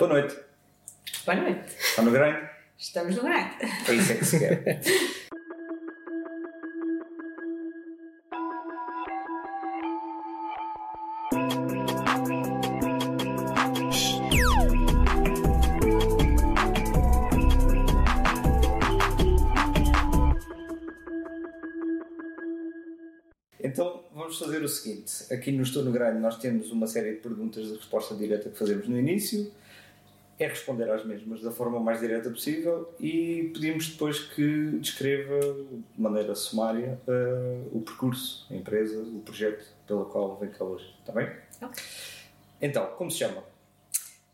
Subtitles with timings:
[0.00, 0.34] Boa noite.
[1.26, 1.76] Boa noite.
[1.76, 2.48] Está no grande?
[2.78, 3.50] Estamos no grande.
[3.86, 4.80] É isso é que se quer.
[23.62, 27.20] Então vamos fazer o seguinte: aqui no Estou no Grande nós temos uma série de
[27.20, 29.52] perguntas de resposta direta que fazemos no início,
[30.40, 36.00] é responder às mesmas da forma mais direta possível e pedimos depois que descreva de
[36.00, 40.94] maneira sumária uh, o percurso, a empresa, o projeto pelo qual vem cá hoje.
[40.98, 41.28] Está bem?
[41.60, 41.82] Ok.
[42.62, 43.44] Então, como se chama?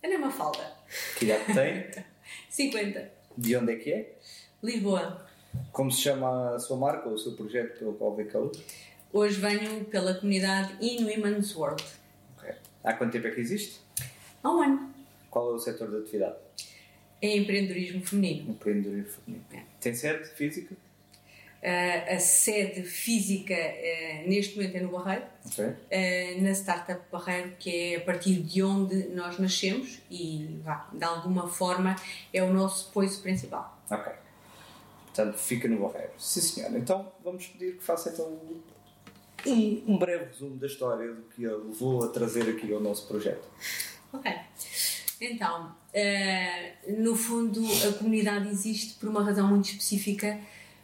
[0.02, 0.72] Ana Mafalda.
[1.18, 2.04] Que idade tem?
[2.50, 3.10] 50.
[3.36, 4.18] De onde é que é?
[4.62, 5.26] Lisboa.
[5.72, 8.64] Como se chama a sua marca ou o seu projeto pelo qual vem cá hoje?
[9.12, 11.82] Hoje venho pela comunidade In Women's World.
[12.38, 12.54] Ok.
[12.84, 13.80] Há quanto tempo é que existe?
[14.42, 14.95] Há um ano.
[15.36, 16.36] Qual é o setor de atividade?
[17.20, 18.52] É empreendedorismo feminino.
[18.52, 19.44] Empreendedorismo feminino.
[19.52, 19.64] É.
[19.78, 20.74] Tem sede física?
[21.62, 25.62] Uh, a sede física uh, neste momento é no Barreiro, Ok.
[25.62, 31.04] uh, na Startup Barreiro, que é a partir de onde nós nascemos e, vá, de
[31.04, 31.96] alguma forma,
[32.32, 33.78] é o nosso poiso principal.
[33.90, 34.10] Ok.
[35.04, 36.12] Portanto, fica no Barreiro.
[36.16, 36.74] Sim, senhor.
[36.74, 38.26] Então, vamos pedir que faça então
[39.46, 43.06] um, um breve resumo da história do que eu vou a trazer aqui ao nosso
[43.06, 43.46] projeto.
[44.14, 44.32] Ok.
[45.20, 50.38] Então, eh, no fundo, a comunidade existe por uma razão muito específica,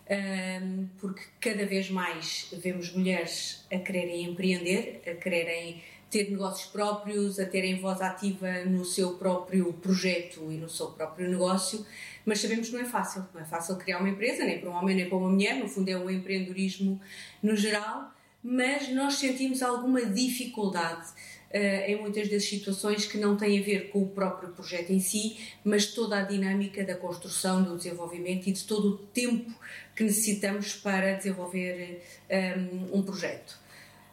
[0.07, 0.61] eh,
[0.99, 7.47] porque cada vez mais vemos mulheres a quererem empreender, a quererem ter negócios próprios, a
[7.47, 11.87] terem voz ativa no seu próprio projeto e no seu próprio negócio,
[12.25, 13.27] mas sabemos que não é fácil.
[13.35, 15.69] Não é fácil criar uma empresa, nem para um homem nem para uma mulher, no
[15.69, 17.01] fundo é o empreendedorismo
[17.43, 21.13] no geral, mas nós sentimos alguma dificuldade uh,
[21.53, 25.39] em muitas das situações que não têm a ver com o próprio projeto em si,
[25.65, 29.53] mas toda a dinâmica da construção, do desenvolvimento e de todo o tempo
[29.95, 33.59] que necessitamos para desenvolver um, um projeto.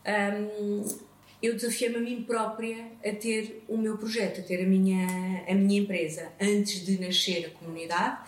[0.06, 1.10] Um,
[1.42, 5.54] eu desafiei-me a mim própria a ter o meu projeto, a ter a minha, a
[5.54, 6.30] minha empresa.
[6.40, 8.20] Antes de nascer a comunidade,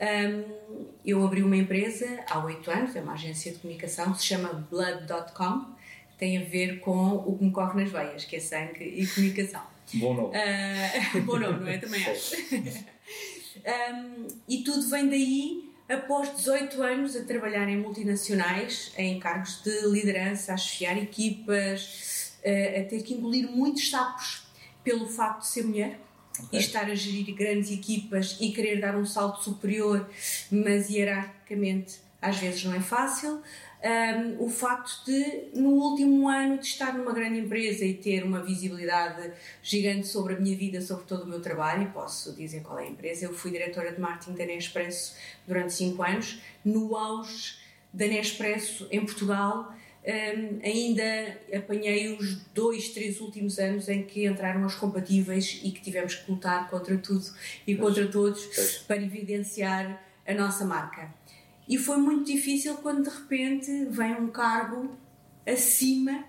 [0.00, 4.66] um, eu abri uma empresa há oito anos, é uma agência de comunicação se chama
[4.70, 5.73] Blood.com,
[6.18, 9.62] tem a ver com o que me corre nas veias, que é sangue e comunicação.
[9.94, 10.36] Bom nome.
[10.36, 11.78] Uh, bom nome, não é?
[11.78, 12.36] Também acho.
[12.52, 19.86] um, e tudo vem daí após 18 anos a trabalhar em multinacionais, em cargos de
[19.88, 24.46] liderança, a chefiar equipas, uh, a ter que engolir muitos sapos
[24.82, 26.00] pelo facto de ser mulher.
[26.46, 26.58] Okay.
[26.58, 30.10] E estar a gerir grandes equipas e querer dar um salto superior,
[30.50, 33.40] mas hierarquicamente às vezes não é fácil
[33.84, 38.42] um, o facto de, no último ano, de estar numa grande empresa e ter uma
[38.42, 39.30] visibilidade
[39.62, 42.84] gigante sobre a minha vida, sobre todo o meu trabalho, e posso dizer qual é
[42.84, 43.26] a empresa.
[43.26, 47.58] Eu fui diretora de marketing da Nespresso durante 5 anos, no auge
[47.92, 49.74] da Nespresso em Portugal.
[50.06, 55.80] Um, ainda apanhei os dois, três últimos anos em que entraram os compatíveis e que
[55.80, 57.24] tivemos que lutar contra tudo
[57.66, 58.44] e contra todos
[58.86, 61.10] para evidenciar a nossa marca.
[61.68, 64.96] E foi muito difícil quando de repente vem um cargo
[65.46, 66.24] acima.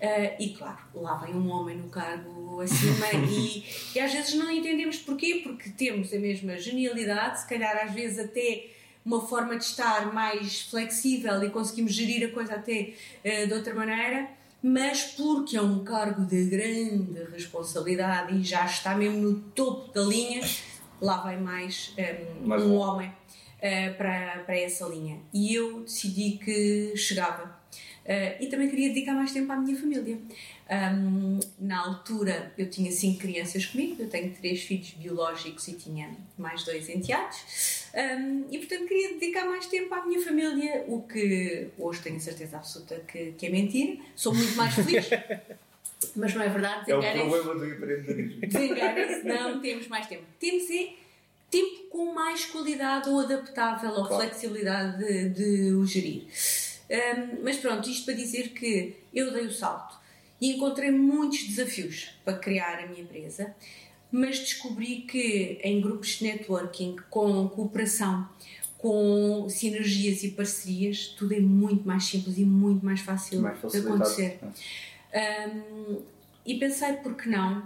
[0.00, 3.62] Uh, e claro, lá vem um homem no cargo acima e,
[3.94, 8.18] e, às vezes não entendemos porquê, porque temos a mesma genialidade, se calhar às vezes
[8.18, 8.68] até
[9.04, 13.74] uma forma de estar mais flexível e conseguimos gerir a coisa até uh, de outra
[13.74, 14.30] maneira,
[14.62, 20.00] mas porque é um cargo de grande responsabilidade e já está mesmo no topo da
[20.00, 20.40] linha,
[20.98, 21.94] lá vem mais
[22.42, 23.19] um, mais um homem
[23.60, 25.18] uh, para, para essa linha.
[25.32, 27.60] E eu decidi que chegava.
[28.04, 30.18] Uh, e também queria dedicar mais tempo à minha família.
[30.70, 36.16] Um, na altura eu tinha cinco crianças comigo, eu tenho três filhos biológicos e tinha
[36.38, 41.70] mais dois enteados, um, e portanto queria dedicar mais tempo à minha família, o que
[41.76, 43.96] hoje tenho certeza absoluta que, que é mentira.
[44.14, 45.10] Sou muito mais feliz.
[46.16, 48.40] Mas não é verdade, É o problema do empreendedorismo.
[48.40, 50.22] Desenganem-se, não temos mais tempo.
[50.38, 50.94] Temos é
[51.50, 54.22] tempo com mais qualidade ou adaptável ou claro.
[54.22, 56.26] flexibilidade de, de o gerir.
[56.88, 59.98] Um, mas pronto, isto para dizer que eu dei o salto
[60.40, 63.54] e encontrei muitos desafios para criar a minha empresa,
[64.10, 68.28] mas descobri que em grupos de networking, com cooperação,
[68.78, 73.78] com sinergias e parcerias, tudo é muito mais simples e muito mais fácil mais de
[73.78, 74.40] acontecer.
[75.14, 76.00] Um,
[76.46, 77.62] e pensei, por que não,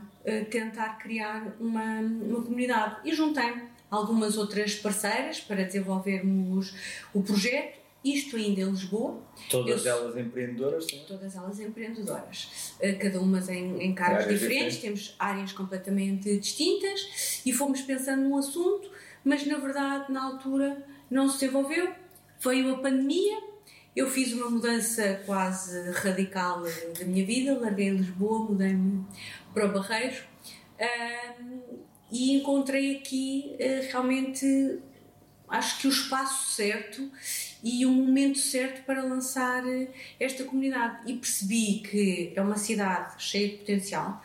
[0.50, 2.96] tentar criar uma, uma comunidade.
[3.04, 3.52] E juntei
[3.90, 6.75] algumas outras parceiras para desenvolvermos
[7.12, 9.19] o projeto isto ainda em Lisboa.
[9.48, 10.84] Todas eu, elas empreendedoras?
[10.84, 11.02] Sim.
[11.08, 12.75] Todas elas empreendedoras.
[12.78, 18.22] Eh, cada uma em, em cargos diferentes, diferentes, temos áreas completamente distintas e fomos pensando
[18.22, 18.90] num assunto,
[19.25, 21.90] mas na verdade, na altura, não se desenvolveu.
[22.40, 23.42] Veio a pandemia,
[23.96, 29.02] eu fiz uma mudança quase radical da minha vida, larguei Lisboa, mudei-me
[29.54, 30.34] para o Barreiro
[30.78, 31.54] um,
[32.14, 34.78] e encontrei aqui uh, realmente,
[35.49, 37.11] acho que o espaço certo
[37.61, 39.88] e o momento certo para lançar eh,
[40.20, 41.11] esta comunidade.
[41.11, 44.25] E percebi que é uma cidade cheia de potencial,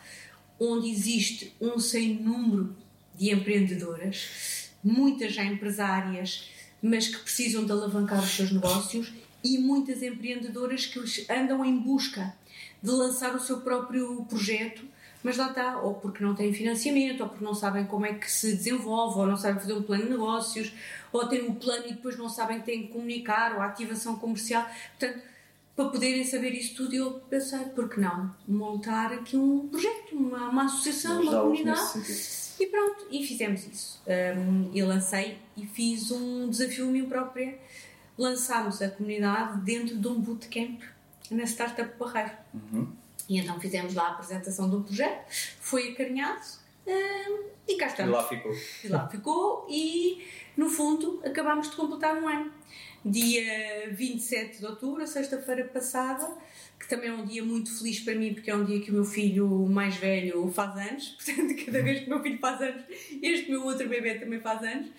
[0.58, 2.76] onde existe um sem número
[3.18, 6.48] de empreendedoras, muitas já empresárias,
[6.80, 9.12] mas que precisam de alavancar os seus negócios
[9.42, 12.34] e muitas empreendedoras que andam em busca
[12.80, 14.84] de lançar o seu próprio projeto,
[15.22, 18.30] mas lá está, ou porque não têm financiamento, ou porque não sabem como é que
[18.30, 20.72] se desenvolve, ou não sabem fazer um plano de negócios,
[21.12, 24.16] ou têm um plano e depois não sabem que têm que comunicar, ou a ativação
[24.16, 24.66] comercial.
[24.98, 25.22] Portanto,
[25.76, 30.48] para poderem saber isso tudo, eu pensei, por que não montar aqui um projeto, uma,
[30.48, 31.80] uma associação, uma comunidade.
[32.58, 34.02] E pronto, e fizemos isso.
[34.06, 37.58] Um, e lancei e fiz um desafio a mim própria
[38.20, 40.82] lançámos a comunidade dentro de um bootcamp
[41.30, 42.32] na Startup Barreiro.
[42.52, 42.88] Uhum.
[43.30, 45.24] E então fizemos lá a apresentação do projeto,
[45.60, 46.44] foi acarinhado
[46.84, 48.10] hum, e cá estamos.
[48.10, 48.52] E lá ficou.
[48.82, 52.52] E lá ficou e, no fundo, acabámos de completar um ano.
[53.04, 56.28] Dia 27 de outubro, sexta-feira passada,
[56.78, 58.94] que também é um dia muito feliz para mim, porque é um dia que o
[58.94, 62.82] meu filho mais velho faz anos, portanto, cada vez que o meu filho faz anos,
[63.22, 64.90] este meu outro bebê também faz anos.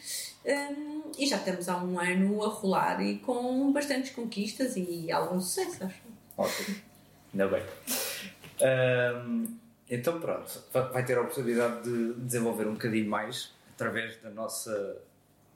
[0.46, 5.40] Um, e já estamos há um ano a rolar e com bastantes conquistas e algum
[5.42, 6.02] sucesso, acho.
[6.38, 6.91] Ótimo,
[7.34, 7.64] ainda bem.
[8.62, 9.58] Um,
[9.90, 14.98] então, pronto, vai ter a oportunidade de desenvolver um bocadinho mais através da nossa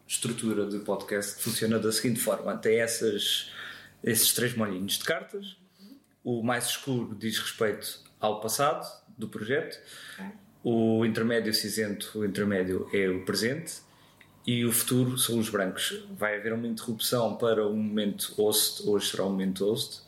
[0.07, 3.51] estrutura de podcast que funciona da seguinte forma: tem essas,
[4.03, 5.57] esses três molhinhos de cartas.
[6.23, 8.85] O mais escuro diz respeito ao passado
[9.17, 9.79] do projeto.
[10.63, 13.85] O intermédio cinzento, o intermédio é o presente
[14.47, 16.03] e o futuro são os brancos.
[16.11, 20.01] Vai haver uma interrupção para um momento host, hoje será um momento host,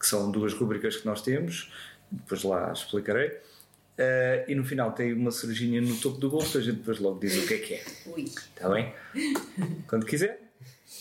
[0.00, 1.70] que são duas rubricas que nós temos,
[2.10, 3.28] depois lá explicarei.
[3.28, 7.20] Uh, e no final tem uma cerejinha no topo do que a gente depois logo
[7.20, 7.84] diz o que é que é.
[8.16, 8.94] Está bem?
[9.86, 10.40] Quando quiser.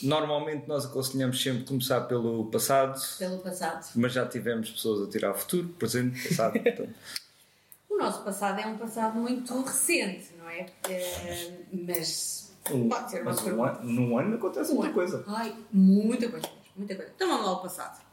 [0.03, 2.99] Normalmente nós aconselhamos sempre começar pelo passado.
[3.17, 3.89] Pelo passado.
[3.95, 6.59] Mas já tivemos pessoas a tirar futuro, presente, passado.
[6.61, 6.93] Portanto.
[7.89, 10.65] o nosso passado é um passado muito recente, não é?
[10.89, 14.93] é mas Pode ser, mas num ano, num ano acontece um muita ano.
[14.93, 15.23] coisa.
[15.27, 17.11] Ai, muita coisa, muita coisa.
[17.15, 18.08] Então vamos lá ao passado.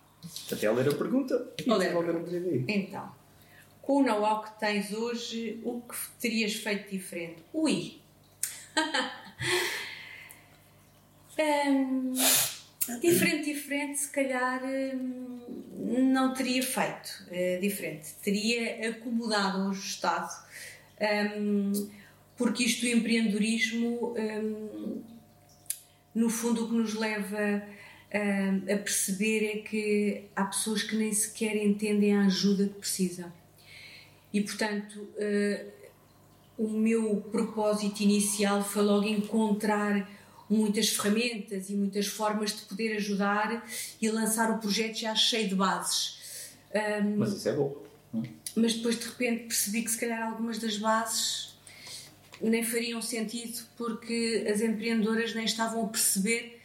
[0.50, 1.52] Até a ler a pergunta.
[1.67, 2.31] Vou ler a pergunta.
[2.69, 3.12] Então,
[3.82, 7.43] com o know-how que tens hoje, o que terias feito diferente?
[7.52, 8.00] Ui!
[11.38, 12.12] um,
[13.00, 15.40] diferente, diferente, se calhar um,
[16.12, 18.14] não teria feito uh, diferente.
[18.22, 20.32] Teria acomodado ou ajustado.
[21.00, 21.88] Um,
[22.37, 25.02] porque isto do empreendedorismo, hum,
[26.14, 27.62] no fundo, o que nos leva
[28.14, 33.32] hum, a perceber é que há pessoas que nem sequer entendem a ajuda que precisam.
[34.32, 35.73] E, portanto, uh,
[36.58, 40.08] o meu propósito inicial foi logo encontrar
[40.49, 43.67] muitas ferramentas e muitas formas de poder ajudar
[44.00, 46.17] e lançar o projeto já cheio de bases.
[46.75, 47.82] Um, mas isso é bom.
[48.14, 48.29] É?
[48.55, 51.56] Mas depois de repente percebi que se calhar algumas das bases
[52.41, 56.56] nem fariam sentido porque as empreendedoras nem estavam a perceber,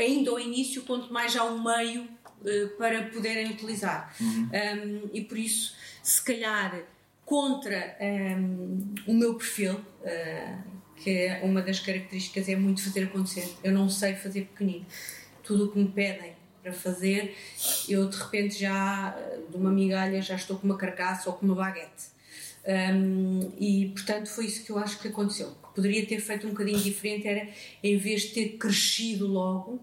[0.00, 4.14] ainda ao início, quanto mais há um meio uh, para poderem utilizar.
[4.20, 4.50] Uhum.
[4.52, 6.82] Um, e por isso, se calhar,
[7.24, 13.56] contra um, o meu perfil, uh, que é uma das características é muito fazer acontecer.
[13.64, 14.86] Eu não sei fazer pequenino.
[15.42, 17.34] Tudo o que me pedem para fazer,
[17.88, 19.16] eu de repente já,
[19.48, 22.09] de uma migalha, já estou com uma carcaça ou com uma baguete.
[22.66, 25.48] Um, e portanto foi isso que eu acho que aconteceu.
[25.48, 27.48] O que poderia ter feito um bocadinho diferente era,
[27.82, 29.80] em vez de ter crescido logo,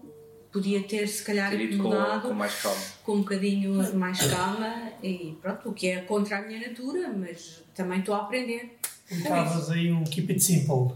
[0.52, 2.82] podia ter se calhar mudado com, com, mais calma.
[3.04, 7.62] com um bocadinho mais calma e pronto, o que é contra a minha natura, mas
[7.74, 8.78] também estou a aprender.
[9.10, 10.94] Estavas aí um keep it simple.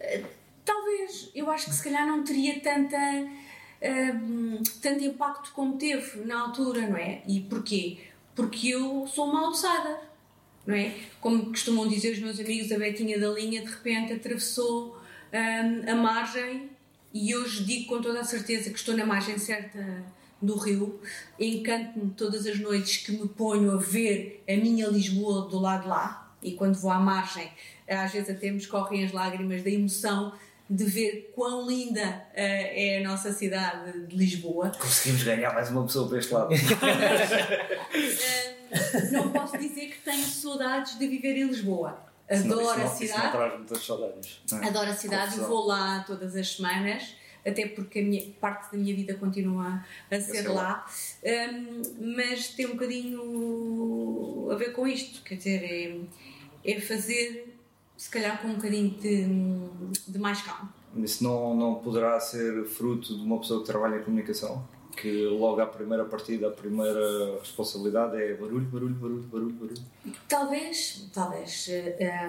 [0.00, 0.26] Uh,
[0.64, 2.96] talvez, eu acho que se calhar não teria tanta.
[3.82, 7.20] Uh, tanto impacto como teve na altura, não é?
[7.26, 7.98] E porquê?
[8.32, 10.11] Porque eu sou uma outsider
[10.66, 10.94] não é?
[11.20, 14.98] Como costumam dizer os meus amigos, a Betinha da linha de repente atravessou
[15.32, 16.70] um, a margem
[17.12, 20.04] e hoje digo com toda a certeza que estou na margem certa
[20.40, 21.00] do rio.
[21.38, 25.88] Encanto-me todas as noites que me ponho a ver a minha Lisboa do lado de
[25.88, 27.48] lá e quando vou à margem,
[27.88, 30.32] às vezes até me escorrem as lágrimas da emoção
[30.68, 34.72] de ver quão linda uh, é a nossa cidade de Lisboa.
[34.78, 36.54] Conseguimos ganhar mais uma pessoa para este lado.
[36.54, 36.56] uh,
[39.12, 41.98] não posso dizer que tenho saudades de viver em Lisboa.
[42.28, 43.04] Adoro não, a cidade.
[43.04, 44.42] Isso não traz muitas saudades.
[44.52, 44.68] É?
[44.68, 47.14] Adoro a cidade e vou lá todas as semanas
[47.44, 50.86] até porque a minha, parte da minha vida continua a ser lá,
[51.24, 55.64] um, mas tem um bocadinho a ver com isto, quer dizer,
[56.64, 57.52] é, é fazer
[57.96, 59.26] se calhar com um bocadinho de,
[60.08, 60.72] de mais calma.
[60.96, 64.66] Isso não, não poderá ser fruto de uma pessoa que trabalha em comunicação?
[64.96, 69.82] Que logo à primeira partida, a primeira responsabilidade é barulho, barulho, barulho, barulho, barulho?
[70.28, 71.68] Talvez, talvez.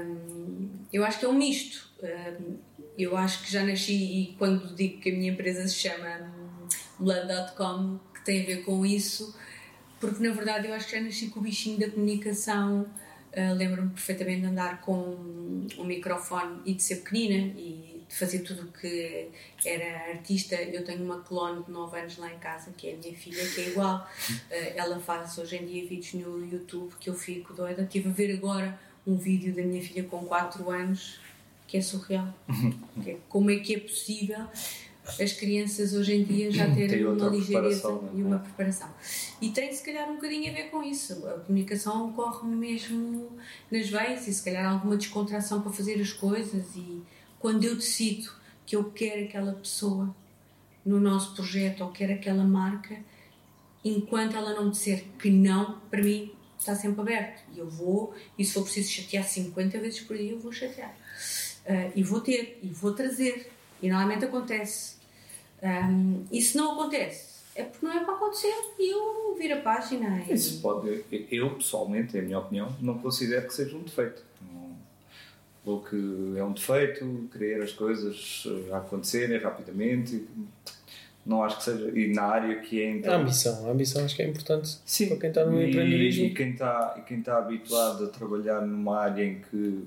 [0.01, 1.89] Um, eu acho que é um misto.
[2.01, 2.57] Um,
[2.97, 6.31] eu acho que já nasci e quando digo que a minha empresa se chama
[6.99, 9.35] Blood.com, que tem a ver com isso,
[9.99, 12.85] porque na verdade eu acho que já nasci com o bichinho da comunicação.
[13.35, 18.39] Uh, Lembro-me perfeitamente de andar com um microfone e de ser pequenina e de fazer
[18.39, 19.27] tudo o que
[19.65, 20.55] era artista.
[20.55, 23.43] Eu tenho uma clone de 9 anos lá em casa, que é a minha filha,
[23.43, 24.07] que é igual.
[24.29, 27.81] Uh, ela faz hoje em dia vídeos no YouTube que eu fico doida.
[27.81, 31.19] Estive a ver agora um vídeo da minha filha com 4 anos
[31.67, 32.31] que é surreal.
[33.03, 34.47] que é, como é que é possível
[35.19, 38.09] as crianças hoje em dia já terem uma ligeireza né?
[38.15, 38.89] e uma preparação.
[39.41, 41.27] E tem se calhar um bocadinho a ver com isso.
[41.27, 43.31] A comunicação ocorre mesmo
[43.71, 46.63] nas veias e se calhar alguma descontração para fazer as coisas.
[46.75, 47.01] E
[47.43, 48.31] quando eu decido
[48.65, 50.15] que eu quero aquela pessoa
[50.85, 52.97] no nosso projeto ou quero aquela marca,
[53.83, 57.43] enquanto ela não disser que não, para mim está sempre aberto.
[57.53, 60.95] E eu vou, e se for preciso chatear 50 vezes por dia, eu vou chatear.
[61.65, 63.51] Uh, e vou ter, e vou trazer.
[63.81, 64.95] E normalmente acontece.
[65.61, 69.61] Um, e se não acontece, é porque não é para acontecer e eu vir a
[69.61, 70.23] página.
[70.29, 70.33] E...
[70.33, 71.03] Isso pode.
[71.29, 74.23] Eu, pessoalmente, é a minha opinião, não considero que seja um defeito.
[75.65, 75.95] Ou que
[76.35, 80.25] é um defeito, querer as coisas a acontecerem rapidamente.
[81.25, 81.97] Não acho que seja.
[81.97, 82.91] E na área que é.
[82.91, 83.67] Então, a ambição.
[83.67, 85.07] A ambição acho que é importante Sim.
[85.07, 86.25] para quem está no e, empreendedorismo.
[86.25, 89.85] E quem está, e quem está habituado a trabalhar numa área em que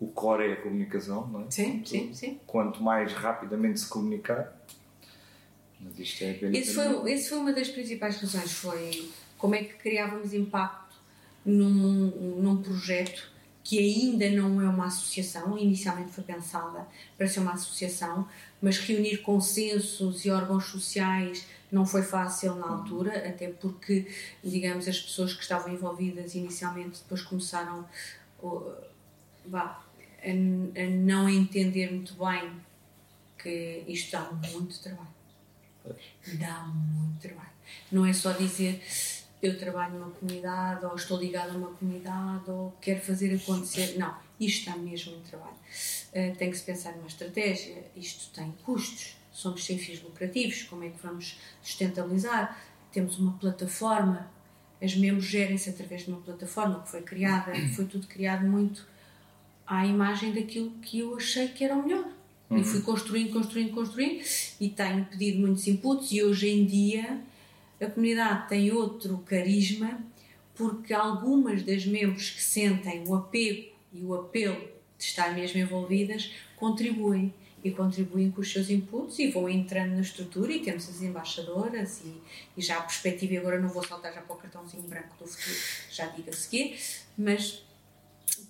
[0.00, 1.44] o core é a comunicação, não é?
[1.50, 2.40] Sim, sim, sim.
[2.44, 4.52] Quanto mais rapidamente se comunicar.
[5.80, 9.62] Mas isto é bem esse foi, esse foi uma das principais razões, foi como é
[9.62, 10.94] que criávamos impacto
[11.44, 13.31] num, num projeto
[13.64, 18.28] que ainda não é uma associação, inicialmente foi pensada para ser uma associação,
[18.60, 24.06] mas reunir consensos e órgãos sociais não foi fácil na altura, até porque,
[24.42, 27.86] digamos, as pessoas que estavam envolvidas inicialmente depois começaram
[29.46, 29.82] vá,
[30.22, 32.52] a, a não entender muito bem
[33.38, 35.08] que isto dá muito trabalho.
[36.34, 37.50] Dá muito trabalho.
[37.90, 38.82] Não é só dizer
[39.42, 43.98] eu trabalho numa comunidade ou estou ligado a uma comunidade ou quero fazer acontecer.
[43.98, 45.56] Não, isto dá mesmo muito trabalho.
[46.12, 50.84] Uh, tem que se pensar numa estratégia, isto tem custos, somos sem fins lucrativos, como
[50.84, 52.56] é que vamos sustentabilizar?
[52.92, 54.30] Temos uma plataforma,
[54.80, 58.86] as membros gerem-se através de uma plataforma que foi criada, foi tudo criado muito
[59.66, 62.06] à imagem daquilo que eu achei que era o melhor.
[62.48, 62.58] Uhum.
[62.58, 64.22] E fui construindo, construindo, construindo
[64.60, 67.22] e tenho pedido muitos inputs e hoje em dia
[67.84, 70.00] a comunidade tem outro carisma
[70.54, 74.60] porque algumas das membros que sentem o apego e o apelo
[74.98, 77.32] de estar mesmo envolvidas contribuem
[77.64, 82.02] e contribuem com os seus inputs e vão entrando na estrutura e temos as embaixadoras
[82.04, 82.12] e,
[82.56, 85.56] e já a perspectiva, agora não vou saltar já para o cartãozinho branco do futuro,
[85.90, 86.76] já digo a seguir,
[87.16, 87.64] mas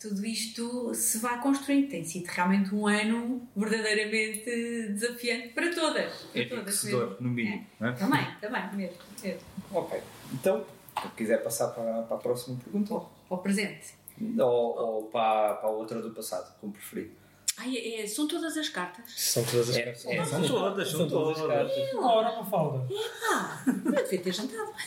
[0.02, 1.88] tudo isto se vai construindo.
[1.88, 4.44] Tem sido realmente um ano verdadeiramente
[4.92, 6.12] desafiante para todas.
[6.32, 7.16] Para é todas mesmo.
[7.20, 7.66] no mínimo.
[7.80, 7.88] É.
[7.88, 7.92] É?
[7.92, 9.40] Também, também, mesmo, mesmo.
[9.72, 10.00] Ok,
[10.32, 10.64] então,
[11.00, 12.94] se quiser passar para, para a próxima pergunta.
[12.94, 13.94] Ou, ao presente.
[14.38, 17.12] Ou, ou para, para a outra do passado, como preferir.
[17.58, 19.04] Ai, é, são todas as cartas?
[19.14, 20.06] São todas as cartas.
[20.06, 21.92] É, são todas, são, todas, as cartas.
[21.92, 22.86] Uma hora uma falda.
[23.28, 24.72] Ah, eu devia ter jantado.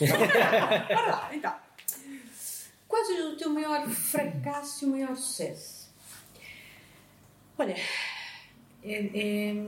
[0.88, 1.65] Bora lá, então.
[2.96, 5.90] Quais é o teu maior fracasso e o maior sucesso?
[7.58, 7.76] Olha,
[8.82, 9.66] é, é,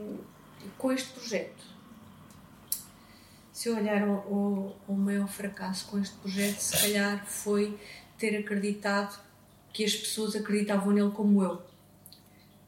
[0.79, 1.63] com este projeto,
[3.53, 7.79] se eu olhar o, o, o maior fracasso com este projeto, se calhar foi
[8.17, 9.23] ter acreditado
[9.71, 11.61] que as pessoas acreditavam nele como eu.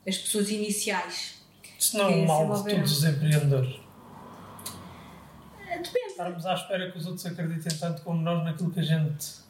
[0.07, 1.41] As pessoas iniciais.
[1.79, 3.79] Isso não é um mal de todos os empreendedores.
[5.57, 5.89] Depende.
[6.05, 9.41] Estarmos à espera que os outros acreditem tanto como nós naquilo que a gente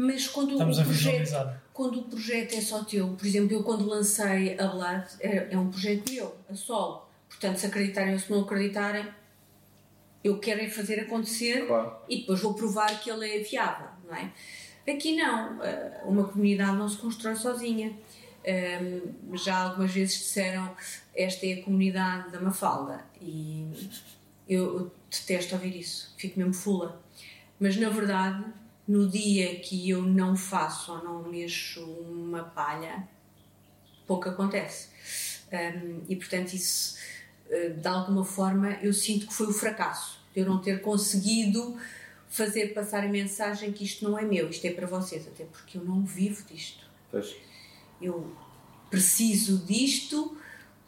[0.00, 3.84] mas quando Estamos o, projeto, quando o projeto é só teu, por exemplo, eu quando
[3.84, 7.04] lancei a Blood, é, é um projeto meu, a solo.
[7.28, 9.04] Portanto, se acreditarem ou se não acreditarem,
[10.22, 11.96] eu quero é fazer acontecer claro.
[12.08, 14.30] e depois vou provar que ele é viável, não é?
[14.88, 17.92] Aqui não, eh, uma comunidade não se constrói sozinha.
[18.46, 20.76] Um, já algumas vezes disseram
[21.14, 23.66] esta é a comunidade da Mafalda e
[24.48, 27.02] eu, detesto ouvir isso, fico mesmo fula.
[27.58, 28.44] Mas na verdade,
[28.88, 33.06] no dia que eu não faço ou não mexo uma palha,
[34.06, 34.88] pouco acontece.
[35.52, 36.96] Um, e portanto, isso
[37.50, 41.78] eh, de alguma forma eu sinto que foi o fracasso de eu não ter conseguido
[42.28, 45.78] fazer passar a mensagem que isto não é meu, isto é para vocês, até porque
[45.78, 46.86] eu não vivo disto.
[47.10, 47.34] Pois.
[48.00, 48.30] Eu
[48.90, 50.36] preciso disto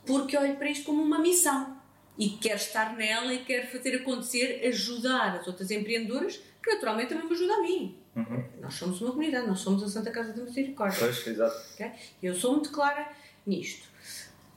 [0.04, 1.76] porque olho para isto como uma missão
[2.18, 7.26] e quero estar nela e quero fazer acontecer, ajudar as outras empreendedoras, que naturalmente também
[7.26, 7.98] me ajudam a mim.
[8.16, 8.44] Uhum.
[8.60, 10.98] Nós somos uma comunidade, nós somos a Santa Casa da Misericórdia.
[10.98, 11.72] Pois, exato.
[11.74, 11.92] Okay?
[12.22, 13.10] Eu sou muito clara
[13.46, 13.88] nisto.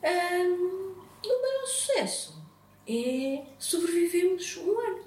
[0.04, 0.96] Um,
[1.26, 2.44] o maior sucesso
[2.88, 5.06] é sobrevivemos um ano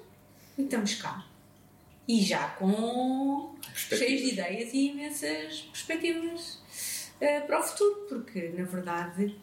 [0.57, 1.25] e estamos cá.
[2.07, 6.59] E já com cheios de ideias e imensas perspectivas
[7.21, 9.35] uh, para o futuro, porque na verdade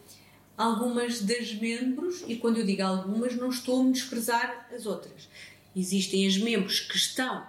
[0.56, 5.28] algumas das membros, e quando eu digo algumas, não estou a menosprezar as outras.
[5.76, 7.46] Existem as membros que estão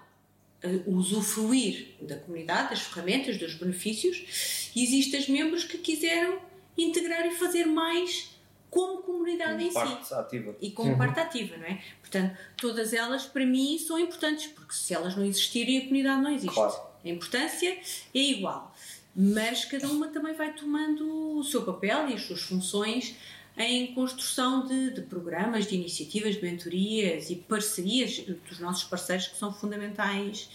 [0.63, 6.39] a usufruir da comunidade, das ferramentas, dos benefícios, e existem as membros que quiseram
[6.77, 8.31] integrar e fazer mais
[8.69, 10.13] como comunidade como em parte si.
[10.13, 10.55] Ativa.
[10.61, 10.97] E como uhum.
[10.97, 11.81] parte ativa, não é?
[12.01, 16.31] Portanto, todas elas para mim são importantes, porque se elas não existirem, a comunidade não
[16.31, 16.53] existe.
[16.53, 16.75] Claro.
[17.03, 17.77] A importância
[18.13, 18.75] é igual
[19.15, 23.15] mas cada uma também vai tomando o seu papel e as suas funções
[23.57, 29.37] em construção de, de, programas, de iniciativas, de mentorias e parcerias dos nossos parceiros que
[29.37, 30.49] são fundamentais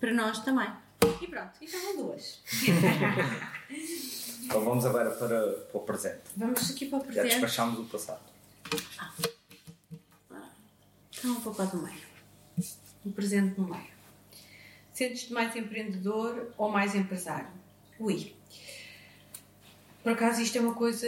[0.00, 0.68] para nós também.
[1.20, 2.40] E pronto, e estavam duas.
[4.44, 6.22] então vamos agora para, para, o presente.
[6.36, 7.28] Vamos aqui para o presente.
[7.28, 8.22] Já despachámos o passado.
[8.98, 9.12] Ah.
[11.18, 12.12] Então vou para o meio.
[13.04, 13.92] O presente no meio.
[14.92, 17.48] Sentes-te mais empreendedor ou mais empresário?
[17.98, 18.34] Ui.
[20.02, 21.06] Por acaso isto é uma coisa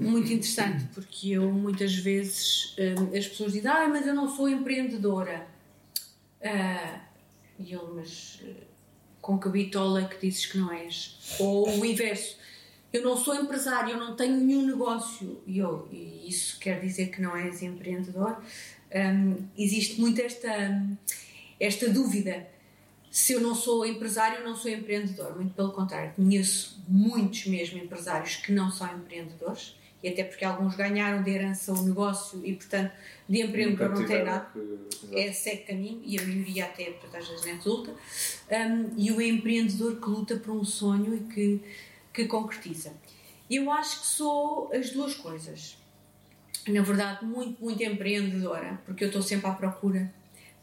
[0.00, 4.48] muito interessante, porque eu muitas vezes hum, as pessoas dizem, ah, mas eu não sou
[4.48, 5.46] empreendedora.
[6.42, 7.00] Ah,
[7.58, 8.64] e eu, mas eh,
[9.20, 11.36] com que bitola é que dizes que não és?
[11.38, 12.36] Ou o inverso,
[12.92, 15.40] eu não sou empresário, eu não tenho nenhum negócio.
[15.46, 18.42] E, eu, e isso quer dizer que não és empreendedor?
[18.92, 20.50] Um, existe muito esta,
[21.60, 22.46] esta dúvida
[23.12, 25.36] se eu não sou empresário, eu não sou empreendedor.
[25.36, 30.74] Muito pelo contrário, conheço muitos mesmo empresários que não são empreendedores e até porque alguns
[30.74, 32.90] ganharam de herança o negócio e, portanto,
[33.28, 34.48] de empreendedor não tem nada.
[34.50, 35.14] Que...
[35.14, 37.90] É segue caminho e a maioria até, portanto, às vezes nem resulta.
[37.90, 41.60] Um, e o empreendedor que luta por um sonho e que,
[42.14, 42.94] que concretiza.
[43.50, 45.76] Eu acho que sou as duas coisas.
[46.66, 50.10] Na verdade, muito, muito empreendedora, porque eu estou sempre à procura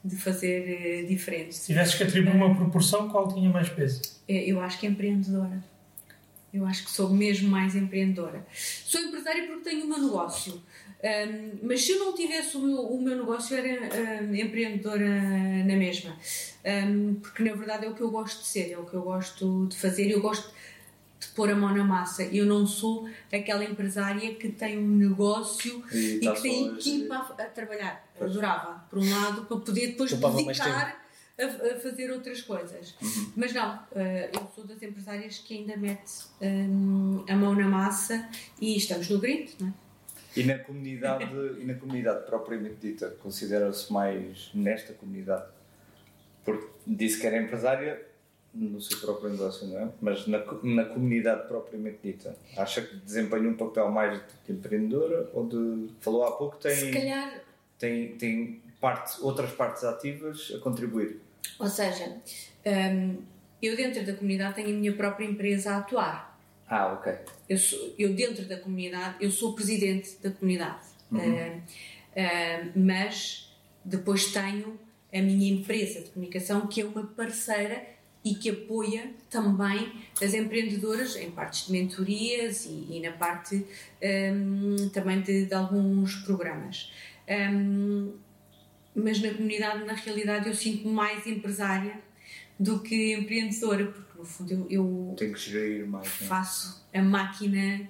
[0.04, 1.56] de fazer uh, diferente.
[1.56, 4.02] Se tivesses que atribuir uma proporção, qual tinha mais peso?
[4.28, 5.64] Eh, eu acho que é empreendedora.
[6.54, 8.46] Eu acho que sou mesmo mais empreendedora.
[8.54, 10.62] Sou empresária porque tenho o meu negócio.
[11.02, 15.76] Um, mas se eu não tivesse o meu, o meu negócio, era um, empreendedora na
[15.76, 16.18] mesma.
[16.66, 19.04] Um, porque na verdade é o que eu gosto de ser, é o que eu
[19.04, 20.10] gosto de fazer.
[20.10, 20.52] Eu gosto
[21.20, 22.24] de pôr a mão na massa.
[22.24, 27.44] Eu não sou aquela empresária que tem um negócio e, e que tem equipa a,
[27.44, 28.08] a, trabalhar.
[28.18, 28.32] Pois.
[28.32, 31.04] Adorava, por um lado, para poder depois dedicar
[31.38, 32.96] a, a, fazer outras coisas.
[33.02, 33.34] Uhum.
[33.36, 38.30] Mas não, uh, eu sou das empresárias que ainda mete um, a mão na massa
[38.62, 39.74] e estamos no grito, não é?
[40.38, 41.26] E na comunidade,
[41.60, 45.46] e na comunidade propriamente dita, considera-se mais nesta comunidade?
[46.46, 48.09] Porque disse que era empresária,
[48.54, 49.90] no seu próprio negócio, não é?
[50.02, 55.48] Mas na, na comunidade propriamente dita, acha que desempenha um papel mais de empreendedora ou
[55.48, 55.94] de.
[56.00, 56.76] Falou há pouco, tem.
[56.76, 57.42] Se calhar.
[57.78, 61.22] Tem, tem parte, outras partes ativas a contribuir.
[61.60, 62.18] Ou seja,
[62.66, 63.18] um,
[63.62, 66.40] eu dentro da comunidade tenho a minha própria empresa a atuar.
[66.68, 67.14] Ah, ok.
[67.48, 70.86] Eu, sou, eu dentro da comunidade, eu sou presidente da comunidade.
[71.12, 71.20] Uhum.
[71.20, 74.80] Uh, uh, mas depois tenho
[75.12, 77.84] a minha empresa de comunicação que é uma parceira
[78.24, 83.66] e que apoia também as empreendedoras em partes de mentorias e, e na parte
[84.34, 86.92] um, também de, de, alguns programas.
[87.28, 88.14] Um,
[88.94, 92.00] mas na comunidade, na realidade, eu sinto-me mais empresária
[92.60, 96.10] do que empreendedora, porque no fundo eu, eu Tenho que gerir mais, é?
[96.10, 97.88] faço a máquina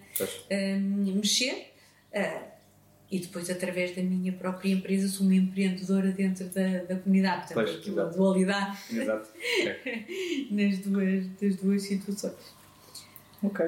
[0.51, 1.73] um, mexer.
[2.13, 2.48] Uh,
[3.11, 7.53] e depois através da minha própria empresa sou uma empreendedora dentro da, da comunidade.
[7.53, 9.29] Portanto, pois, a dualidade exato.
[10.51, 12.53] nas duas, das duas situações.
[13.41, 13.65] Ok.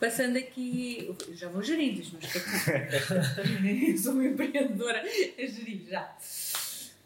[0.00, 6.16] Passando aqui, já vou gerindo os meus sou uma empreendedora a gerir já.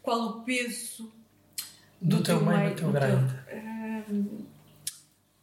[0.01, 1.11] Qual o peso
[2.01, 3.33] do, do teu meio, do teu grande?
[3.47, 4.45] Teu, um,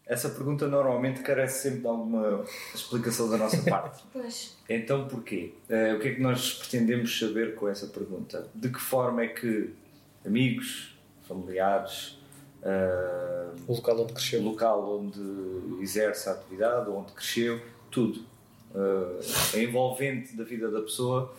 [0.08, 2.42] essa pergunta normalmente carece sempre de alguma
[2.74, 4.02] explicação da nossa parte.
[4.10, 4.56] Pois.
[4.66, 5.52] Então porquê?
[5.68, 8.48] Uh, o que é que nós pretendemos saber com essa pergunta?
[8.54, 9.70] De que forma é que
[10.24, 12.18] amigos, familiares,
[12.62, 18.20] uh, o local onde cresceu, o local onde exerce a atividade, onde cresceu, tudo,
[18.74, 21.34] uh, envolvente da vida da pessoa,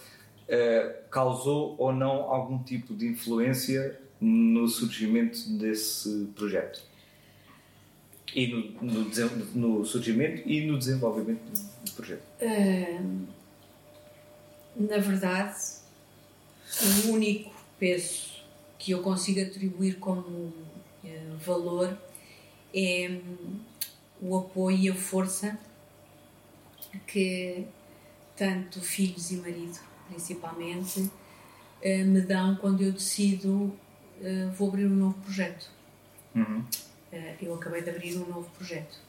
[1.11, 6.88] causou ou não algum tipo de influência no surgimento desse projeto?
[8.35, 9.05] E no, no,
[9.55, 11.41] no, surgimento e no desenvolvimento
[11.83, 12.23] do projeto?
[12.41, 13.27] Uh,
[14.75, 15.55] na verdade,
[17.05, 18.29] o único peso
[18.77, 20.53] que eu consigo atribuir como uh,
[21.43, 21.97] valor
[22.73, 23.59] é um,
[24.21, 25.57] o apoio e a força
[27.07, 27.65] que
[28.35, 33.73] tanto filhos e marido, principalmente, uh, me dão quando eu decido
[34.57, 35.69] vou abrir um novo projeto.
[36.35, 36.65] Uhum.
[37.11, 38.99] Eh, eu acabei de abrir um novo projeto.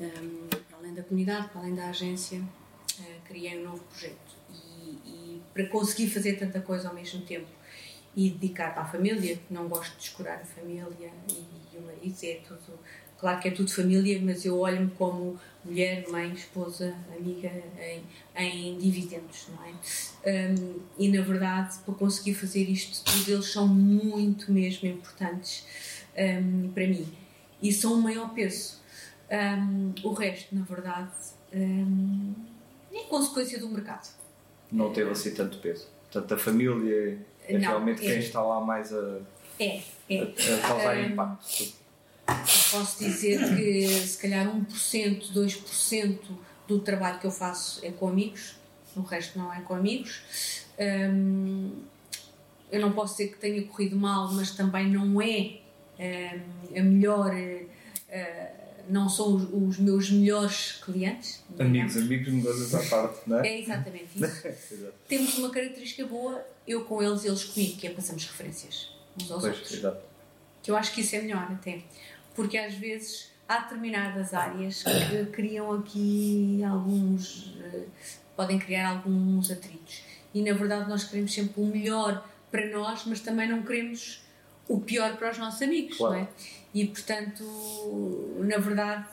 [0.00, 4.36] Ehm, além da comunidade, além da agência, uh, criei um novo projeto.
[4.50, 7.48] E, e, para conseguir fazer tanta coisa ao mesmo tempo
[8.16, 12.16] e dedicar para a família, não gosto de descurar a família e, e o marido,
[12.22, 12.78] é tudo.
[13.18, 18.02] Claro que é tudo família, mas eu olho-me como mulher, mãe, esposa, amiga em,
[18.36, 19.68] em dividendos, não é?
[19.68, 19.74] Um,
[20.24, 25.66] ehm, e na verdade, para conseguir fazer isto tudo, eles são muito mesmo importantes
[26.16, 27.06] um, ehm, para mim
[27.62, 28.80] e são o maior peso.
[29.30, 31.12] Um, o resto, na verdade,
[31.52, 32.34] um,
[32.92, 34.08] é consequência do mercado.
[34.70, 35.88] Não teve assim tanto peso.
[36.10, 38.10] Portanto, a família é Não, realmente é.
[38.10, 39.20] quem está lá mais a,
[39.58, 40.20] é, é.
[40.20, 41.80] a, a causar um, impacto.
[42.70, 46.18] Posso dizer que se calhar 1%, 2%
[46.66, 48.56] do trabalho que eu faço é com amigos,
[48.96, 50.22] o resto não é com amigos.
[50.78, 51.72] Um,
[52.70, 55.59] eu não posso dizer que tenha corrido mal, mas também não é
[56.76, 57.34] a melhor.
[57.34, 58.52] Eh,
[58.88, 61.44] não são os, os, meus melhores clientes.
[61.58, 63.48] Amigos, amigos, negócios à parte, não é?
[63.48, 64.88] É exatamente isso.
[65.06, 69.42] Temos uma característica boa, eu com eles, eles comigo, que é passamos referências uns aos
[69.42, 69.78] pois, outros.
[69.78, 70.02] Exato.
[70.62, 71.82] Que eu acho que isso é melhor até.
[72.34, 77.54] Porque às vezes há determinadas áreas que criam aqui alguns.
[77.62, 77.84] Eh,
[78.36, 80.02] podem criar alguns atritos.
[80.32, 84.22] E na verdade nós queremos sempre o melhor para nós, mas também não queremos
[84.70, 86.14] o pior para os nossos amigos, claro.
[86.14, 86.28] não é?
[86.72, 87.44] E portanto,
[88.38, 89.08] na verdade,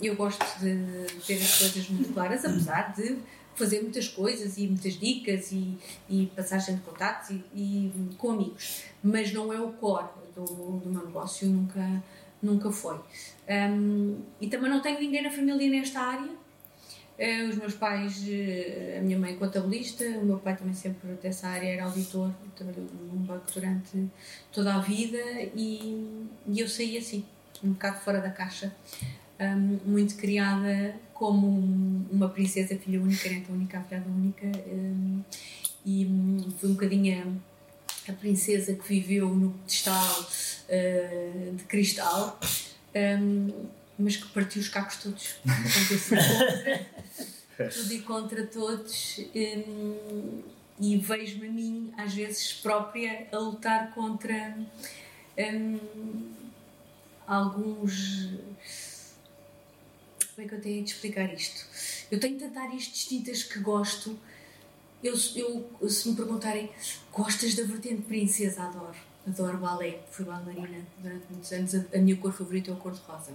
[0.00, 3.18] eu gosto de ter as coisas muito claras, apesar de
[3.54, 5.76] fazer muitas coisas e muitas dicas e,
[6.08, 10.88] e passagem de contatos e, e, com amigos, mas não é o core do, do
[10.88, 12.02] meu negócio, nunca,
[12.42, 12.98] nunca foi.
[13.46, 16.30] Um, e também não tenho ninguém na família nesta área,
[17.50, 21.68] os meus pais, eh, a minha mãe contabilista, o meu pai também sempre dessa área
[21.68, 24.08] era auditor, trabalhou num banco durante
[24.50, 25.18] toda a vida
[25.54, 27.22] e, e eu saí assim,
[27.62, 28.74] um bocado fora da caixa,
[29.38, 31.46] um, muito criada como
[32.10, 35.22] uma princesa, filha única, neta única, afilhada única, um,
[35.84, 36.06] e
[36.58, 37.38] fui um bocadinho
[38.08, 42.40] a, a, princesa que viveu no pedestal uh, de cristal.
[42.94, 45.36] Um, mas que partiu os cacos todos.
[47.74, 49.20] tudo e contra todos.
[49.34, 50.42] Um,
[50.80, 54.56] e vejo-me a mim, às vezes própria, a lutar contra
[55.38, 55.78] um,
[57.26, 58.30] alguns.
[60.34, 61.66] Como é que eu tenho de explicar isto?
[62.10, 64.18] Eu tenho tantas áreas distintas que gosto.
[65.02, 66.70] Eu, eu, se me perguntarem,
[67.12, 68.62] gostas da vertente princesa?
[68.62, 68.96] Adoro.
[69.26, 70.00] Adoro balé.
[70.10, 71.74] Fui bailarina durante muitos anos.
[71.74, 73.32] A, a minha cor favorita é a cor de rosa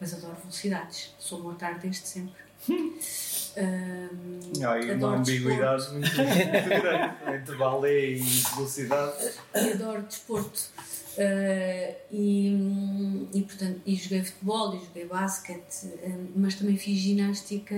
[0.00, 1.14] mas adoro velocidades.
[1.18, 2.48] Sou mortar desde sempre.
[3.58, 8.22] Um, Há aí uma ambiguidade muito, grande entre balé e
[8.54, 9.32] velocidade.
[9.54, 10.70] E adoro desporto.
[11.16, 17.74] Uh, e, e, portanto, e joguei futebol e joguei basquete, um, mas também fiz ginástica.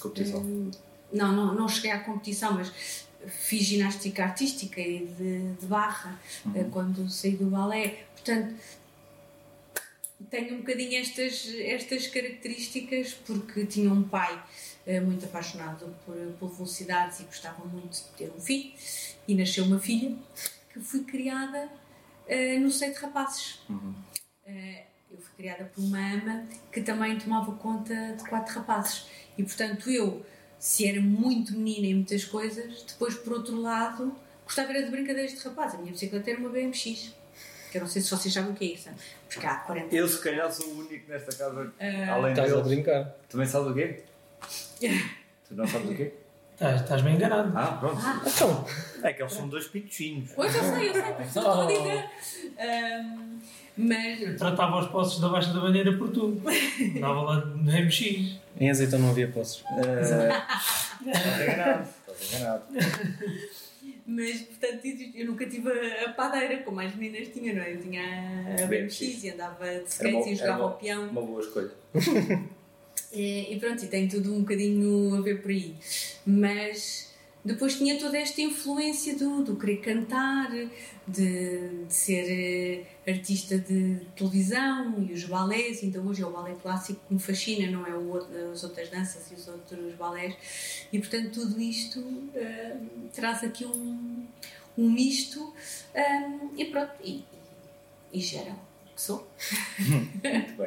[0.00, 0.40] Competição?
[0.40, 0.70] Um,
[1.12, 2.72] não, não, não cheguei à competição, mas
[3.26, 6.60] fiz ginástica artística e de, de barra uhum.
[6.60, 8.04] uh, quando saí do balé.
[8.14, 8.54] Portanto,
[10.30, 14.42] tenho um bocadinho estas, estas características porque tinha um pai
[14.86, 18.72] uh, muito apaixonado por, por velocidades e gostava muito de ter um filho
[19.26, 20.14] e nasceu uma filha
[20.72, 21.68] que fui criada
[22.26, 23.60] uh, no seio de rapazes.
[23.68, 23.94] Uhum.
[24.46, 29.06] Uh, eu fui criada por uma ama que também tomava conta de quatro rapazes
[29.36, 30.24] e portanto eu,
[30.58, 35.32] se era muito menina em muitas coisas, depois por outro lado gostava era de brincadeiras
[35.32, 35.74] de rapaz.
[35.74, 37.14] A minha bicicleta era uma BMX
[37.72, 38.90] que eu não sei se vocês sabem o que é isso,
[39.28, 42.10] porque há 40 Eu, se calhar, sou o único nesta casa, uh...
[42.12, 42.64] além Estás deles.
[42.64, 43.04] a brincar.
[43.30, 44.02] Também sabes o quê?
[45.48, 46.12] tu não sabes o quê?
[46.52, 47.50] Estás, estás bem enganado.
[47.56, 47.98] Ah, pronto.
[48.04, 48.22] Ah.
[48.26, 48.64] Então,
[49.02, 50.30] É que eles são dois pitocinhos.
[50.36, 52.10] Pois eu sei, eu sei, por isso eu estou a dizer.
[52.58, 53.38] Ahm,
[53.76, 56.40] mas tratava os postos da Baixa da Bandeira por tudo.
[57.00, 58.36] Dava lá no MX.
[58.60, 59.62] em azeitão não havia poços.
[59.62, 61.88] Uh, estás enganado.
[62.06, 62.62] Estás enganado.
[64.04, 64.84] Mas, portanto,
[65.14, 67.72] eu nunca tive a, padeira, como as meninas tinham, não é?
[67.72, 68.02] Eu tinha
[68.62, 71.08] a BMX e andava de skates bom, e jogava ao peão.
[71.08, 71.70] Uma boa escolha.
[73.12, 75.74] E, e pronto, e tem tudo um bocadinho a ver por aí.
[76.24, 77.11] Mas
[77.44, 80.68] depois tinha toda esta influência do, do querer cantar, de,
[81.86, 85.82] de ser eh, artista de televisão e os balés.
[85.82, 88.88] Então hoje é o balé clássico que me fascina, não é o outro, as outras
[88.90, 90.34] danças e os outros balés.
[90.92, 92.00] E portanto tudo isto
[92.34, 92.76] eh,
[93.12, 94.24] traz aqui um,
[94.78, 95.52] um misto
[95.94, 97.24] eh, e pronto, e,
[98.12, 99.28] e gera o que sou.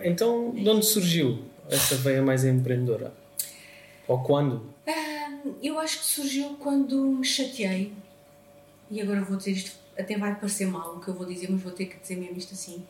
[0.04, 3.14] Então, de onde surgiu essa veia mais empreendedora?
[4.08, 4.74] Ou quando?
[5.62, 7.94] Eu acho que surgiu quando me chateei,
[8.90, 11.62] e agora vou dizer isto, até vai parecer mal o que eu vou dizer, mas
[11.62, 12.86] vou ter que dizer mesmo isto assim.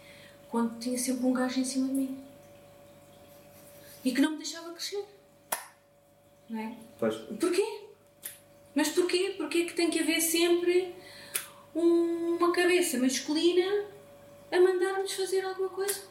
[0.49, 2.23] Quando tinha sempre um gajo em cima de mim
[4.03, 5.03] e que não me deixava crescer,
[6.49, 6.75] não é?
[6.97, 7.15] Pois.
[7.39, 7.81] Porquê?
[8.73, 9.33] Mas porquê?
[9.37, 10.95] Porquê que tem que haver sempre
[11.75, 13.85] um- uma cabeça masculina
[14.51, 16.03] a mandar-nos fazer alguma coisa?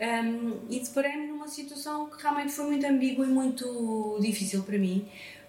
[0.00, 5.06] Um, e deparei-me numa situação que realmente foi muito ambígua e muito difícil para mim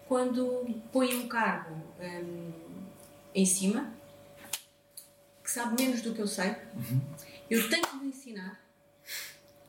[0.09, 2.51] quando põe um cargo um,
[3.33, 3.93] em cima
[5.41, 6.53] que sabe menos do que eu sei.
[7.49, 8.61] Eu tenho que lhe ensinar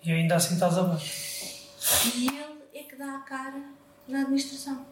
[0.04, 1.68] E ainda assim estás abaixo.
[2.16, 3.62] e ele é que dá a cara
[4.08, 4.84] na administração.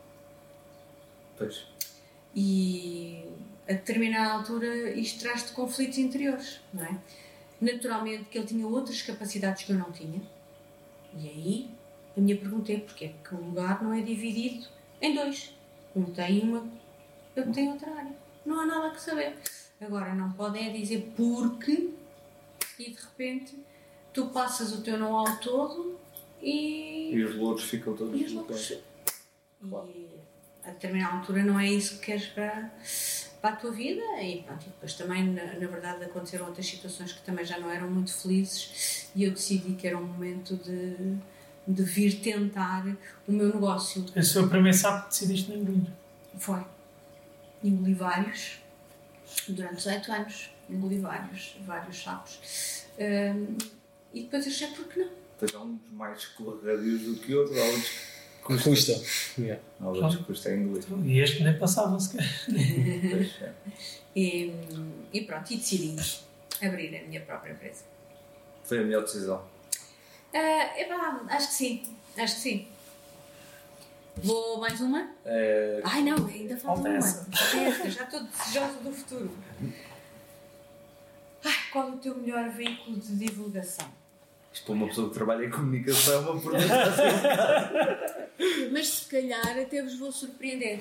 [1.36, 1.66] Pois.
[2.34, 3.24] E
[3.68, 6.96] a determinada altura isto traz-te conflitos interiores, não é?
[7.60, 10.20] Naturalmente que ele tinha outras capacidades que eu não tinha.
[11.14, 11.70] E aí
[12.16, 14.66] a minha pergunta é porque é que o lugar não é dividido
[15.00, 15.54] em dois.
[15.94, 16.66] Um tem uma,
[17.34, 18.14] eu tenho outra área.
[18.44, 19.36] Não há nada que saber.
[19.80, 21.90] Agora não podem é dizer porque
[22.78, 23.58] e de repente
[24.12, 25.98] tu passas o teu know-how todo
[26.42, 28.78] e E os louros ficam todos e os.
[29.60, 29.88] Claro.
[29.94, 30.08] E
[30.64, 32.70] a determinada altura não é isso que queres para,
[33.40, 34.02] para a tua vida.
[34.22, 37.70] E, pronto, e depois também, na, na verdade, aconteceram outras situações que também já não
[37.70, 41.16] eram muito felizes e eu decidi que era um momento de,
[41.66, 42.86] de vir tentar
[43.26, 44.02] o meu negócio.
[44.02, 45.90] O primeiro sapo que decidiste não engolir.
[46.38, 46.64] Foi.
[47.62, 48.58] Engoli vários
[49.48, 50.50] durante 18 anos.
[50.68, 52.86] Engoli vários, vários sapos.
[52.98, 53.56] Hum,
[54.14, 55.10] e depois achei por que não.
[55.38, 58.09] Pois há uns mais escorregadios do que outros, há outros que
[58.42, 59.00] Custa.
[59.38, 59.62] Yeah.
[59.80, 60.84] Há outros que custa engolir.
[61.04, 62.26] E este nem passava sequer.
[63.10, 63.52] Pois, é.
[64.16, 64.52] E,
[65.12, 65.96] e pronto, e decidi
[66.60, 67.84] abrir a minha própria empresa.
[68.64, 69.42] Foi a melhor decisão.
[70.34, 71.82] Ah, epá, acho que sim,
[72.16, 72.68] acho que sim.
[74.16, 75.10] Vou mais uma?
[75.24, 76.96] É, Ai não, ainda falta uma.
[76.96, 77.24] essa.
[77.24, 79.30] Falta essa, já estou desejosa do futuro.
[81.44, 83.88] Ai, qual é o teu melhor veículo de divulgação?
[84.52, 88.70] Isto para uma pessoa que trabalha em comunicação é uma pergunta assim.
[88.72, 90.80] Mas se calhar até vos vou surpreender.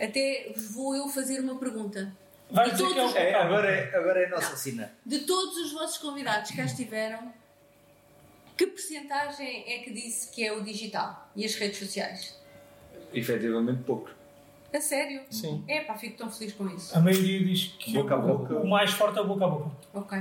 [0.00, 2.12] Até vos vou eu fazer uma pergunta.
[2.50, 4.92] Vai E que é todos- É, agora, é, agora é a nossa cena.
[5.04, 7.32] De todos os vossos convidados que cá estiveram,
[8.56, 12.38] que percentagem é que disse que é o digital e as redes sociais?
[13.12, 14.12] Efetivamente poucos.
[14.72, 15.22] A sério?
[15.30, 15.64] Sim.
[15.68, 16.96] É pá, fico tão feliz com isso.
[16.96, 18.54] A maioria diz que Boca a boca.
[18.58, 19.70] o mais forte é o boca a boca.
[19.94, 20.18] Ok.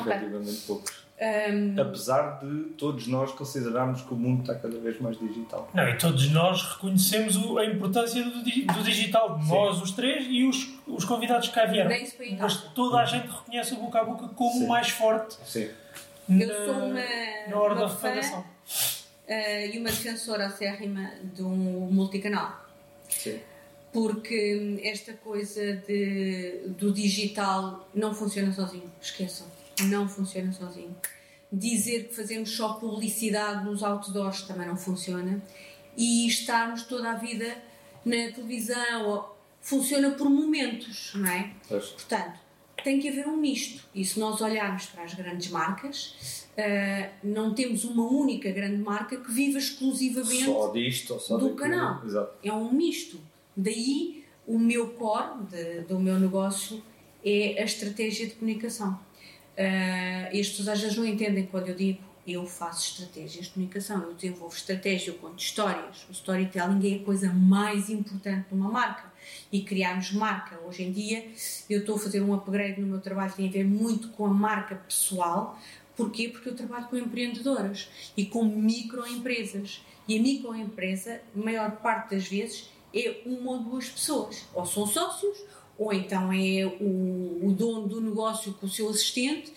[0.00, 1.06] Efetivamente poucos.
[1.18, 5.70] Ahm, Apesar de todos nós considerarmos que o mundo está cada vez mais digital.
[5.72, 9.40] Não, e todos nós reconhecemos o- a importância do, do digital.
[9.48, 11.90] Nós, os três, e os, os convidados que cá vieram.
[12.38, 14.64] Mas toda a gente reconhece o boca a boca como Sim.
[14.64, 15.70] o mais forte Sim.
[16.28, 17.00] Eu na, sou uma,
[17.48, 18.44] na hora uma da fã refadação.
[19.28, 22.62] ah, e uma defensora acérrima do multicanal.
[23.08, 23.38] Sim.
[23.92, 28.90] Porque esta coisa de, do digital não funciona sozinho.
[29.00, 29.46] Esqueçam.
[29.84, 30.96] Não funciona sozinho.
[31.52, 35.42] Dizer que fazemos só publicidade nos outdoors também não funciona.
[35.96, 37.56] E estarmos toda a vida
[38.04, 39.28] na televisão
[39.60, 41.52] funciona por momentos, não é?
[41.68, 41.86] Pois.
[41.90, 42.38] Portanto,
[42.84, 43.84] tem que haver um misto.
[43.94, 49.16] E se nós olharmos para as grandes marcas, ah, não temos uma única grande marca
[49.16, 52.02] que viva exclusivamente Só disto só do canal.
[52.04, 52.32] Exato.
[52.42, 53.20] é um misto.
[53.56, 56.82] Daí o meu core de- do meu negócio
[57.24, 58.98] é a estratégia de comunicação.
[59.58, 63.52] Ah, e as pessoas às vezes não entendem quando eu digo eu faço estratégias de
[63.52, 66.04] comunicação, eu desenvolvo estratégia, eu conto histórias.
[66.08, 69.12] O storytelling é a coisa mais importante de uma marca.
[69.52, 70.58] E criarmos marca.
[70.66, 71.24] Hoje em dia
[71.70, 74.26] eu estou a fazer um upgrade no meu trabalho que tem a ver muito com
[74.26, 75.56] a marca pessoal,
[75.96, 76.28] Porquê?
[76.28, 79.82] Porque eu trabalho com empreendedoras e com microempresas.
[80.06, 84.44] E a microempresa, maior parte das vezes, é uma ou duas pessoas.
[84.52, 85.38] Ou são sócios,
[85.78, 89.52] ou então é o, o dono do negócio com o seu assistente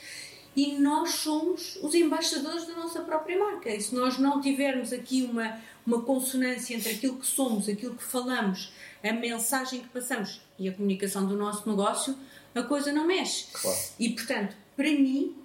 [0.56, 3.70] e nós somos os embaixadores da nossa própria marca.
[3.70, 8.04] E se nós não tivermos aqui uma, uma consonância entre aquilo que somos, aquilo que
[8.04, 12.18] falamos, a mensagem que passamos e a comunicação do nosso negócio,
[12.54, 13.48] a coisa não mexe.
[13.54, 13.80] Claro.
[13.98, 15.36] E portanto, para mim,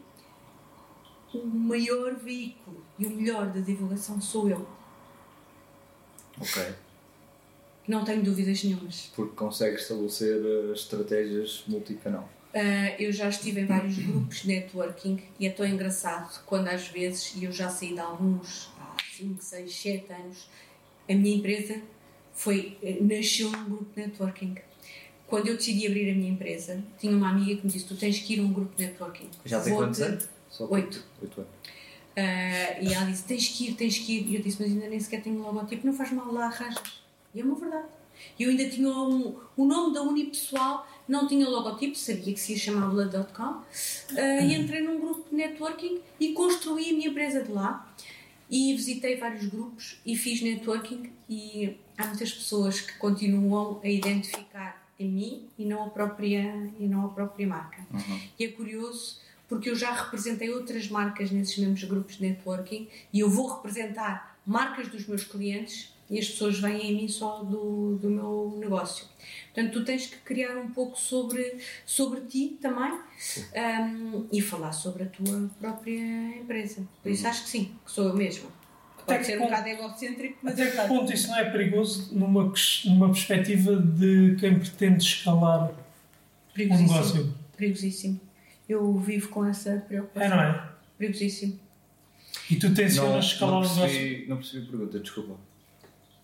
[1.33, 4.67] o maior veículo e o melhor da divulgação sou eu.
[6.41, 6.75] Ok.
[7.87, 9.13] Não tenho dúvidas nenhumas.
[9.15, 12.29] Porque consegue estabelecer uh, estratégias multicanal.
[12.55, 16.87] Uh, eu já estive em vários grupos de networking e é tão engraçado quando às
[16.89, 20.49] vezes, e eu já saí de alguns há 5, 6, 7 anos,
[21.09, 21.83] a minha empresa
[22.33, 24.55] foi, eh, nasceu num grupo de networking.
[25.27, 28.19] Quando eu decidi abrir a minha empresa, tinha uma amiga que me disse: Tu tens
[28.21, 29.31] que ir a um grupo de networking.
[29.45, 30.29] Já tem quantos anos?
[30.61, 31.05] Oito.
[31.23, 31.53] Oito anos.
[32.17, 34.29] Ah, e ela disse: Tens que ir, tens que ir.
[34.29, 37.04] E eu disse: Mas ainda nem sequer tenho um logotipo, não faz mal lá, arranjas.
[37.35, 37.89] E é uma verdade.
[38.39, 42.59] Eu ainda tinha um, o nome da Unipessoal, não tinha logotipo, sabia que se ia
[42.59, 43.43] chamar Blood.com.
[43.43, 47.93] Ah, e entrei num grupo de networking e construí a minha empresa de lá.
[48.49, 51.11] E visitei vários grupos e fiz networking.
[51.29, 56.87] E há muitas pessoas que continuam a identificar em mim e não a própria, e
[56.87, 57.85] não a própria marca.
[58.39, 59.19] E é curioso
[59.49, 64.39] porque eu já representei outras marcas nesses mesmos grupos de networking e eu vou representar
[64.47, 69.07] marcas dos meus clientes e as pessoas vêm a mim só do, do meu negócio.
[69.55, 75.05] Portanto, tu tens que criar um pouco sobre, sobre ti também um, e falar sobre
[75.05, 76.87] a tua própria empresa.
[77.03, 78.49] Por isso acho que sim, que sou eu mesma.
[78.99, 81.37] Até Pode que ser um ponto- bocado egocêntrico, mas Até é que ponto isso não
[81.39, 82.53] é perigoso numa,
[82.87, 85.71] numa perspectiva de quem pretende escalar
[86.59, 87.35] um negócio?
[87.57, 88.21] Perigosíssimo.
[88.69, 90.31] Eu vivo com essa É, preocupação.
[90.31, 90.69] não é?
[90.99, 91.61] Perigosíssimo.
[92.51, 93.81] E tu Não, tensionas escalar não, o negócio.
[93.83, 95.37] percebi, não percebi a pergunta, desculpa.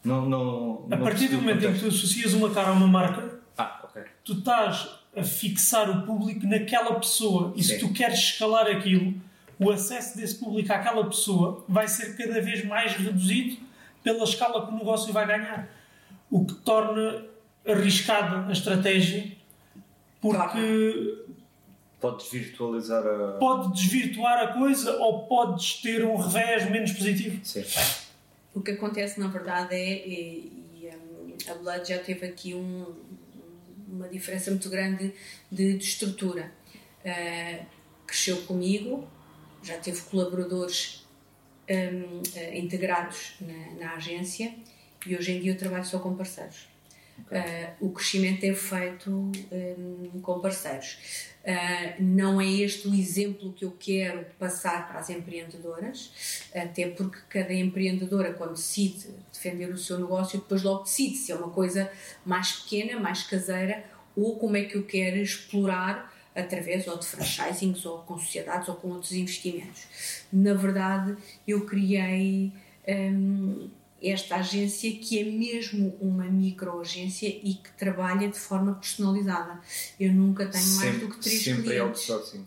[0.05, 2.87] Não, não, A não partir do momento em que tu associas uma cara a uma
[2.87, 4.03] marca, Ah, ok.
[4.25, 7.53] tu estás a fixar o público naquela pessoa.
[7.57, 7.87] E se Sim.
[7.87, 9.15] tu queres escalar aquilo,
[9.59, 13.59] o acesso desse público àquela pessoa vai ser cada vez mais reduzido
[14.03, 15.69] pela escala que o negócio vai ganhar.
[16.31, 17.25] O que torna
[17.67, 19.33] arriscada a estratégia,
[20.21, 21.19] porque
[22.01, 23.33] Podes virtualizar a.
[23.39, 27.39] pode desvirtuar a coisa ou podes ter um revés menos positivo.
[27.45, 27.63] Sim.
[28.55, 32.95] O que acontece na verdade é, e, e, hum, a Blood já teve aqui um-
[33.89, 35.13] uma diferença muito grande
[35.51, 36.53] de, de estrutura.
[37.05, 37.65] Ah,
[38.07, 39.09] cresceu comigo,
[39.63, 41.07] já teve colaboradores
[41.69, 44.55] hum, ah, integrados na, na agência
[45.07, 46.69] e hoje em dia eu trabalho só com parceiros.
[47.31, 50.99] Ah, o crescimento é feito hum, com parceiros.
[51.47, 57.19] Ah, não é este o exemplo que eu quero passar para as empreendedoras, até porque
[57.29, 61.91] cada empreendedora, quando decide defender o seu negócio, depois logo decide se é uma coisa
[62.25, 63.85] mais pequena, mais caseira,
[64.17, 68.77] ou como é que eu quero explorar através ou de franchisings, ou com sociedades, ou
[68.77, 69.87] com outros investimentos.
[70.33, 72.53] Na verdade, eu criei
[72.87, 73.69] hum,
[74.03, 79.61] esta agência que é mesmo uma microagência e que trabalha de forma personalizada.
[79.99, 82.47] Eu nunca tenho mais do que três sempre é clientes outsourcing.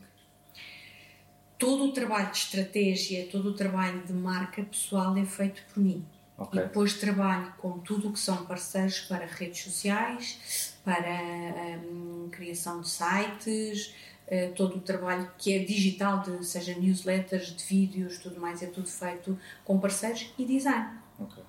[1.57, 6.03] todo o trabalho de estratégia, todo o trabalho de marca pessoal é feito por mim.
[6.37, 6.59] Ok.
[6.59, 12.81] E depois trabalho com tudo o que são parceiros para redes sociais, para hum, criação
[12.81, 13.93] de sites,
[14.27, 18.67] eh, todo o trabalho que é digital, de, seja newsletters, de vídeos, tudo mais, é
[18.67, 21.02] tudo feito com parceiros e design.
[21.23, 21.43] Ok.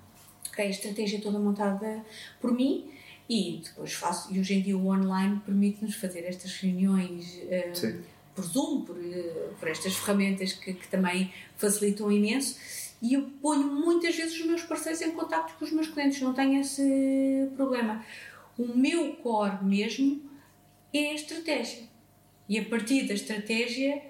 [0.49, 2.05] Ok, a estratégia toda montada
[2.41, 2.91] por mim
[3.29, 4.33] e depois faço.
[4.33, 8.03] E hoje em dia o online permite-nos fazer estas reuniões eh, Sim.
[8.35, 12.57] por Zoom, por, eh, por estas ferramentas que, que também facilitam imenso.
[13.03, 16.33] E eu ponho muitas vezes os meus parceiros em contato com os meus clientes, não
[16.33, 18.05] tenho esse problema.
[18.57, 20.23] O meu core mesmo
[20.93, 21.83] é a estratégia.
[22.49, 24.01] E a partir da estratégia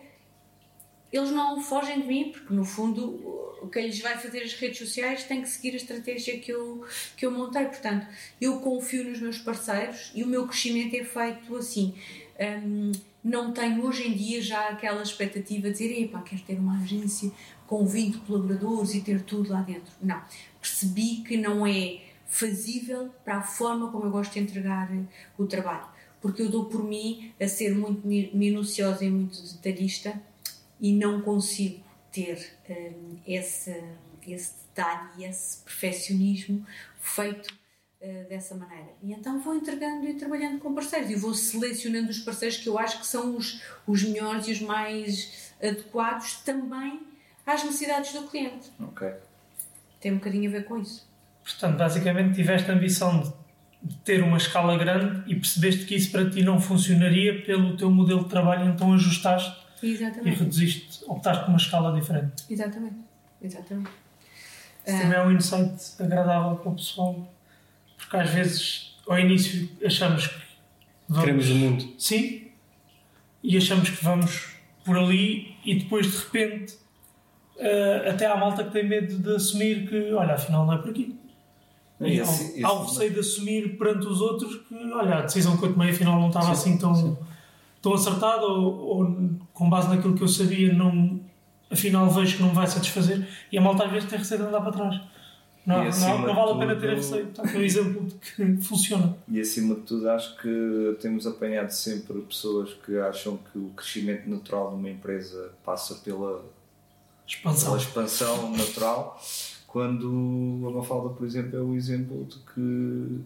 [1.16, 4.79] eles não fogem de mim, porque no fundo o que lhes vai fazer as redes
[4.79, 6.85] sociais tem que seguir a estratégia que eu,
[7.16, 7.64] que eu montei.
[7.64, 8.07] Portanto,
[8.40, 11.94] eu confio nos meus parceiros e o meu crescimento é feito assim.
[12.38, 16.79] Hum, não tenho hoje em dia já aquela expectativa de dizer, epá, quero ter uma
[16.83, 17.31] agência
[17.66, 19.90] com 20 colaboradores e ter tudo lá dentro.
[20.03, 20.20] Não.
[20.61, 25.05] Percebi que não é fazível para a forma como eu gosto de entregar eh,
[25.38, 25.87] o trabalho.
[26.20, 30.20] Porque eu dou por mim a ser muito mi- minuciosa e muito detalhista
[30.81, 33.83] e não consigo ter hum, esse,
[34.27, 36.64] esse detalhe e esse perfeccionismo
[37.01, 37.55] feito
[38.01, 38.89] eh, dessa maneira.
[39.03, 42.79] E então vou entregando e trabalhando com parceiros e vou selecionando os parceiros que eu
[42.79, 47.01] acho que são os, os melhores e os mais adequados também
[47.47, 48.70] às necessidades do cliente.
[48.79, 49.11] Ok.
[50.01, 51.09] Tem um bocadinho a ver com isso.
[51.43, 53.33] Portanto, basicamente tiveste a ambição de,
[53.83, 57.91] de ter uma escala grande e percebeste que isso para ti não funcionaria pelo teu
[57.91, 60.39] modelo de trabalho, então ajustaste e Exatamente.
[60.39, 62.45] reduziste, optaste por uma escala diferente.
[62.51, 62.97] Exatamente.
[63.43, 63.91] Exatamente.
[64.87, 67.32] Isso também é um insight agradável para o pessoal,
[67.97, 70.35] porque às vezes ao início achamos que
[71.09, 71.85] vamos, Queremos o mundo.
[71.99, 72.49] sim
[73.43, 74.55] e achamos que vamos
[74.85, 76.74] por ali e depois de repente
[77.59, 80.91] eh, até há malta que tem medo de assumir que olha, afinal não é por
[80.91, 81.18] aqui.
[82.01, 85.16] E E há, esse- há o esse- receio de assumir perante os outros que olha,
[85.18, 87.16] a decisão que eu tomei afinal não estava assim tão,
[87.80, 91.20] tão acertada ou, ou com base naquilo que eu sabia não,
[91.70, 94.46] afinal vejo que não me vai satisfazer e a malta às vezes tem receio de
[94.48, 95.00] andar para trás.
[95.64, 97.28] Não, não, não vale a pena ter receio.
[97.28, 99.16] Está aqui um exemplo de que funciona.
[99.26, 104.28] E acima de tudo, acho que temos apanhado sempre pessoas que acham que o crescimento
[104.28, 106.44] natural de uma empresa passa pela,
[107.26, 107.70] Expansão.
[107.70, 109.18] pela expansão natural,
[109.66, 113.20] quando a Mafalda, por exemplo, é o exemplo de que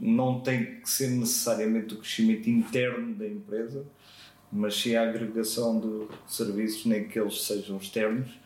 [0.00, 3.84] não tem que ser necessariamente o crescimento interno da empresa,
[4.50, 8.38] mas sim a agregação de serviços, nem que eles sejam externos,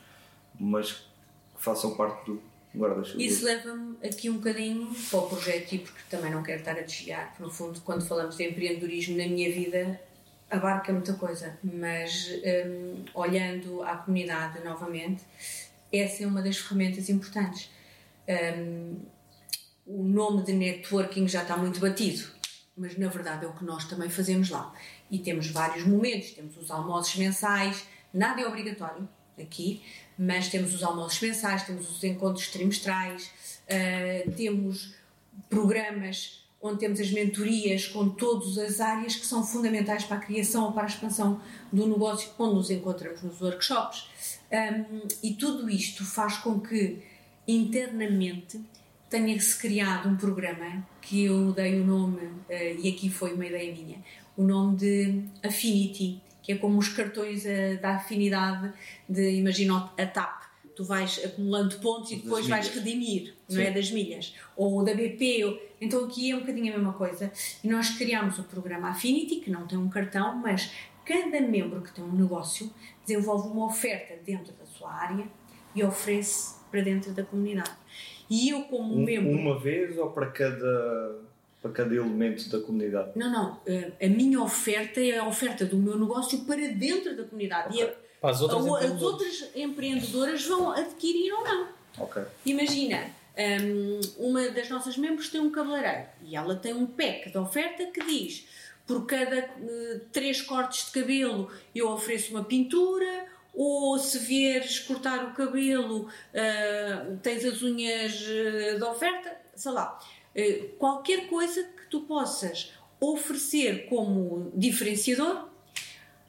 [0.59, 1.03] mas que
[1.57, 2.43] façam parte do
[2.77, 3.23] guarda-chuva.
[3.23, 6.83] Isso leva-me aqui um bocadinho para o projeto e porque também não quero estar a
[6.83, 10.01] desviar, no fundo, quando falamos de empreendedorismo na minha vida,
[10.51, 12.29] abarca muita coisa, mas
[12.67, 15.23] hum, olhando à comunidade novamente,
[15.93, 17.71] essa é uma das ferramentas importantes.
[18.29, 18.97] Hum,
[19.87, 22.25] o nome de networking já está muito batido,
[22.77, 24.73] mas na verdade é o que nós também fazemos lá.
[25.13, 29.09] E temos vários momentos, temos os almoços mensais, nada é obrigatório
[29.39, 29.83] aqui,
[30.19, 33.31] mas temos os almoços mensais, temos os encontros trimestrais,
[33.69, 34.95] ah, temos
[35.49, 40.67] programas onde temos as mentorias com todas as áreas que são fundamentais para a criação
[40.67, 41.41] ou para a expansão
[41.73, 44.07] do negócio, onde nos encontramos nos workshops.
[44.51, 47.03] Um, e tudo isto faz com que
[47.49, 48.61] internamente
[49.11, 53.75] tenha-se criado um programa que eu dei o nome, eh, e aqui foi uma ideia
[53.75, 53.99] minha,
[54.37, 58.73] o nome de Affinity, que é como os cartões eh, da afinidade
[59.09, 60.43] de, imagina a TAP,
[60.75, 63.63] tu vais acumulando pontos e depois vais redimir, não Sim.
[63.65, 63.71] é?
[63.71, 64.35] Das milhas.
[64.57, 67.31] Ou da BP, ou- então aqui é um bocadinho a mesma coisa.
[67.63, 70.71] E nós criámos o programa Affinity, que não tem um cartão, mas
[71.05, 72.71] cada membro que tem um negócio
[73.07, 75.27] desenvolve uma oferta dentro da sua área
[75.75, 77.73] e oferece para dentro da comunidade.
[78.31, 79.31] E eu, como Um- membro.
[79.31, 81.21] uma vez ou para cada,
[81.63, 83.13] para cada elemento da comunidade?
[83.15, 83.61] Não, não.
[83.67, 87.77] eh, A minha oferta é a oferta do meu negócio para dentro da comunidade.
[87.79, 89.03] E a- Para as outras a- as empreendedoras.
[89.03, 91.69] outras empreendedoras vão adquirir ou não.
[91.99, 92.23] Ok.
[92.45, 93.07] Imagina,
[93.63, 97.87] hum, uma das nossas membros tem um cabeleireiro e ela tem um pack de oferta
[97.87, 98.47] que diz
[98.87, 105.25] por cada eh, três cortes de cabelo eu ofereço uma pintura ou se vieres cortar
[105.27, 109.99] o cabelo eh, tens as unhas de oferta, sei lá.
[110.35, 115.49] Eh, qualquer coisa que tu possas oferecer como diferenciador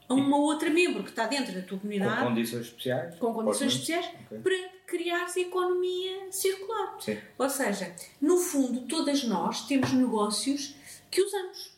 [0.10, 3.16] a uma outra membro que está dentro da tua Com comunidade condições especiais?
[3.16, 4.40] com condições especiais Ok.
[4.40, 6.98] para criar economia circular.
[7.00, 7.18] Sim.
[7.38, 10.76] Ou seja, no fundo, todas nós temos negócios
[11.10, 11.72] que usamos.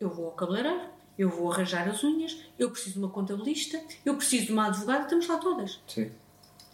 [0.00, 0.80] Eu vou ao cabeleireiro,
[1.16, 5.04] eu vou arranjar as unhas, eu preciso de uma contabilista, eu preciso de uma advogada,
[5.04, 5.80] estamos lá todas.
[5.86, 6.10] Sim.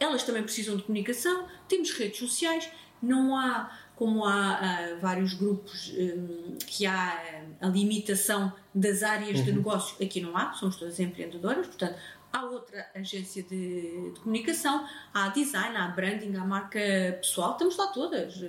[0.00, 2.70] Elas também precisam de comunicação, temos redes sociais,
[3.02, 7.20] não há, como há vários grupos hum, que há
[7.60, 11.96] ah, a limitação das áreas de negócio, aqui não há, somos todas empreendedoras, portanto,
[12.32, 16.78] há outra agência de, de comunicação, há design, há branding, há marca
[17.20, 18.40] pessoal, estamos lá todas.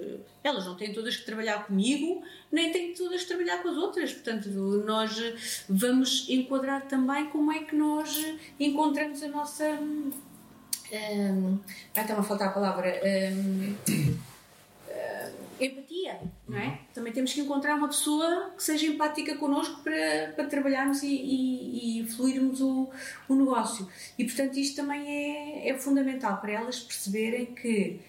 [0.43, 2.21] Elas não têm todas que trabalhar comigo,
[2.51, 4.49] nem têm todas que trabalhar com as outras, portanto,
[4.85, 8.23] nós vamos enquadrar também como é que nós
[8.59, 9.63] encontramos a nossa.
[9.81, 10.11] hum,
[10.91, 11.59] Hum,
[11.95, 12.99] ai, está-me a faltar a palavra.
[13.03, 14.17] hum, hum,
[15.59, 16.79] empatia, não é?
[16.93, 22.01] Também temos que encontrar uma pessoa que seja empática connosco para, para trabalharmos e, e,
[22.01, 22.89] e fluirmos o,
[23.27, 23.87] o negócio.
[24.17, 27.99] E portanto, isto também é, é fundamental para elas perceberem que,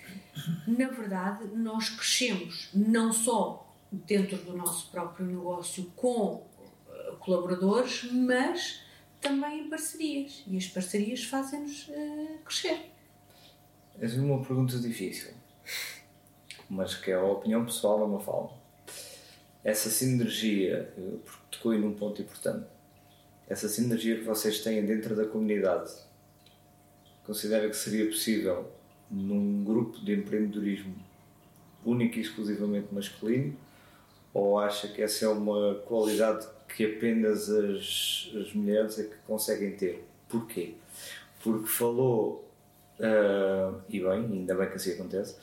[0.67, 6.47] na verdade, nós crescemos não só dentro do nosso próprio negócio com
[6.89, 8.83] eh, colaboradores, mas
[9.21, 10.45] também em parcerias.
[10.47, 12.91] E as parcerias fazem-nos eh, crescer.
[14.01, 15.33] Essa é uma pergunta difícil,
[16.71, 18.53] mas que é a opinião pessoal da Mafalda.
[19.65, 22.65] Essa sinergia, eh, porque tocou num ponto importante,
[23.49, 25.91] essa sinergia que vocês têm dentro da comunidade,
[27.27, 28.71] considera que seria possível
[29.11, 30.95] num grupo de empreendedorismo
[31.85, 33.57] único e exclusivamente masculino?
[34.33, 39.73] Ou acha que essa é uma qualidade que apenas as, as mulheres é que conseguem
[39.73, 40.07] ter?
[40.29, 40.75] Porquê?
[41.43, 42.49] Porque falou,
[43.01, 45.35] uh, e bem, ainda bem que assim acontece,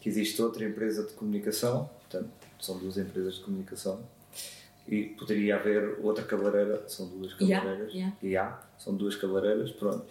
[0.00, 2.30] que existe outra empresa de comunicação, portanto,
[2.60, 4.00] são duas empresas de comunicação,
[4.86, 10.06] e poderia haver outra cabeleireira, são duas cabeleireiras, Yeah, e há, são duas cabeleireiras, pronto.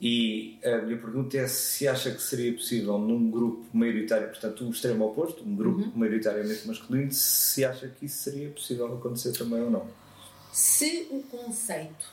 [0.00, 4.70] E a minha pergunta é se acha que seria possível num grupo maioritário, portanto, o
[4.70, 5.92] extremo oposto, um grupo Uhum.
[5.94, 9.88] maioritariamente masculino, se acha que isso seria possível acontecer também ou não.
[10.52, 12.12] Se o conceito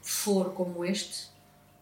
[0.00, 1.28] for como este,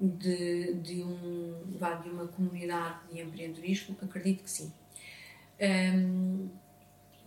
[0.02, 1.54] de, de, um,
[2.02, 4.72] de uma comunidade de empreendedorismo, acredito que sim.
[5.60, 6.48] Hum,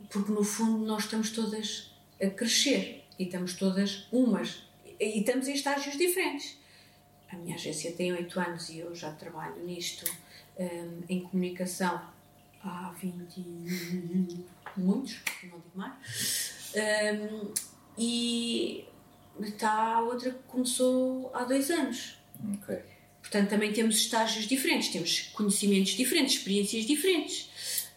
[0.09, 4.63] porque no fundo nós estamos todas a crescer e estamos todas umas
[4.99, 6.57] e estamos em estágios diferentes.
[7.32, 10.09] A minha agência tem 8 anos e eu já trabalho nisto
[10.59, 12.01] hum, em comunicação
[12.61, 14.45] há 20 e
[14.76, 16.73] muitos, não digo mais.
[16.76, 17.53] Hum,
[17.97, 18.86] e
[19.39, 22.24] está a outra que começou há dois anos.
[22.54, 22.78] Ok.
[23.22, 27.50] Portanto, também temos estágios diferentes, temos conhecimentos diferentes, experiências diferentes.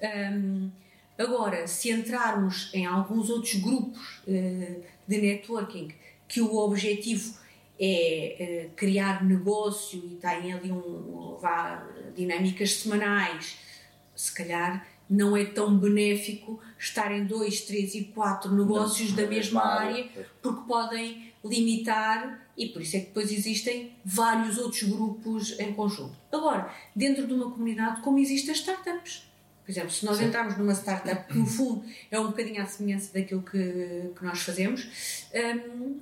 [0.03, 0.71] Hum,
[1.19, 5.93] agora, se entrarmos em alguns outros grupos eh, de networking
[6.27, 7.35] que o objetivo
[7.79, 11.87] é eh, criar negócio e têm ali um, vá,
[12.17, 13.59] dinâmicas semanais,
[14.15, 19.63] se calhar não é tão benéfico estarem dois, três e quatro negócios Não, da mesma
[19.63, 20.09] área,
[20.43, 26.17] porque podem limitar e por isso é que depois existem vários outros grupos em conjunto.
[26.33, 29.29] Agora, dentro de uma comunidade, como existem as startups.
[29.65, 33.13] Por exemplo, se nós entrarmos numa startup que no fundo é um bocadinho à semelhança
[33.13, 34.89] daquilo que, que nós fazemos,
[35.77, 36.01] hum,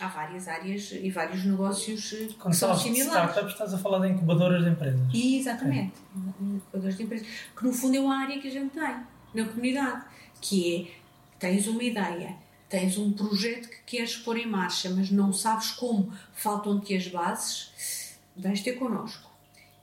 [0.00, 3.12] há várias áreas e vários negócios eh, Quando que são similares.
[3.12, 5.00] startups, estás a falar de incubadoras de empresas.
[5.14, 5.92] Exatamente.
[6.40, 7.26] Incubadoras de empresas.
[7.54, 8.96] Que no fundo é uma área que a gente tem
[9.34, 10.04] na comunidade,
[10.40, 11.02] que é
[11.38, 12.36] tens uma ideia,
[12.72, 18.16] tens um projeto que queres pôr em marcha, mas não sabes como, faltam-te as bases,
[18.34, 19.30] vens ter connosco.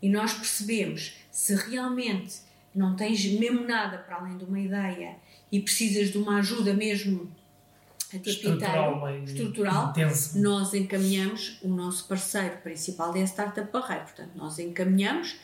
[0.01, 2.37] E nós percebemos se realmente
[2.73, 5.17] não tens mesmo nada para além de uma ideia
[5.51, 7.31] e precisas de uma ajuda mesmo
[8.11, 10.39] Estrutural, meio estrutural, intenso.
[10.39, 14.05] nós encaminhamos o nosso parceiro principal é a Startup Barreiro.
[14.05, 15.35] Portanto, nós encaminhamos,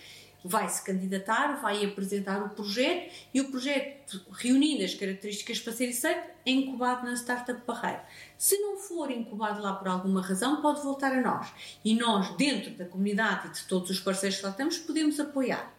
[0.48, 5.90] vai se candidatar, vai apresentar o projeto e o projeto, reunindo as características para ser
[5.90, 8.02] aceito, é incubado na Startup Barreiro.
[8.38, 11.52] Se não for incubado lá por alguma razão, pode voltar a nós.
[11.84, 15.74] E nós, dentro da comunidade e de todos os parceiros que lá estamos, podemos apoiar.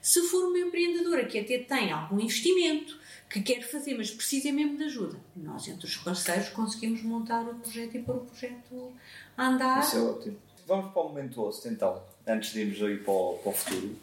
[0.00, 2.96] Se for uma empreendedora que até tem algum investimento,
[3.28, 7.54] que quer fazer, mas precisa mesmo de ajuda, nós, entre os parceiros, conseguimos montar o
[7.54, 8.92] projeto e pôr o projeto
[9.36, 9.80] a andar.
[9.80, 10.38] Isso é ótimo.
[10.66, 13.96] Vamos para o momento osso então, antes de irmos aí para o, para o futuro.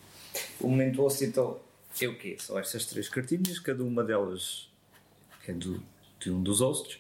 [0.59, 1.59] O momento osso então
[2.01, 2.37] é o quê?
[2.39, 4.69] São estas três cartinhas, cada uma delas
[5.47, 5.81] é do,
[6.19, 6.99] de um dos hosts.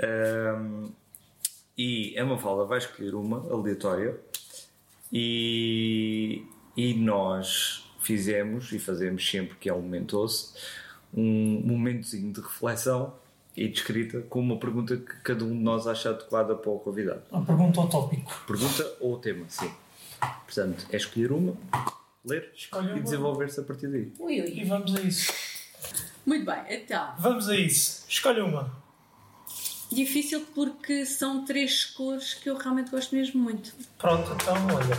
[0.00, 0.90] Ahm,
[1.76, 4.16] e a Mafalda vai escolher uma aleatória
[5.12, 6.44] e,
[6.76, 10.54] e nós fizemos e fazemos sempre que é o momento osso
[11.12, 13.14] um momentozinho de reflexão
[13.56, 16.78] e de escrita com uma pergunta que cada um de nós acha adequada para o
[16.78, 17.22] convidado.
[17.30, 18.44] Uma pergunta ao tópico.
[18.46, 19.70] Pergunta ou tema, sim.
[20.44, 21.56] Portanto, é escolher uma,
[22.24, 24.12] ler Escolhe e desenvolver-se a partir daí.
[24.18, 24.60] Ui, ui.
[24.60, 25.32] E vamos a isso.
[26.24, 27.14] Muito bem, então.
[27.18, 28.04] Vamos a isso.
[28.08, 28.72] Escolhe uma.
[29.92, 33.74] Difícil porque são três cores que eu realmente gosto mesmo muito.
[33.98, 34.96] Pronto, então, olha.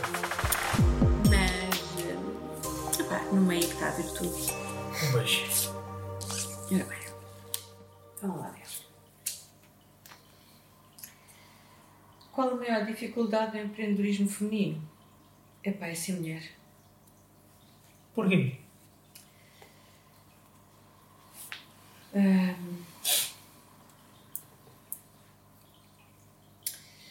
[1.29, 2.99] Mas.
[2.99, 4.51] eh, epá, no meio é que está a virtude.
[5.03, 5.73] Um beijo.
[6.71, 6.99] Ora bem.
[8.21, 8.61] Vamos lá ver.
[12.31, 14.81] Qual a maior dificuldade do empreendedorismo feminino?
[15.63, 16.54] É ser mulher.
[18.15, 18.55] Porquê?
[22.15, 22.83] Ahm,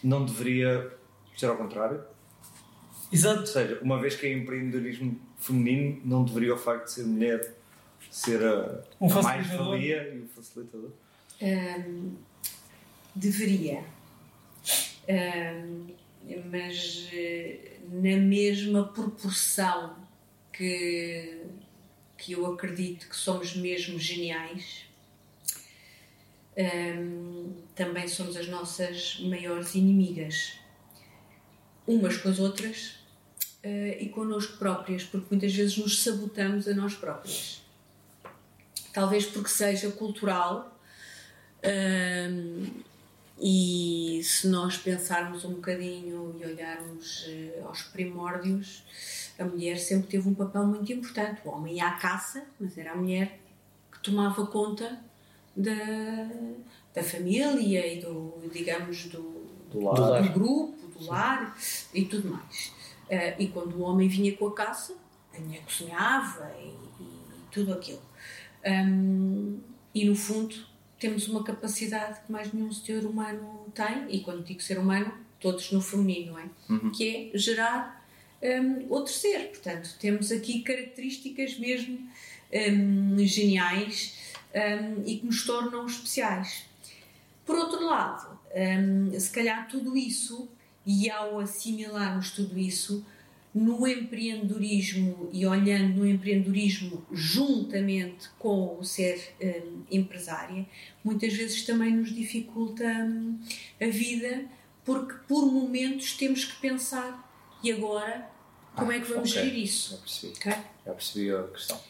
[0.02, 0.92] Não deveria
[1.36, 1.98] ser ao contrário?
[1.98, 3.46] Ou Exato.
[3.46, 7.54] seja, uma vez que é empreendedorismo feminino, não deveria o facto de ser mulher
[8.10, 10.90] ser a, Um a mais-valia e o facilitador?
[11.42, 12.16] Ahm,
[13.14, 13.84] deveria.
[15.08, 15.88] Ahm,
[16.50, 19.96] mas eh, na mesma proporção
[20.56, 21.42] que,
[22.16, 24.86] que eu acredito que somos mesmo geniais,
[26.56, 30.58] ahm, também somos as nossas maiores inimigas.
[31.86, 32.96] Umas com as outras
[33.62, 37.62] eh, e connosco próprias, porque muitas vezes nos sabotamos a nós próprias.
[38.92, 40.74] Talvez porque seja cultural
[41.64, 42.82] Hum,
[43.40, 48.84] e se nós pensarmos um bocadinho e olharmos eh, aos primórdios,
[49.38, 51.40] a mulher sempre teve um papel muito importante.
[51.44, 53.40] O homem ia à caça, mas era a mulher
[53.90, 55.00] que tomava conta
[55.56, 55.72] da,
[56.94, 60.22] da família e do, digamos, do, do lar.
[60.22, 61.56] Do do grupo, do lar
[61.92, 62.72] e tudo mais.
[63.08, 64.94] Eh, e quando o homem vinha com a caça,
[65.36, 66.68] a mulher cozinhava e,
[67.02, 67.08] e
[67.50, 68.02] tudo aquilo.
[68.64, 69.60] Hum,
[69.94, 70.54] e no fundo,
[70.98, 75.70] temos uma capacidade que mais nenhum ser humano tem, e quando digo ser humano, todos
[75.70, 76.48] no feminino, não é?
[76.90, 78.03] Que é gerar
[78.44, 79.48] hum, outro ser.
[79.48, 81.98] Portanto, temos aqui características mesmo
[82.52, 84.18] hum, geniais
[84.54, 86.66] hum, e que nos tornam especiais.
[87.44, 88.38] Por outro lado,
[89.18, 90.48] se calhar tudo isso,
[90.86, 93.04] e ao assimilarmos tudo isso,
[93.54, 100.66] no empreendedorismo e olhando no empreendedorismo juntamente com o ser hum, empresária,
[101.04, 103.38] muitas vezes também nos dificulta hum,
[103.80, 104.44] a vida,
[104.84, 107.30] porque por momentos temos que pensar
[107.62, 108.28] e agora
[108.74, 109.42] como Ah, é que vamos ok.
[109.42, 109.92] gerir isso?
[109.92, 110.32] Já percebi.
[110.36, 110.52] ok?
[110.86, 111.80] Já percebi a questão.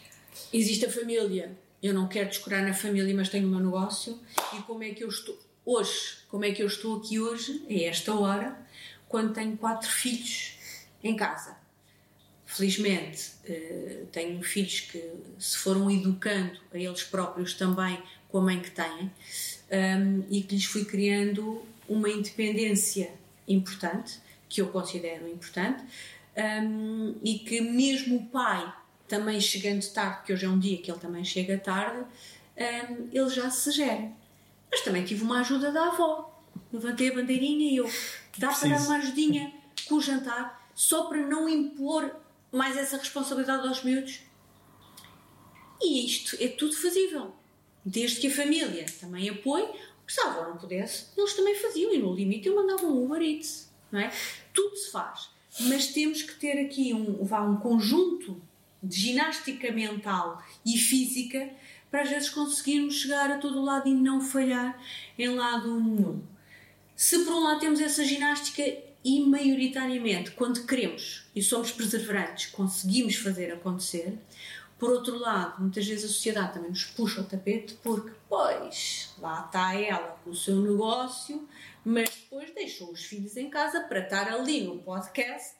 [0.53, 1.57] Existe a família.
[1.81, 4.19] Eu não quero descurar na família, mas tenho o meu negócio.
[4.57, 6.17] E como é que eu estou hoje?
[6.29, 8.57] Como é que eu estou aqui hoje, a esta hora,
[9.07, 10.53] quando tenho quatro filhos
[11.03, 11.55] em casa?
[12.45, 15.03] Felizmente, eh, tenho filhos que
[15.39, 19.11] se foram educando a eles próprios também com a mãe que têm
[19.71, 23.11] hum, e que lhes fui criando uma independência
[23.47, 25.83] importante, que eu considero importante,
[26.37, 28.73] hum, e que mesmo o pai,
[29.07, 33.29] também chegando tarde, que hoje é um dia que ele também chega tarde, hum, ele
[33.29, 34.11] já se gera.
[34.71, 36.31] Mas também tive uma ajuda da avó.
[36.71, 37.89] Levantei a bandeirinha e eu,
[38.37, 39.53] dá para dar uma ajudinha
[39.87, 42.15] com o jantar, só para não impor
[42.51, 44.21] mais essa responsabilidade aos miúdos.
[45.81, 47.33] E isto é tudo fazível.
[47.83, 51.93] Desde que a família também apoie, porque se a avó não pudesse, eles também faziam
[51.93, 53.71] e no limite eu mandava um Uber Eats.
[53.91, 54.11] Não é?
[54.53, 55.29] Tudo se faz.
[55.61, 58.41] Mas temos que ter aqui um, um conjunto
[58.83, 61.49] de ginástica mental e física
[61.89, 64.77] para às vezes conseguirmos chegar a todo lado e não falhar
[65.17, 66.21] em lado nenhum.
[66.95, 68.63] Se por um lado temos essa ginástica
[69.03, 74.17] e maioritariamente quando queremos e somos perseverantes conseguimos fazer acontecer,
[74.77, 79.45] por outro lado, muitas vezes a sociedade também nos puxa o tapete porque, pois, lá
[79.45, 81.47] está ela com o seu negócio,
[81.83, 85.55] mas depois deixou os filhos em casa para estar ali no podcast,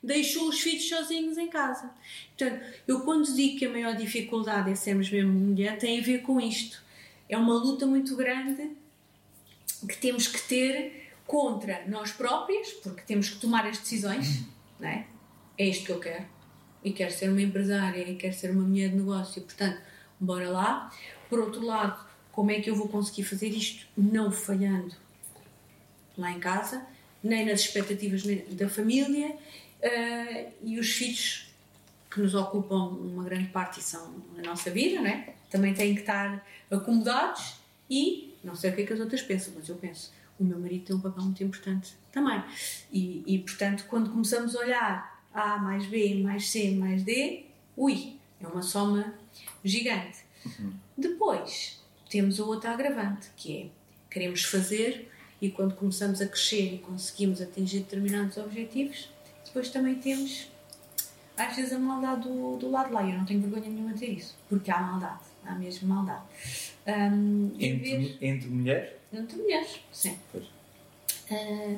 [0.00, 1.90] deixou os filhos sozinhos em casa.
[2.36, 6.22] Portanto, eu quando digo que a maior dificuldade é sermos mesmo mulher, tem a ver
[6.22, 6.80] com isto.
[7.28, 8.70] É uma luta muito grande
[9.86, 14.44] que temos que ter contra nós próprias, porque temos que tomar as decisões,
[14.78, 15.06] não é?
[15.58, 16.37] É isto que eu quero.
[16.88, 19.78] E quero ser uma empresária, e quero ser uma mulher de negócio, portanto,
[20.18, 20.90] bora lá.
[21.28, 24.96] Por outro lado, como é que eu vou conseguir fazer isto não falhando
[26.16, 26.82] lá em casa,
[27.22, 28.22] nem nas expectativas
[28.52, 29.36] da família
[29.82, 31.52] eh, e os filhos
[32.10, 35.34] que nos ocupam uma grande parte e são a nossa vida, não é?
[35.50, 37.56] Também têm que estar acomodados
[37.90, 40.10] e não sei o que é que as outras pensam, mas eu penso,
[40.40, 42.42] o meu marido tem um papel muito importante também.
[42.90, 47.44] E, e portanto, quando começamos a olhar A mais B mais C mais D,
[47.76, 49.14] ui, é uma soma
[49.64, 50.18] gigante.
[50.96, 51.80] Depois,
[52.10, 53.66] temos a outra agravante, que é
[54.10, 55.10] queremos fazer
[55.40, 59.08] e quando começamos a crescer e conseguimos atingir determinados objetivos,
[59.44, 60.48] depois também temos
[61.36, 63.02] às vezes a maldade do, do lado lá.
[63.08, 66.22] Eu não tenho vergonha nenhuma de dizer isso, porque há maldade, há mesmo maldade.
[66.84, 68.90] Vez- Entre, entre mulheres?
[69.12, 70.18] entre mulheres, sim.
[71.30, 71.76] Ah,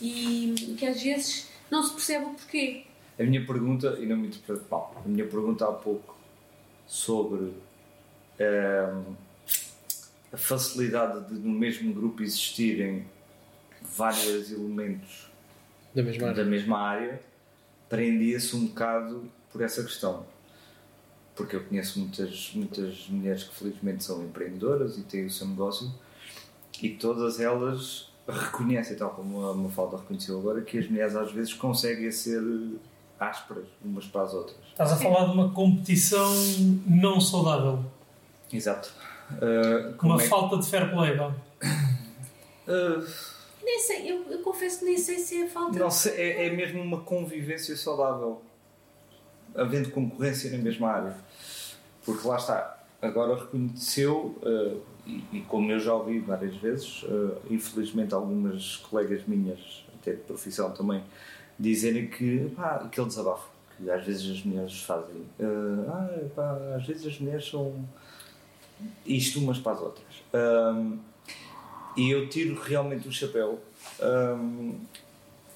[0.00, 2.84] e que às vezes não se percebe o porquê.
[3.20, 6.16] A minha pergunta, e não me interprete mal, a minha pergunta há pouco
[6.86, 7.52] sobre
[8.38, 9.14] ehm,
[10.32, 13.04] a facilidade de no mesmo grupo existirem
[13.94, 15.30] vários elementos
[15.94, 16.44] Da mesma área.
[16.44, 17.20] da mesma área,
[17.90, 20.24] prendia-se um bocado por essa questão.
[21.36, 25.92] Porque eu conheço muitas, muitas mulheres que felizmente são empreendedoras e têm o seu negócio
[26.82, 31.52] e todas elas reconhecem, tal como a Mafalda reconheceu agora, que as mulheres às vezes
[31.52, 32.40] conseguem ser
[33.20, 34.56] ásperas umas para as outras.
[34.70, 36.32] Estás a falar de uma competição
[36.86, 37.84] não saudável.
[38.52, 38.92] Exato.
[39.32, 41.16] Uh, Uma é falta de fair play.
[41.16, 41.28] vá.
[41.28, 43.06] Uh,
[43.62, 46.50] Nem sei, eu, eu confesso que nem sei se é falta Não sei, é, é
[46.50, 48.42] mesmo uma convivência saudável,
[49.54, 51.16] havendo concorrência na mesma área.
[52.04, 57.36] Porque lá está, agora reconheceu, eh, e, e como eu já ouvi várias vezes, eh,
[57.50, 61.02] infelizmente algumas colegas minhas, até de profissão também,
[61.60, 65.22] dizerem que pá, aquele desabafo que às vezes as mulheres fazem.
[65.38, 65.44] eh,
[65.88, 67.86] ah, pá, às vezes as mulheres são
[69.06, 70.06] isto umas para as outras.
[70.32, 70.98] Ahm,
[71.96, 73.60] e eu tiro realmente o chapéu
[74.00, 74.72] ahm,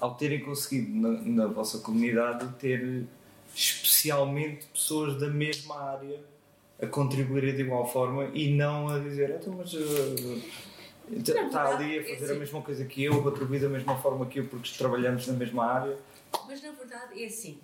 [0.01, 3.07] ao terem conseguido na, na vossa comunidade ter
[3.55, 6.21] especialmente pessoas da mesma área
[6.83, 10.43] a contribuírem de igual forma e não a dizer então mas uh,
[11.11, 12.37] Está tá ali a é fazer assim.
[12.37, 15.65] a mesma coisa que eu, atribuir da mesma forma que eu, porque trabalhamos na mesma
[15.67, 15.97] área.
[16.47, 17.59] Mas na verdade é assim.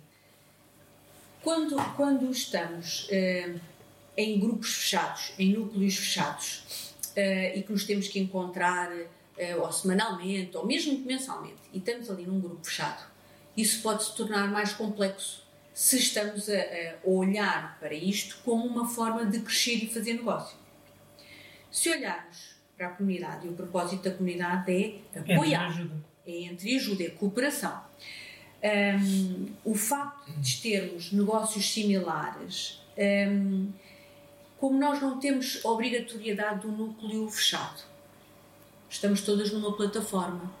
[1.41, 3.55] Quando, quando estamos eh,
[4.15, 8.91] em grupos fechados, em núcleos fechados, eh, e que nos temos que encontrar
[9.37, 13.09] eh, ou semanalmente, ou mesmo mensalmente, e estamos ali num grupo fechado,
[13.57, 15.41] isso pode se tornar mais complexo
[15.73, 20.57] se estamos a, a olhar para isto como uma forma de crescer e fazer negócio.
[21.71, 22.50] Se olharmos
[22.81, 25.95] para a comunidade, e o propósito da comunidade é Entre apoiar ajuda.
[26.25, 27.79] é entre ajuda, é cooperação.
[28.63, 33.69] Hum, o facto de termos negócios similares, hum,
[34.57, 37.83] como nós não temos obrigatoriedade do núcleo fechado,
[38.89, 40.51] estamos todas numa plataforma.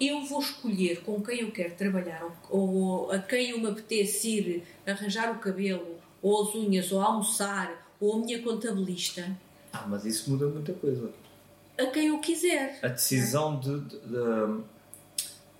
[0.00, 4.38] Eu vou escolher com quem eu quero trabalhar, ou, ou a quem eu me apetece
[4.38, 9.36] ir arranjar o cabelo, ou as unhas, ou almoçar, ou a minha contabilista,
[9.72, 11.10] Ah, mas isso muda muita coisa.
[11.78, 12.78] a quem eu quiser.
[12.82, 13.80] A decisão de.
[13.80, 14.64] de- de-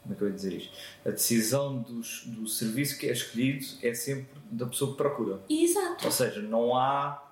[0.03, 0.73] como é que eu ia dizer isto?
[1.07, 5.41] A decisão dos- do serviço que é escolhido é sempre da pessoa que procura.
[5.49, 6.05] Exato.
[6.07, 7.27] Ou seja, não há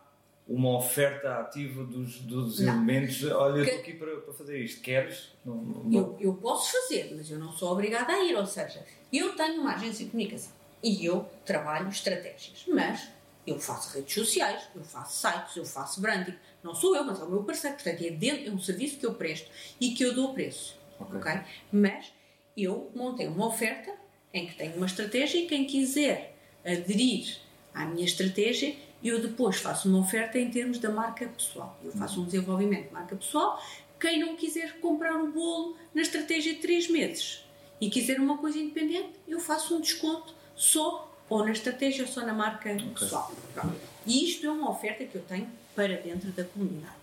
[0.46, 2.74] uma oferta ativa dos, dos Não.
[2.74, 3.22] elementos.
[3.24, 4.80] Olha, eu Que- estou aqui para, para fazer isto.
[4.80, 5.32] Queres?
[5.44, 8.34] Não, não- Eu, eu posso fazer, mas eu não sou obrigada a ir.
[8.36, 10.52] Ou seja, eu tenho uma agência de comunicação
[10.82, 13.08] e eu trabalho estratégias, mas
[13.46, 16.34] eu faço redes sociais, eu faço sites, eu faço branding.
[16.68, 17.76] Não sou eu, mas é o meu parceiro.
[17.76, 19.50] Portanto, é, dentro, é um serviço que eu presto
[19.80, 20.76] e que eu dou preço.
[21.00, 21.18] Ok.
[21.18, 21.40] ok?
[21.72, 22.12] Mas
[22.54, 23.90] eu montei uma oferta
[24.34, 27.38] em que tenho uma estratégia e quem quiser aderir
[27.72, 31.78] à minha estratégia, eu depois faço uma oferta em termos da marca pessoal.
[31.82, 33.62] Eu faço um desenvolvimento de marca pessoal.
[33.98, 37.44] Quem não quiser comprar o bolo na estratégia de 3 meses
[37.80, 42.26] e quiser uma coisa independente, eu faço um desconto só ou na estratégia ou só
[42.26, 43.32] na marca pessoal.
[43.54, 43.80] Pronto.
[44.04, 45.48] E isto é uma oferta que eu tenho
[45.78, 46.96] para dentro da comunidade.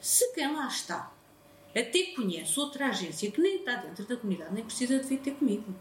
[0.00, 1.12] Se quem lá está
[1.76, 5.32] até conhece outra agência que nem está dentro da comunidade, nem precisa de vir ter
[5.32, 5.74] comigo.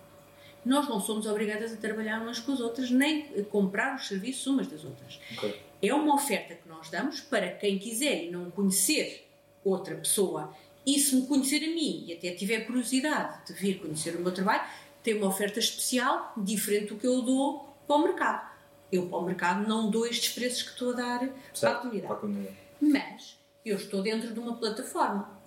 [0.66, 4.48] Nós não somos obrigadas a trabalhar umas com as outras, nem a comprar os serviços
[4.48, 5.20] umas das outras.
[5.38, 5.62] Ok.
[5.84, 9.28] É uma oferta que nós damos para quem quiser e não conhecer
[9.64, 10.52] outra pessoa
[10.88, 14.32] e se me conhecer a mim e até tiver curiosidade de vir conhecer o meu
[14.32, 14.68] trabalho,
[15.04, 18.49] tem uma oferta especial, diferente do que eu dou para o mercado.
[18.92, 21.78] Eu para o mercado não dou estes preços que estou a dar para a Certo?
[21.82, 22.08] comunidade.
[22.08, 22.58] Para a comunidade.
[22.82, 25.38] Mas eu estou dentro de uma plataforma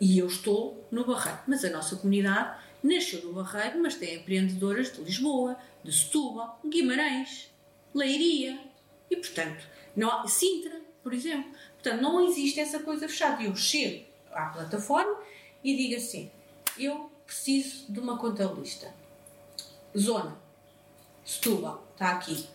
[0.00, 1.38] e eu estou no Barreiro.
[1.46, 7.50] Mas a nossa comunidade nasceu no Barreiro, mas tem empreendedoras de Lisboa, de Setúbal, Guimarães,
[7.94, 8.58] Leiria
[9.10, 9.64] e, portanto,
[9.96, 11.50] não há, Sintra, por exemplo.
[11.74, 13.42] Portanto, não existe essa coisa fechada.
[13.42, 15.16] Eu chego à plataforma
[15.64, 16.30] e digo assim:
[16.78, 18.92] eu preciso de uma contabilista.
[19.98, 20.36] Zona,
[21.24, 22.46] Setúbal, está aqui.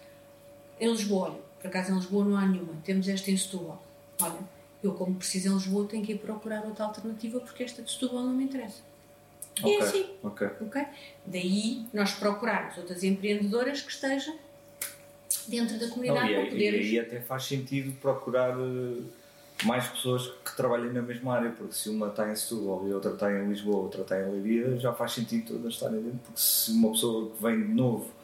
[0.80, 3.82] Em Lisboa, olha, por acaso em Lisboa não há nenhuma, temos esta em Setúbal.
[4.22, 4.40] Olha,
[4.84, 8.24] eu como preciso em Lisboa tenho que ir procurar outra alternativa porque esta de Setúbal
[8.24, 8.82] não me interessa.
[9.60, 9.76] Ok.
[9.76, 10.48] É assim, Ok.
[10.62, 10.86] ok?
[11.26, 14.36] Daí nós procurarmos outras empreendedoras que estejam
[15.48, 19.02] dentro da Não, comunidade e, para e aí até faz sentido procurar eh,
[19.64, 23.14] mais pessoas que trabalhem na mesma área, porque se uma está em Setúbal e outra
[23.14, 26.72] está em Lisboa, outra está em Leiria, já faz sentido todas estarem dentro, porque se
[26.72, 28.17] uma pessoa que vem de novo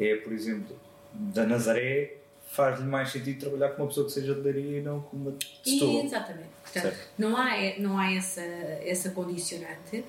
[0.00, 0.76] é, por exemplo,
[1.12, 2.14] da Nazaré,
[2.46, 5.32] faz-lhe mais sentido trabalhar com uma pessoa que seja de Leiria e não com uma
[5.32, 6.04] de Setúbal.
[6.04, 6.48] Exatamente.
[6.62, 7.08] Portanto, Certo.
[7.18, 10.04] não há, não há essa, essa condicionante,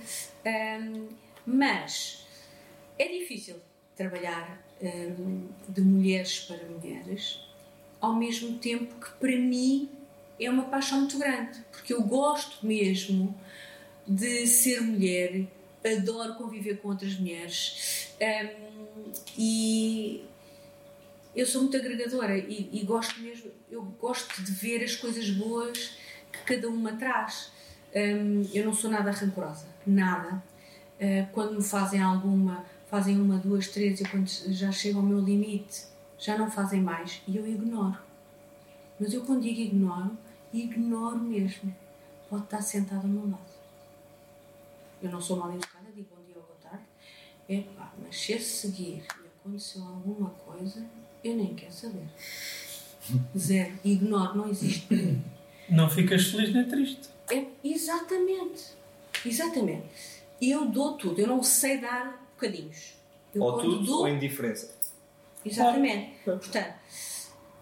[0.45, 1.07] hum,
[1.45, 2.25] mas
[2.97, 3.55] é difícil
[3.95, 7.39] trabalhar hum, de mulheres para mulheres,
[7.99, 9.89] ao mesmo tempo que para mim
[10.39, 13.37] é uma paixão muito grande, porque eu gosto mesmo
[14.07, 15.45] de ser mulher,
[15.85, 18.70] adoro conviver com outras mulheres hum,
[19.37, 20.23] e
[21.35, 25.97] eu sou muito agregadora e, e gosto mesmo, eu gosto de ver as coisas boas
[26.31, 27.51] que cada uma traz.
[27.93, 30.43] Hum, eu não sou nada rancorosa, nada.
[30.99, 35.19] Uh, quando me fazem alguma, fazem uma, duas, três, e quando já chego ao meu
[35.19, 35.85] limite,
[36.17, 37.97] já não fazem mais e eu ignoro.
[38.99, 40.15] Mas eu quando digo ignoro,
[40.53, 41.75] ignoro mesmo.
[42.29, 43.51] Pode estar sentado ao meu lado.
[45.01, 46.85] Eu não sou mal educada, digo bom dia ou boa tarde.
[47.49, 47.80] Epá,
[48.11, 50.85] mas se a seguir lhe aconteceu alguma coisa,
[51.23, 52.05] eu nem quero saber.
[53.37, 53.71] Zero.
[53.85, 55.23] Ignoro, não existe para mim.
[55.69, 57.07] Não ficas feliz nem triste.
[57.31, 58.73] É, exatamente.
[59.25, 59.85] Exatamente.
[60.41, 61.21] Eu dou tudo.
[61.21, 62.95] Eu não sei dar bocadinhos.
[63.33, 64.75] Eu Ou tudo dou, ou indiferença.
[65.45, 66.11] Exatamente.
[66.25, 66.73] Portanto,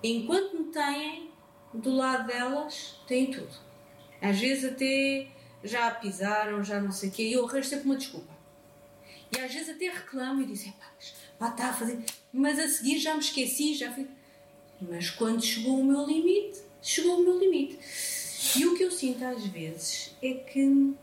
[0.01, 1.29] enquanto me têm
[1.71, 3.53] do lado delas, têm tudo.
[4.19, 5.27] Às vezes até
[5.63, 8.28] já pisaram, já não sei o quê, e eu arranjo sempre uma desculpa.
[9.35, 10.73] E às vezes até reclamo e dizem,
[11.37, 12.03] pá, está a fazer.
[12.33, 14.07] Mas a seguir já me esqueci, já fui.
[14.81, 17.79] Mas quando chegou o meu limite, chegou o meu limite.
[18.57, 20.93] E o que eu sinto às vezes é que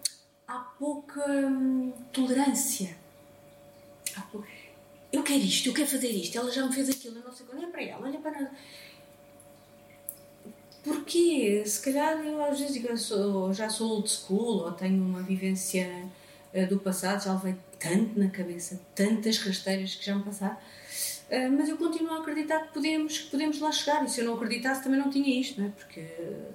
[0.47, 2.97] há pouca hum, tolerância.
[4.17, 4.45] Há pou...
[5.13, 7.47] Eu quero isto, eu quero fazer isto, ela já me fez aquilo, eu não sei
[7.47, 7.59] quando.
[7.59, 8.51] Olha para ela, olha para ela.
[10.83, 11.65] Porquê?
[11.67, 16.09] Se calhar eu às vezes digo, sou, já sou old school ou tenho uma vivência
[16.65, 20.57] do passado, já levei tanto na cabeça, tantas rasteiras que já me passaram.
[20.57, 24.05] Uh, mas eu continuo a acreditar que podemos, que podemos lá chegar.
[24.05, 25.71] E se eu não acreditasse, também não tinha isto, não é?
[25.71, 26.53] Porque uh,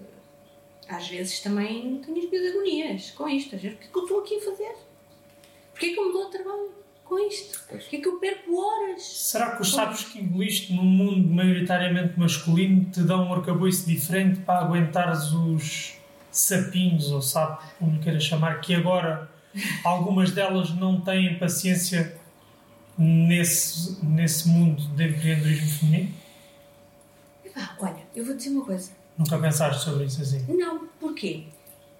[0.88, 3.56] às vezes também tenho as minhas agonias com isto.
[3.56, 4.76] Às vezes, porque é que eu estou aqui a fazer?
[5.72, 6.70] Porquê é que eu me dou trabalho
[7.04, 7.60] com isto?
[7.68, 9.04] Porquê é que eu perco horas?
[9.04, 14.40] Será que os sabes que engoliste num mundo maioritariamente masculino te dão um arcabouço diferente
[14.42, 15.98] para aguentares os
[16.32, 19.30] sapinhos, ou sabe como queiras chamar, que agora
[19.84, 22.18] algumas delas não têm paciência
[22.98, 26.14] nesse, nesse mundo de empreendedorismo feminino?
[27.56, 28.92] Ah, olha, eu vou dizer uma coisa.
[29.18, 30.46] Nunca pensaste sobre isso assim?
[30.48, 31.44] Não, porquê?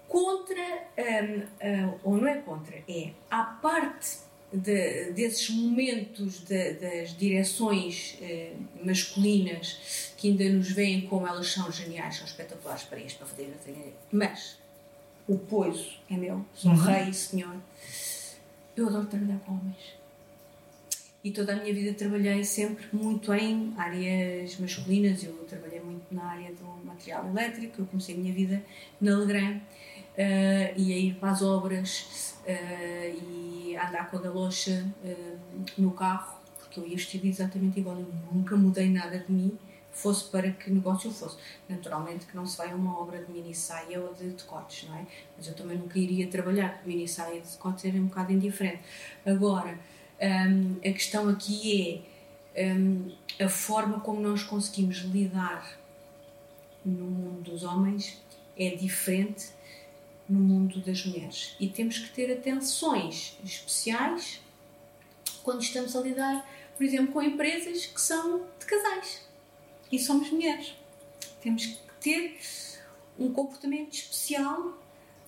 [0.08, 0.60] Contra,
[0.98, 4.18] um, uh, ou não é contra, é à parte
[4.52, 11.70] de, desses momentos de, das direções uh, masculinas que ainda nos veem como elas são
[11.72, 13.54] geniais, são espetaculares para isto, para fazer
[14.10, 14.58] mas
[15.28, 16.78] o poiso é meu, sou uhum.
[16.78, 17.56] rei e senhor.
[18.76, 20.02] Eu adoro trabalhar com homens.
[21.24, 25.22] E toda a minha vida trabalhei sempre muito em áreas masculinas.
[25.22, 27.82] Eu trabalhei muito na área do material elétrico.
[27.82, 28.62] Eu comecei a minha vida
[29.00, 29.58] na Legrand.
[30.12, 35.38] Uh, e a ir para as obras uh, e a andar com a galocha uh,
[35.78, 37.96] no carro, porque eu ia vestido exatamente igual.
[37.96, 39.58] Eu nunca mudei nada de mim
[39.92, 41.36] fosse para que negócio fosse.
[41.68, 44.96] Naturalmente que não se vai a uma obra de mini saia ou de decotes, não
[44.96, 45.06] é?
[45.36, 48.82] Mas eu também nunca iria trabalhar, porque mini saia e decotes era um bocado indiferente.
[49.24, 49.78] Agora,
[50.20, 52.04] um, a questão aqui
[52.54, 55.78] é um, a forma como nós conseguimos lidar
[56.84, 58.20] no mundo dos homens
[58.56, 59.50] é diferente
[60.28, 61.54] no mundo das mulheres.
[61.60, 64.40] E temos que ter atenções especiais
[65.42, 69.31] quando estamos a lidar, por exemplo, com empresas que são de casais
[69.92, 70.74] e somos mulheres.
[71.42, 72.38] Temos que ter
[73.18, 74.78] um comportamento especial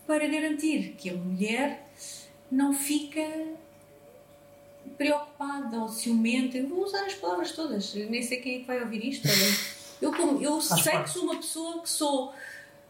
[0.07, 1.87] para garantir que a mulher
[2.51, 3.23] não fica
[4.97, 6.57] preocupada ou ciumenta.
[6.57, 9.29] Eu vou usar as palavras todas, nem sei quem é que vai ouvir isto.
[10.01, 12.35] Eu, como, eu sei que sou uma pessoa que sou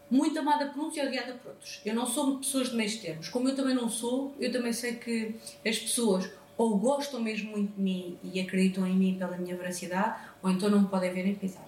[0.09, 1.81] muito amada por uns e odiada por outros.
[1.85, 3.29] Eu não sou pessoas de meios termos.
[3.29, 7.75] Como eu também não sou, eu também sei que as pessoas ou gostam mesmo muito
[7.75, 11.23] de mim e acreditam em mim pela minha veracidade, ou então não me podem ver
[11.23, 11.65] nem pisar.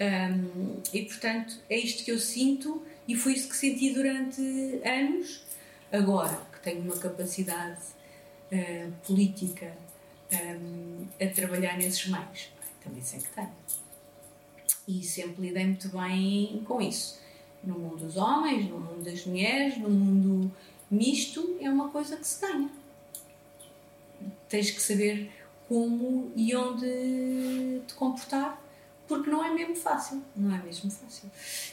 [0.00, 4.40] Um, e portanto é isto que eu sinto e foi isso que senti durante
[4.84, 5.44] anos.
[5.92, 7.80] Agora que tenho uma capacidade
[8.50, 9.76] uh, política
[10.32, 12.50] um, a trabalhar nesses meios,
[12.82, 13.52] também sei que tenho.
[14.88, 17.22] E sempre lidei muito bem com isso.
[17.62, 20.52] No mundo dos homens, no mundo das mulheres, no mundo
[20.90, 22.68] misto, é uma coisa que se ganha
[24.48, 25.30] tens que saber
[25.68, 28.62] como e onde te comportar,
[29.08, 31.30] porque não é mesmo fácil, não é mesmo fácil.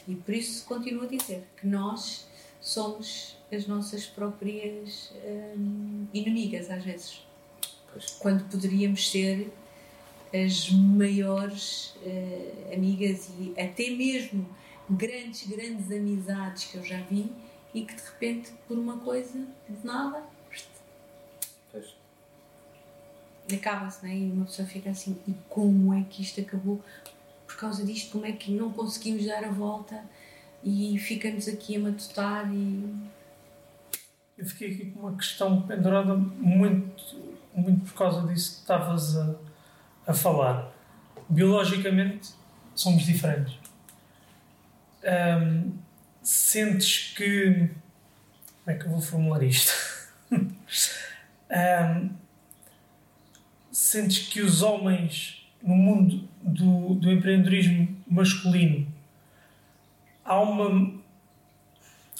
[0.07, 2.27] E por isso continuo a dizer que nós
[2.59, 5.11] somos as nossas próprias
[5.57, 7.25] hum, inimigas às vezes,
[7.91, 8.11] pois.
[8.11, 9.51] quando poderíamos ser
[10.33, 14.47] as maiores uh, amigas e até mesmo
[14.89, 17.31] grandes, grandes amizades que eu já vi
[17.73, 20.23] e que de repente por uma coisa de nada
[23.53, 24.15] acaba-se, né?
[24.15, 26.83] E uma pessoa fica assim: e como é que isto acabou?
[27.45, 30.01] Por causa disto, como é que não conseguimos dar a volta
[30.63, 32.51] e fica-nos aqui a matutar?
[32.53, 32.95] E...
[34.37, 37.17] Eu fiquei aqui com uma questão pendurada muito,
[37.53, 39.35] muito por causa disso que estavas a,
[40.07, 40.71] a falar.
[41.29, 42.29] Biologicamente,
[42.73, 43.57] somos diferentes.
[45.03, 45.73] Um,
[46.21, 47.69] sentes que.
[48.63, 49.71] Como é que eu vou formular isto?
[50.31, 52.20] um,
[53.91, 58.87] sentes que os homens no mundo do, do empreendedorismo masculino
[60.23, 60.93] há uma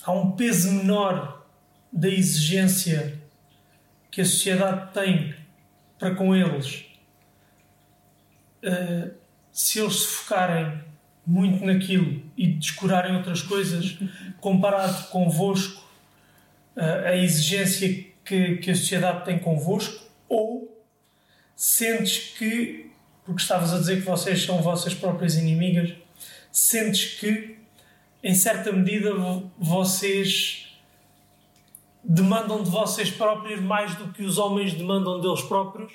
[0.03, 1.47] há um peso menor
[1.91, 3.17] da exigência
[4.11, 5.34] que a sociedade tem
[5.97, 6.88] para com eles
[8.65, 9.13] uh,
[9.53, 10.78] se eles se focarem
[11.26, 13.97] muito naquilo e descurarem outras coisas
[14.41, 15.82] comparado convosco
[16.76, 20.70] uh, a exigência que, que a sociedade tem convosco ou
[21.62, 22.89] sentes que,
[23.24, 25.93] porque estavas a dizer que vocês são vossas próprias inimigas,
[26.51, 27.55] sentes que,
[28.24, 29.14] em certa medida,
[29.59, 30.76] vocês
[32.03, 35.93] demandam de vocês próprios mais do que os homens demandam deles próprios,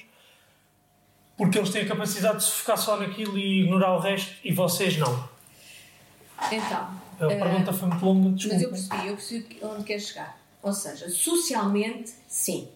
[1.36, 4.52] porque eles têm a capacidade de se focar só naquilo e ignorar o resto, e
[4.52, 5.28] vocês não.
[6.52, 7.02] Então.
[7.18, 8.70] A pergunta foi muito longa, Mas eu desculpa.
[8.70, 10.38] percebi, eu percebi onde quer chegar.
[10.62, 12.68] Ou seja, socialmente, sim.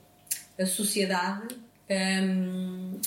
[0.59, 3.01] A sociedade hum,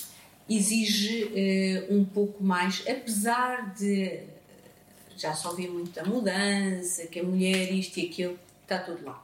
[0.48, 4.22] exige eh, um pouco mais, apesar de
[5.16, 9.22] já só vi muita mudança, que a mulher isto e aquilo, está tudo lá.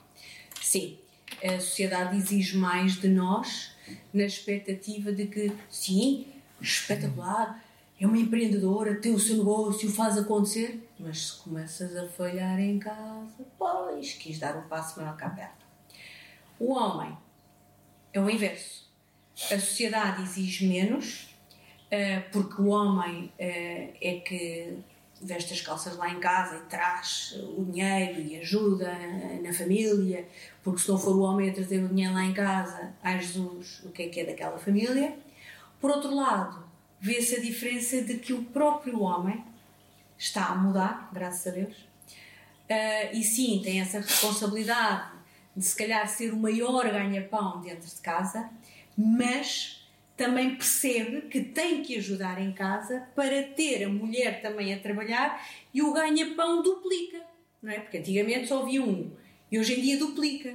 [0.60, 0.96] Sim,
[1.42, 3.72] a sociedade exige mais de nós
[4.12, 6.26] na expectativa de que, sim,
[6.60, 7.62] espetacular,
[8.00, 12.78] é uma empreendedora, tem o seu negócio, faz acontecer, mas se começas a falhar em
[12.78, 15.52] casa, pois, quis dar um passo maior a perna.
[16.58, 17.16] O homem
[18.12, 18.79] é o inverso.
[19.44, 21.28] A sociedade exige menos,
[21.90, 24.78] eh, porque o homem eh, é que
[25.22, 30.26] veste as calças lá em casa e traz o dinheiro e ajuda eh, na família,
[30.62, 33.82] porque se não for o homem a trazer o dinheiro lá em casa, ai Jesus,
[33.84, 35.16] o que é que é daquela família?
[35.80, 36.64] Por outro lado,
[37.00, 39.44] vê-se a diferença de que o próprio homem
[40.18, 41.90] está a mudar, graças a Deus,
[42.70, 45.10] Uh, e sim, tem essa responsabilidade
[45.56, 48.48] de se calhar ser o maior ganha-pão dentro de casa,
[49.00, 49.80] mas
[50.16, 55.42] também percebe que tem que ajudar em casa para ter a mulher também a trabalhar
[55.72, 57.22] e o ganha-pão duplica,
[57.62, 57.80] não é?
[57.80, 59.10] Porque antigamente só havia um
[59.50, 60.54] e hoje em dia duplica.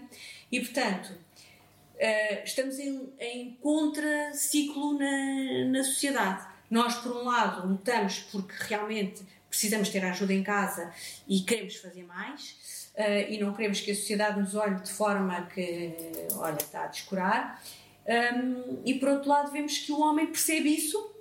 [0.52, 6.46] E portanto, uh, estamos em, em contraciclo na, na sociedade.
[6.70, 10.94] Nós, por um lado, lutamos porque realmente precisamos ter ajuda em casa
[11.28, 15.48] e queremos fazer mais uh, e não queremos que a sociedade nos olhe de forma
[15.48, 15.92] que,
[16.36, 17.60] olha, está a descurar.
[18.08, 21.12] Um, e por outro lado, vemos que o homem percebe isso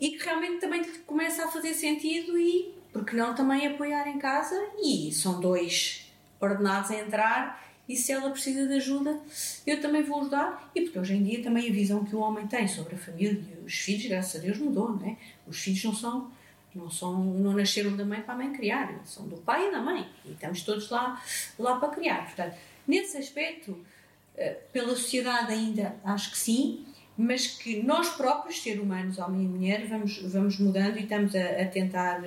[0.00, 4.54] e que realmente também começa a fazer sentido e, porque não, também apoiar em casa.
[4.82, 6.10] E são dois
[6.40, 7.64] ordenados a entrar.
[7.86, 9.20] E se ela precisa de ajuda,
[9.66, 10.70] eu também vou ajudar.
[10.74, 13.32] E porque hoje em dia também a visão que o homem tem sobre a família
[13.32, 15.16] e os filhos, graças a Deus, mudou, não é?
[15.46, 16.30] Os filhos não são
[16.74, 19.80] não, são, não nasceram da mãe para a mãe criar, são do pai e da
[19.80, 20.08] mãe.
[20.24, 21.22] E estamos todos lá,
[21.58, 22.24] lá para criar.
[22.24, 22.56] Portanto,
[22.86, 23.78] nesse aspecto,
[24.72, 29.86] pela sociedade ainda acho que sim, mas que nós próprios, seres humanos, homem e mulher,
[29.86, 32.20] vamos, vamos mudando e estamos a, a tentar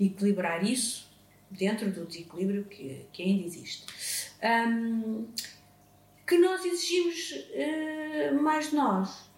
[0.00, 1.08] equilibrar isso
[1.50, 3.86] dentro do desequilíbrio que, que ainda existe.
[4.42, 5.26] Um,
[6.26, 9.30] que nós exigimos uh, mais de nós.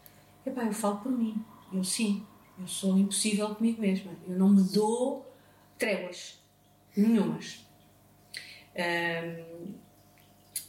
[0.45, 2.25] Epá, eu falo por mim, eu sim,
[2.59, 4.13] eu sou impossível comigo mesma.
[4.27, 5.31] Eu não me dou
[5.79, 6.41] tréguas.
[6.97, 7.67] Nenhumas.
[8.75, 9.75] Um,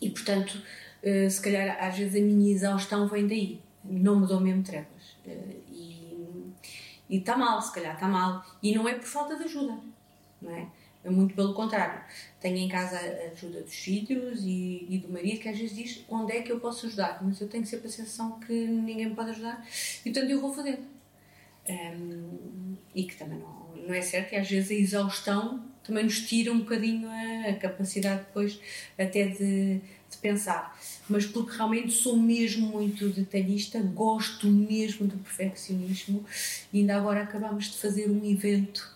[0.01, 0.61] e, portanto,
[1.07, 3.61] uh, se calhar às vezes a minha exaustão vem daí.
[3.83, 5.17] Não me dou mesmo tréguas.
[5.25, 5.67] Uh,
[7.09, 8.45] e está mal, se calhar está mal.
[8.61, 9.77] E não é por falta de ajuda.
[10.41, 10.67] Não é?
[11.03, 12.01] É muito pelo contrário.
[12.39, 16.05] Tenho em casa a ajuda dos filhos e, e, do marido que às vezes diz
[16.09, 17.19] onde é que eu posso ajudar.
[17.23, 19.65] Mas eu tenho sempre a sensação que ninguém me pode ajudar.
[20.05, 20.85] E portanto eu vou fazendo.
[21.69, 26.21] Um, e que também não, não é certo, e às vezes a exaustão também nos
[26.21, 28.59] tira um bocadinho a, a capacidade depois
[28.97, 30.76] até de, de, pensar.
[31.09, 36.25] Mas porque realmente sou mesmo muito detalhista, gosto mesmo do perfeccionismo,
[36.73, 38.95] e ainda agora acabamos de fazer um evento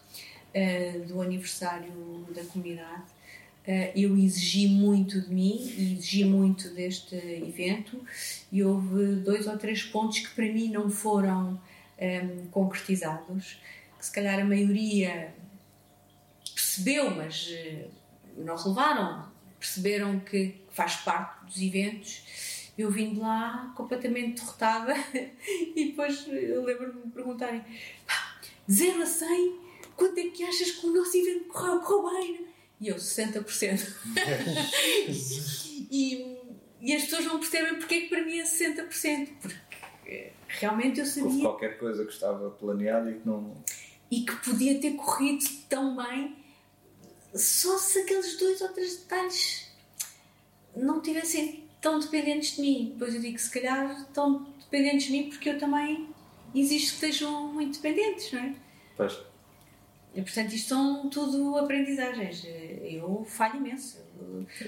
[0.54, 1.92] uh, do aniversário
[2.36, 3.04] da comunidade.
[3.66, 8.04] Uh, eu exigi muito de mim e exigi muito deste evento,
[8.52, 11.62] e houve dois ou três pontos que para mim não foram
[12.02, 13.62] um, concretizados,
[13.98, 15.34] que se calhar a maioria
[16.54, 17.90] percebeu, mas uh,
[18.38, 22.72] não relevaram, perceberam que faz parte dos eventos.
[22.78, 24.94] Eu vim de lá completamente derrotada
[25.76, 27.64] e depois eu lembro-me de me perguntarem:
[28.70, 29.60] 0 a 100,
[29.96, 32.48] quanto é que achas que o nosso evento correu, correu bem?
[32.80, 33.96] E eu, 60%.
[35.92, 36.38] e,
[36.82, 39.30] e as pessoas não percebem porque é que para mim é 60%.
[39.40, 41.30] Porque realmente eu sabia.
[41.30, 43.64] Houve qualquer coisa que estava planeada e que não.
[44.10, 46.36] E que podia ter corrido tão bem
[47.36, 49.71] só se aqueles dois ou três detalhes
[50.76, 52.90] não tivessem tão dependentes de mim.
[52.94, 56.08] Depois eu digo se calhar estão dependentes de mim porque eu também
[56.54, 58.54] exijo que estejam muito dependentes, não é?
[58.98, 59.18] Pois.
[60.14, 62.46] E, portanto, isto são tudo aprendizagens.
[62.46, 63.98] Eu falho imenso.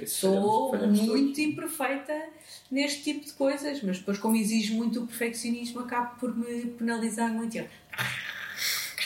[0.07, 1.39] Sou falhamos- falhamos muito todos.
[1.39, 2.29] imperfeita
[2.71, 7.31] neste tipo de coisas, mas depois, como exijo muito o perfeccionismo, acabo por me penalizar
[7.31, 7.57] muito.
[7.57, 7.67] Eu...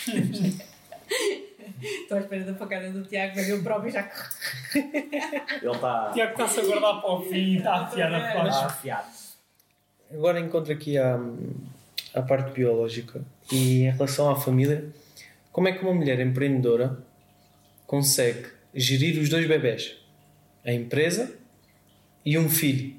[1.82, 4.10] Estou à espera da facada do Tiago, mas eu próprio já.
[4.76, 8.66] Ele está Tiago está-se a guardar para o fim e está a afiar a está
[8.66, 9.08] afiado.
[10.12, 11.20] Agora encontro aqui a,
[12.14, 14.90] a parte biológica e em relação à família,
[15.52, 16.98] como é que uma mulher empreendedora
[17.86, 19.98] consegue gerir os dois bebés?
[20.66, 21.34] A empresa
[22.26, 22.96] e um filho,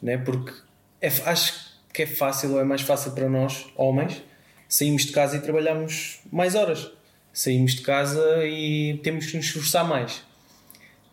[0.00, 0.18] né?
[0.18, 0.52] Porque
[1.00, 4.22] é, acho que é fácil ou é mais fácil para nós, homens,
[4.68, 6.90] sairmos de casa e trabalharmos mais horas.
[7.38, 10.24] Saímos de casa e temos que nos esforçar mais.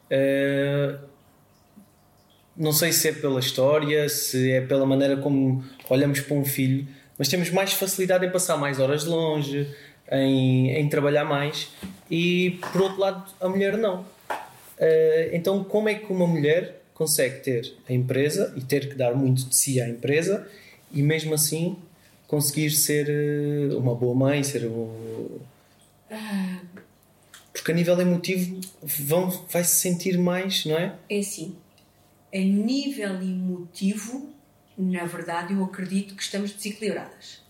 [0.10, 0.98] Uh,
[2.58, 6.88] não sei se é pela história, se é pela maneira como olhamos para um filho,
[7.16, 9.72] mas temos mais facilidade em passar mais horas longe,
[10.12, 11.70] em, em trabalhar mais,
[12.10, 14.02] e por outro lado, a mulher não.
[14.02, 19.14] Uh, então, como é que uma mulher consegue ter a empresa e ter que dar
[19.14, 20.48] muito de si à empresa
[20.92, 21.78] e mesmo assim
[22.26, 25.38] conseguir ser uh, uma boa mãe, ser um.
[27.53, 30.95] Porque a nível emotivo vão, vai se sentir mais, não é?
[31.10, 31.56] É assim.
[32.34, 34.30] A nível emotivo,
[34.78, 37.43] na verdade, eu acredito que estamos desequilibradas.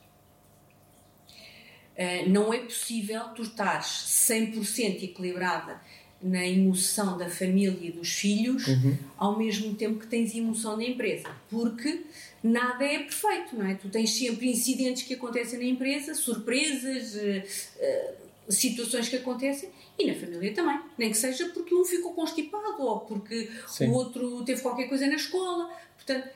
[1.98, 5.82] Uh, não é possível tu estares 100% equilibrada
[6.22, 8.98] na emoção da família e dos filhos uhum.
[9.18, 12.04] ao mesmo tempo que tens emoção da empresa, porque
[12.44, 13.76] nada é perfeito, não é?
[13.76, 20.08] Tu tens sempre incidentes que acontecem na empresa, surpresas, uh, uh, situações que acontecem e
[20.08, 23.90] na família também, nem que seja porque um ficou constipado ou porque Sim.
[23.90, 26.30] o outro teve qualquer coisa na escola, portanto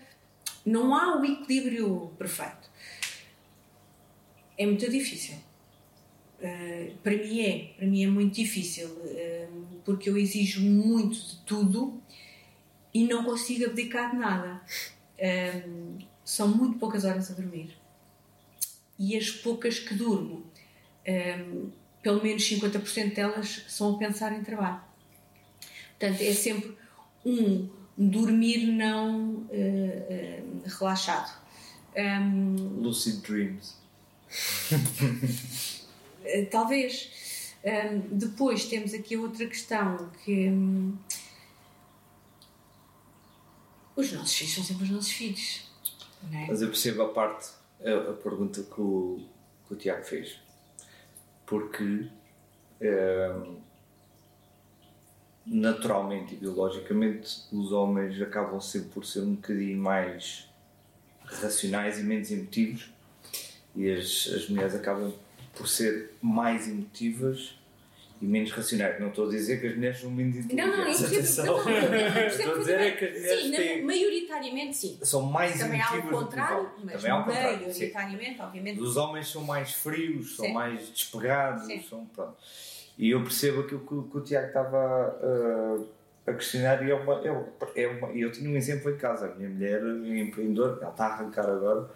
[0.66, 2.70] não há o equilíbrio perfeito.
[4.58, 5.36] É muito difícil
[6.40, 11.36] Uh, para mim é, para mim é muito difícil, uh, porque eu exijo muito de
[11.46, 12.02] tudo
[12.94, 14.62] e não consigo abdicar de nada.
[15.18, 17.76] Uh, são muito poucas horas a dormir.
[18.98, 20.46] E as poucas que durmo,
[22.02, 24.82] pelo menos 50% delas são a pensar em trabalho.
[25.98, 26.78] Portanto, é sempre
[27.26, 29.46] um dormir não
[30.66, 31.38] relaxado.
[31.96, 33.76] Um, Lucid Dreams.
[36.26, 37.56] Eh, talvez.
[37.64, 40.98] Um, depois temos aqui outra questão que um,
[43.96, 45.70] os nossos filhos são sempre os nossos filhos.
[46.32, 46.46] É?
[46.48, 47.50] Mas eu percebo a parte,
[47.84, 49.26] a, a pergunta que o,
[49.68, 50.40] que o, Tiago fez.
[51.50, 52.08] Porque
[52.80, 53.58] um,
[55.46, 60.48] naturalmente e biologicamente os homens acabam sempre por ser um bocadinho mais
[61.26, 62.92] racionais e menos emotivos.
[63.76, 65.12] E as, as mulheres acabam
[65.56, 67.59] por ser mais emotivas
[68.22, 69.00] e menos racionais.
[69.00, 70.78] Não estou a dizer que as mulheres são menos inteligentes.
[70.78, 71.44] Não, não, isso.
[71.46, 75.00] Não, não, não, estou a dizer é que as mulheres sim, têm, maioritariamente sim.
[75.02, 78.42] São mais Também há o contrário, mas Também há o contrário, maioritariamente, sim.
[78.42, 78.80] obviamente.
[78.82, 80.54] Os homens são mais frios, são sim.
[80.54, 81.82] mais despegados, sim.
[81.82, 82.36] são pronto.
[82.98, 85.88] E eu percebo aquilo que, que o Tiago estava uh,
[86.28, 89.28] a questionar e é uma, é, uma, é uma, eu tinha um exemplo em casa.
[89.28, 91.90] A minha mulher é empreendedora, ela está a arrancar agora,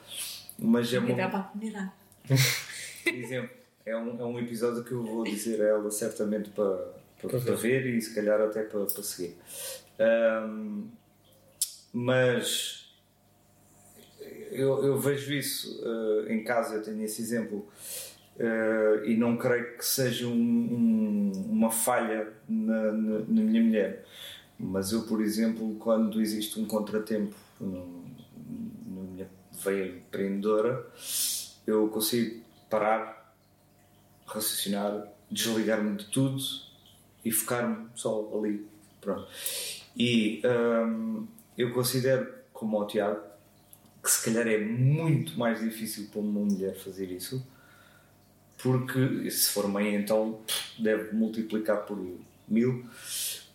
[0.58, 1.14] mas é uma...
[1.14, 1.94] para a
[3.06, 7.40] exemplo, é um, é um episódio que eu vou dizer a ela certamente para, para,
[7.40, 9.36] para ver e se calhar até para, para seguir.
[10.00, 10.88] Um,
[11.92, 12.84] mas
[14.52, 17.68] eu, eu, vejo isso uh, em casa, eu tenho esse exemplo.
[18.36, 24.06] Uh, e não creio que seja um, um, uma falha na, na, na, minha mulher.
[24.58, 30.86] Mas eu, por exemplo, quando existe um contratempo na minha veia empreendedora,
[31.68, 33.23] eu consigo parar,
[34.34, 36.38] raciocinar, desligar-me de tudo
[37.24, 38.66] e focar-me só ali.
[39.00, 39.28] Pronto.
[39.96, 41.28] E hum,
[41.58, 43.22] eu considero, como o Tiago,
[44.02, 47.46] que se calhar é muito mais difícil para uma mulher fazer isso,
[48.62, 50.40] porque se for mãe, então
[50.80, 51.98] deve multiplicar por
[52.48, 52.86] mil,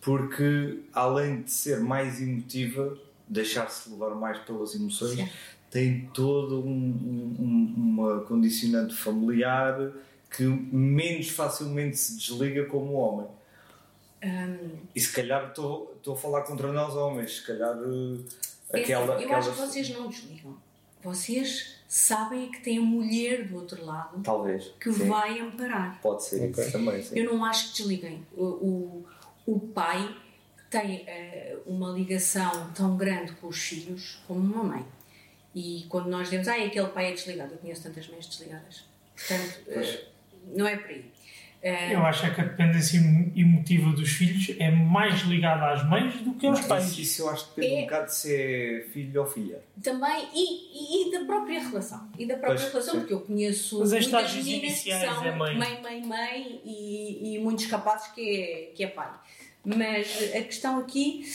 [0.01, 5.29] porque além de ser mais emotiva, deixar-se levar mais pelas emoções, Sim
[5.69, 9.91] tem todo um, um, uma condicionante familiar
[10.29, 13.27] que menos facilmente se desliga como o homem.
[14.23, 18.25] Um, e se calhar estou a falar contra nós homens, se calhar uh,
[18.73, 19.13] aquela.
[19.13, 19.37] Eu aquela...
[19.37, 20.57] acho que vocês não desligam.
[21.01, 25.07] Vocês sabem que tem a mulher do outro lado Talvez, que sim.
[25.07, 25.99] vai amparar.
[26.01, 26.63] Pode ser okay.
[26.63, 27.01] isso também.
[27.01, 27.17] Sim.
[27.17, 28.27] Eu não acho que desliguem.
[28.35, 29.05] O, o,
[29.45, 30.13] o pai
[30.69, 34.85] tem uh, uma ligação tão grande com os filhos como uma mãe.
[35.55, 38.83] E quando nós dizemos, ah, aquele pai é desligado, eu conheço tantas mães desligadas.
[39.15, 40.09] Portanto, uh,
[40.55, 41.11] não é por aí.
[41.61, 42.97] Uh, eu acho é que a dependência
[43.35, 46.97] emotiva dos filhos é mais ligada às mães do que aos pais.
[46.97, 49.61] Isso eu acho que depende é, um bocado de ser filho ou filha.
[49.83, 52.09] Também, e, e, e da própria relação.
[52.17, 52.99] E da própria pois, relação, sim.
[53.01, 55.57] porque eu conheço Mas muitas meninas que são é mãe.
[55.57, 59.11] mãe, mãe, mãe e, e muitos capazes que é, que é pai.
[59.65, 61.25] Mas a questão aqui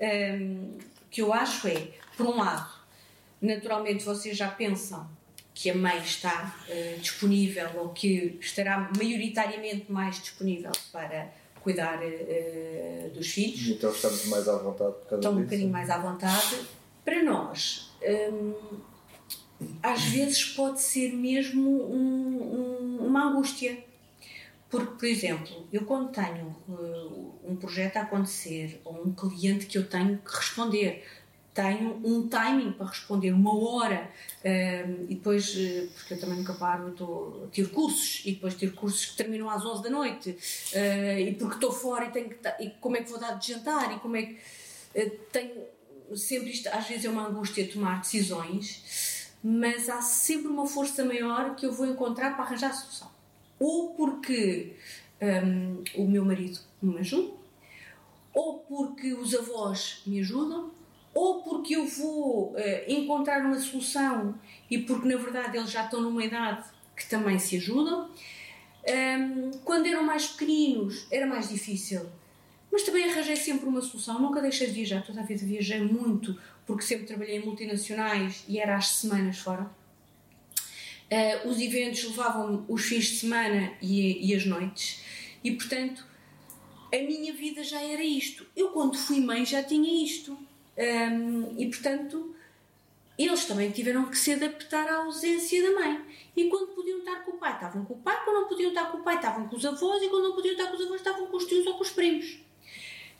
[0.00, 0.78] um, ehm,
[1.10, 2.72] que eu acho é, por um lado,
[3.38, 5.06] naturalmente vocês já pensam
[5.54, 13.10] que a mãe está uh, disponível ou que estará maioritariamente mais disponível para cuidar uh,
[13.10, 13.68] dos filhos.
[13.68, 16.60] Então estamos mais à vontade por causa Estão um bocadinho mais à vontade.
[17.04, 18.80] Para nós, um,
[19.82, 23.78] às vezes pode ser mesmo um, um, uma angústia.
[24.68, 29.78] Porque, por exemplo, eu quando tenho uh, um projeto a acontecer ou um cliente que
[29.78, 31.04] eu tenho que responder,
[31.54, 34.10] tenho um timing para responder, uma hora,
[34.40, 38.72] uh, e depois, uh, porque eu também nunca paro, estou, tiro cursos, e depois tiro
[38.72, 42.36] cursos que terminam às 11 da noite, uh, e porque estou fora e tenho que
[42.60, 44.38] e como é que vou dar de jantar, e como é que.
[45.30, 45.74] tenho
[46.16, 51.54] sempre isto, às vezes é uma angústia tomar decisões, mas há sempre uma força maior
[51.54, 53.10] que eu vou encontrar para arranjar a solução.
[53.60, 54.74] Ou porque
[55.22, 57.32] um, o meu marido me ajuda,
[58.32, 60.73] ou porque os avós me ajudam,
[61.14, 62.56] ou porque eu vou uh,
[62.88, 64.34] encontrar uma solução
[64.70, 66.64] e porque na verdade eles já estão numa idade
[66.96, 68.10] que também se ajudam.
[68.86, 72.06] Um, quando eram mais pequeninos era mais difícil,
[72.70, 74.20] mas também arranjei sempre uma solução.
[74.20, 78.58] Nunca deixei de viajar, toda a vida viajei muito, porque sempre trabalhei em multinacionais e
[78.58, 79.70] era às semanas fora.
[81.10, 85.02] Uh, os eventos levavam os fins de semana e, e as noites,
[85.44, 86.04] e portanto
[86.92, 88.46] a minha vida já era isto.
[88.56, 90.38] Eu, quando fui mãe, já tinha isto.
[90.76, 92.34] Um, e portanto,
[93.18, 96.00] eles também tiveram que se adaptar à ausência da mãe.
[96.36, 98.90] E quando podiam estar com o pai, estavam com o pai, quando não podiam estar
[98.90, 100.96] com o pai, estavam com os avós, e quando não podiam estar com os avós,
[100.96, 102.38] estavam com os tios ou com os primos.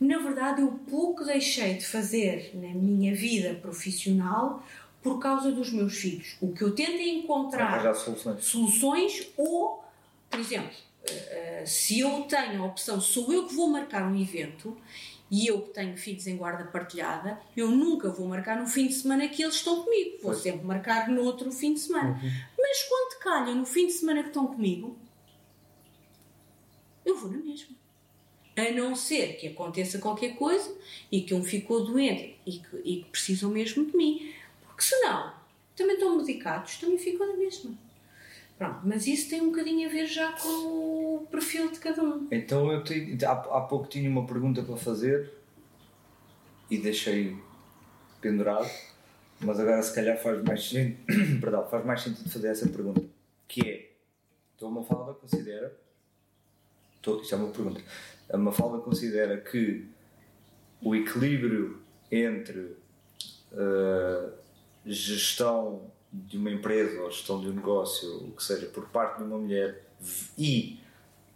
[0.00, 4.66] Na verdade, eu pouco deixei de fazer na minha vida profissional
[5.00, 6.36] por causa dos meus filhos.
[6.40, 8.44] O que eu tento é encontrar soluções.
[8.44, 9.84] soluções ou,
[10.28, 10.76] por exemplo,
[11.06, 14.76] eh, eh, se eu tenho a opção, sou eu que vou marcar um evento
[15.30, 18.94] e eu que tenho filhos em guarda partilhada, eu nunca vou marcar no fim de
[18.94, 20.18] semana que eles estão comigo.
[20.22, 22.20] Vou sempre marcar no outro fim de semana.
[22.22, 22.30] Uhum.
[22.58, 24.96] Mas quando calha no fim de semana que estão comigo,
[27.04, 27.74] eu vou na mesma.
[28.56, 30.72] A não ser que aconteça qualquer coisa
[31.10, 34.32] e que um ficou doente e que, e que precisam mesmo de mim.
[34.66, 35.34] Porque senão,
[35.74, 37.76] também estão medicados, também ficam na mesma.
[38.58, 42.28] Pronto, mas isso tem um bocadinho a ver já com o perfil de cada um.
[42.30, 45.32] Então eu te, há, há pouco tinha uma pergunta para fazer
[46.70, 47.36] e deixei
[48.20, 48.70] pendurado,
[49.40, 50.72] mas agora se calhar faz mais,
[51.40, 53.02] perdão, faz mais sentido fazer essa pergunta.
[53.48, 53.90] Que é,
[54.56, 55.76] então a Mafalda considera,
[56.96, 57.82] estou, isto é uma pergunta,
[58.32, 59.86] a Mafalda considera que
[60.80, 62.76] o equilíbrio entre
[63.52, 64.32] uh,
[64.86, 69.24] gestão de uma empresa ou gestão de um negócio, o que seja, por parte de
[69.24, 69.84] uma mulher
[70.38, 70.78] e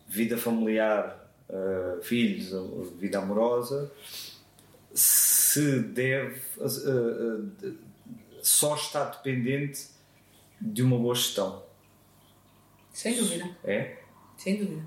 [0.06, 2.52] vida familiar, uh, filhos,
[2.96, 3.90] vida amorosa,
[4.94, 7.78] se deve uh, uh,
[8.40, 9.88] só estar dependente
[10.60, 11.64] de uma boa gestão.
[12.92, 13.56] Sem dúvida.
[13.64, 13.98] É?
[14.36, 14.86] Sem dúvida.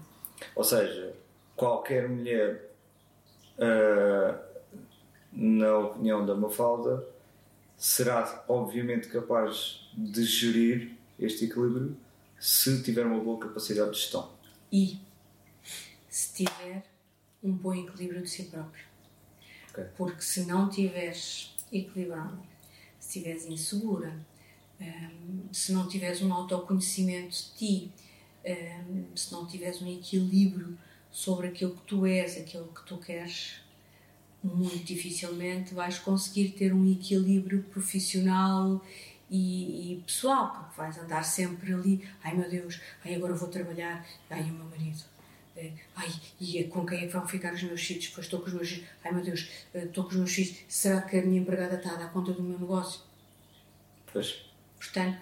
[0.56, 1.14] Ou seja,
[1.56, 2.72] qualquer mulher,
[5.32, 7.06] na opinião da Mafalda,
[7.82, 11.98] será obviamente capaz de gerir este equilíbrio
[12.40, 14.32] se tiver uma boa capacidade de gestão.
[14.72, 15.00] E
[16.08, 16.84] se tiver
[17.42, 18.86] um bom equilíbrio de si próprio.
[19.72, 19.86] Okay.
[19.98, 22.40] Porque se não tiveres equilibrado,
[23.00, 24.14] se estiveres insegura,
[24.80, 27.92] um, se não tiveres um autoconhecimento de ti,
[28.46, 30.78] um, se não tiveres um equilíbrio
[31.10, 33.56] sobre aquilo que tu és, aquilo que tu queres,
[34.44, 38.84] muito dificilmente vais conseguir ter um equilíbrio profissional
[39.30, 44.06] e, e, pessoal, porque vais andar sempre ali, ai meu Deus, ai agora vou trabalhar,
[44.30, 45.04] ai o meu marido,
[45.56, 46.10] eh, ai
[46.40, 48.08] e com quem é que vão ficar os meus filhos?
[48.08, 50.58] Depois estou com os meus filhos, ai meu Deus, eh, estou com os meus filhos,
[50.68, 53.02] será que a minha empregada está a dar conta do meu negócio?
[54.12, 54.44] Pois.
[54.78, 55.18] Portanto,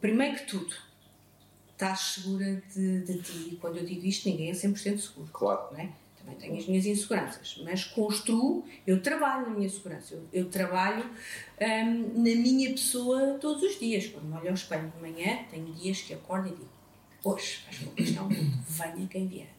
[0.00, 0.74] primeiro que tudo,
[1.76, 3.50] estás segura de, de ti.
[3.52, 5.30] E quando eu digo isto, ninguém é 100% seguro.
[5.32, 5.72] Claro.
[5.72, 5.92] Não é?
[6.26, 11.04] Também tenho as minhas inseguranças, mas construo, eu trabalho na minha segurança, eu, eu trabalho
[11.60, 14.08] hum, na minha pessoa todos os dias.
[14.08, 16.68] Quando me olho ao espelho de manhã, tenho dias que acordo e digo:
[17.22, 19.54] hoje vais conquistar o mundo, venha quem vier.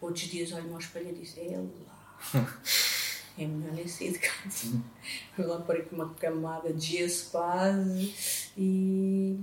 [0.00, 2.58] Outros dias olho-me ao espelho e digo: é lá.
[3.38, 4.78] É melhor nem sair de casa.
[5.38, 8.12] Vou lá pôr aqui uma camada de gesso quase
[8.58, 9.38] e.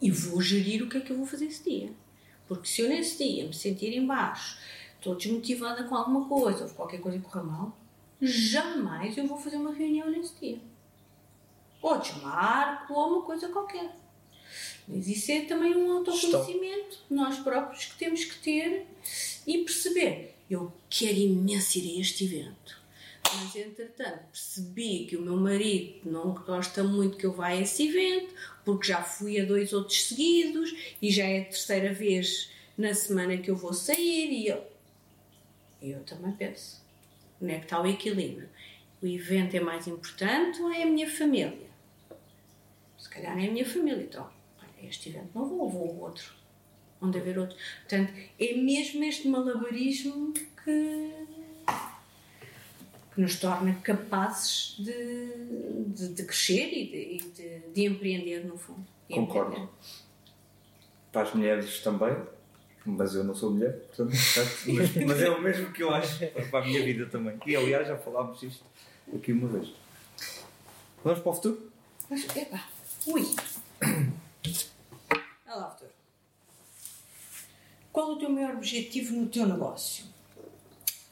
[0.00, 1.92] E vou gerir o que é que eu vou fazer esse dia.
[2.48, 4.58] Porque se eu nesse dia me sentir em baixo,
[5.02, 7.76] estou desmotivada com alguma coisa, ou qualquer coisa corra mal,
[8.20, 10.60] jamais eu vou fazer uma reunião nesse dia.
[11.82, 13.90] Ou desmarco, ou uma coisa qualquer.
[14.86, 18.86] Mas isso é também um autoconhecimento, nós próprios que temos que ter
[19.44, 20.36] e perceber.
[20.48, 22.80] Eu quero imenso ir a este evento.
[23.34, 27.88] Mas entretanto percebi que o meu marido não gosta muito que eu vá a esse
[27.88, 28.34] evento,
[28.64, 33.36] porque já fui a dois outros seguidos e já é a terceira vez na semana
[33.38, 34.71] que eu vou sair e eu,
[35.82, 36.82] eu também penso.
[37.40, 38.48] Onde é que está o equilíbrio?
[39.02, 41.70] O evento é mais importante ou é a minha família?
[42.96, 44.02] Se calhar é a minha família.
[44.02, 44.30] Então,
[44.82, 46.32] este evento não vou, vou ao outro.
[47.00, 47.60] onde haver outros.
[47.80, 51.10] Portanto, é mesmo este malabarismo que,
[53.12, 58.86] que nos torna capazes de, de, de crescer e, de, de, de, empreender, no fundo.
[59.10, 59.50] Concordo.
[59.50, 59.72] Empreender.
[61.10, 62.16] Para as mulheres também,
[62.84, 64.10] mas eu não sou mulher, portanto,
[64.66, 67.38] mas, mas, é o mesmo que eu acho para a minha vida também.
[67.46, 68.64] E aliás, já falámos isto
[69.14, 69.72] aqui uma vez.
[71.04, 71.72] Vamos para o futuro?
[72.10, 72.68] Mas, epá,
[73.06, 73.22] ui!
[75.46, 75.90] Olha lá, futuro.
[77.92, 80.06] Qual o teu maior objetivo no teu negócio?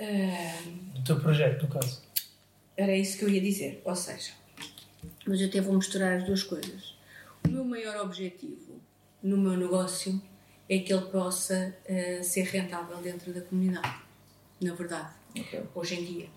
[0.01, 2.03] Uh, o teu projeto, no caso.
[2.77, 3.83] Era isso que eu ia dizer.
[3.85, 4.33] Ou seja,
[5.27, 6.95] mas eu até vou misturar as duas coisas.
[7.45, 8.81] O meu maior objetivo
[9.23, 10.21] no meu negócio
[10.71, 14.01] é que ele possa uh, ser rentável dentro da comunidade.
[14.61, 15.63] Na verdade, okay.
[15.75, 16.29] hoje em dia.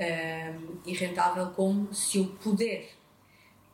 [0.00, 2.88] Uh, e rentável como se eu puder,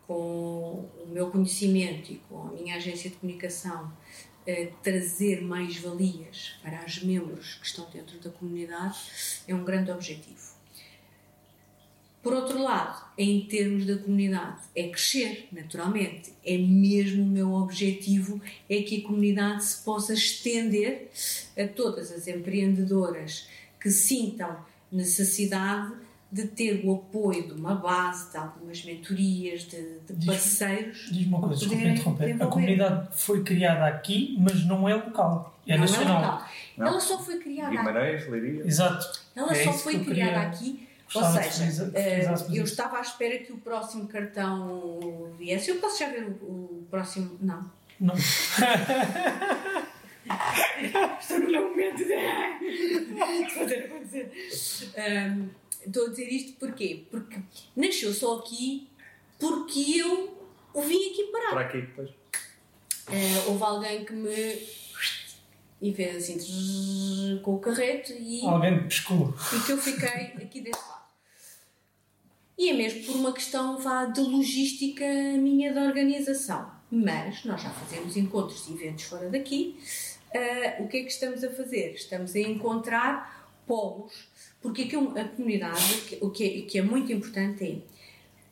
[0.07, 3.91] com o meu conhecimento e com a minha agência de comunicação,
[4.83, 8.99] trazer mais valias para os membros que estão dentro da comunidade
[9.49, 10.54] é um grande objetivo.
[12.25, 16.33] Por outro lado, em termos da comunidade, é crescer, naturalmente.
[16.43, 21.11] É mesmo o meu objetivo, é que a comunidade se possa estender
[21.57, 23.47] a todas as empreendedoras
[23.79, 24.57] que sintam
[24.91, 25.93] necessidade
[26.33, 31.11] de ter o apoio de uma base, de algumas mentorias, de, de parceiros.
[31.13, 32.43] Diz uma coisa, desculpa interromper.
[32.43, 36.17] A comunidade foi criada aqui, mas não é local, é não nacional.
[36.17, 36.49] É local.
[36.79, 38.67] Ela só foi criada Guimarães, Leiria.
[38.67, 39.21] Exato.
[39.37, 40.84] Ela é só foi criada aqui.
[41.15, 45.71] Ou seja, eh, eu estava à espera que o próximo cartão viesse.
[45.71, 47.39] Eu posso já ver o, o próximo.
[47.41, 47.71] Não.
[48.01, 48.15] Não.
[51.21, 54.33] Estou no meu momento de fazer acontecer.
[54.97, 55.49] Um,
[55.87, 57.05] Estou a dizer isto porquê?
[57.11, 57.39] Porque
[57.77, 58.89] nasceu só aqui
[59.39, 60.35] porque eu
[60.73, 61.51] o vim aqui parar.
[61.51, 62.11] Para aqui, depois.
[62.11, 64.59] Uh, houve alguém que me.
[65.81, 68.47] e fez assim com o carreto e.
[68.47, 69.35] Alguém me pescou.
[69.55, 71.04] E que eu fiquei aqui desse lado.
[72.57, 76.71] E é mesmo por uma questão vá, de logística minha de organização.
[76.91, 79.77] Mas nós já fazemos encontros e eventos fora daqui.
[80.35, 81.95] Uh, o que é que estamos a fazer?
[81.95, 84.29] Estamos a encontrar polos
[84.65, 87.83] porque aqui a comunidade, o que é, que é muito importante é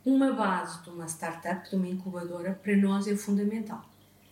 [0.05, 3.83] uma base de uma startup, de uma incubadora, para nós é fundamental.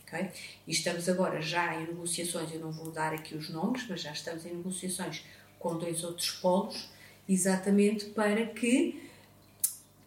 [0.03, 0.29] Okay?
[0.67, 4.13] E estamos agora já em negociações, eu não vou dar aqui os nomes, mas já
[4.13, 5.25] estamos em negociações
[5.59, 6.91] com dois outros polos,
[7.27, 9.10] exatamente para que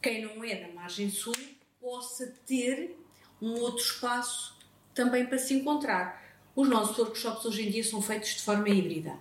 [0.04, 1.34] quem não é da margem sul
[1.80, 2.96] possa ter
[3.42, 4.60] um outro espaço
[4.94, 6.22] também para se encontrar.
[6.56, 9.18] Os nossos workshops hoje em dia são feitos de forma híbrida.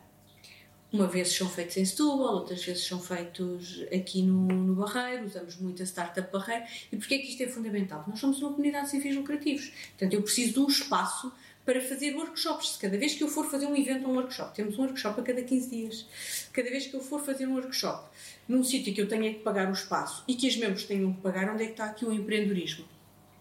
[0.92, 5.56] Uma vez são feitos em Setúbal, outras vezes são feitos aqui no, no Barreiro, usamos
[5.56, 6.64] muito a Startup Barreiro.
[6.90, 8.04] E porquê é que isto é fundamental?
[8.06, 9.72] Nós somos uma comunidade de sem fins lucrativos.
[9.90, 11.32] Portanto, eu preciso de um espaço
[11.64, 12.76] para fazer workshops.
[12.80, 15.22] Cada vez que eu for fazer um evento ou um workshop, temos um workshop a
[15.22, 16.06] cada 15 dias.
[16.52, 18.08] Cada vez que eu for fazer um workshop
[18.48, 21.20] num sítio que eu tenha que pagar o espaço e que os membros tenham que
[21.20, 22.84] pagar, onde é que está aqui o empreendedorismo?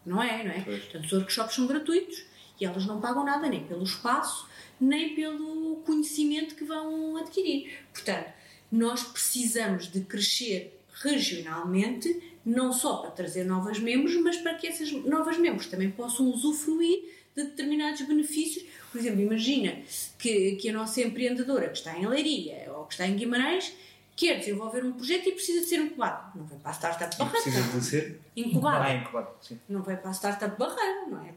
[0.05, 0.61] Não é, não é?
[0.61, 0.83] Pois.
[0.83, 2.23] Portanto, os workshops são gratuitos
[2.59, 4.49] e elas não pagam nada nem pelo espaço
[4.81, 7.71] nem pelo conhecimento que vão adquirir.
[7.93, 8.33] Portanto,
[8.71, 14.91] nós precisamos de crescer regionalmente, não só para trazer novos membros, mas para que essas
[14.91, 18.65] novas membros também possam usufruir de determinados benefícios.
[18.91, 19.81] Por exemplo, imagina
[20.19, 23.73] que, que a nossa empreendedora que está em Leiria ou que está em Guimarães
[24.15, 26.37] quer desenvolver um projeto e precisa de ser incubado.
[26.37, 27.41] Não vai para a startup barreira.
[27.41, 28.83] Precisa de ser incubado.
[28.83, 29.59] Ah, incubado sim.
[29.67, 31.33] Não vai para a startup barreira, não é?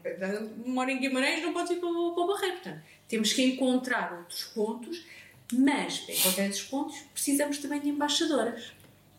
[0.65, 2.55] Mora em Guimarães, não pode ir para, para o barreiro.
[2.57, 5.03] Portanto, temos que encontrar outros pontos,
[5.51, 8.73] mas para encontrar esses pontos precisamos também de embaixadoras.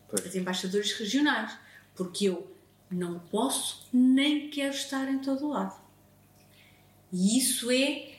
[0.07, 0.25] Pois.
[0.25, 1.57] As embaixadoras regionais.
[1.95, 2.49] Porque eu
[2.91, 5.86] não posso nem quero estar em todo o lado.
[7.17, 8.09] E isso é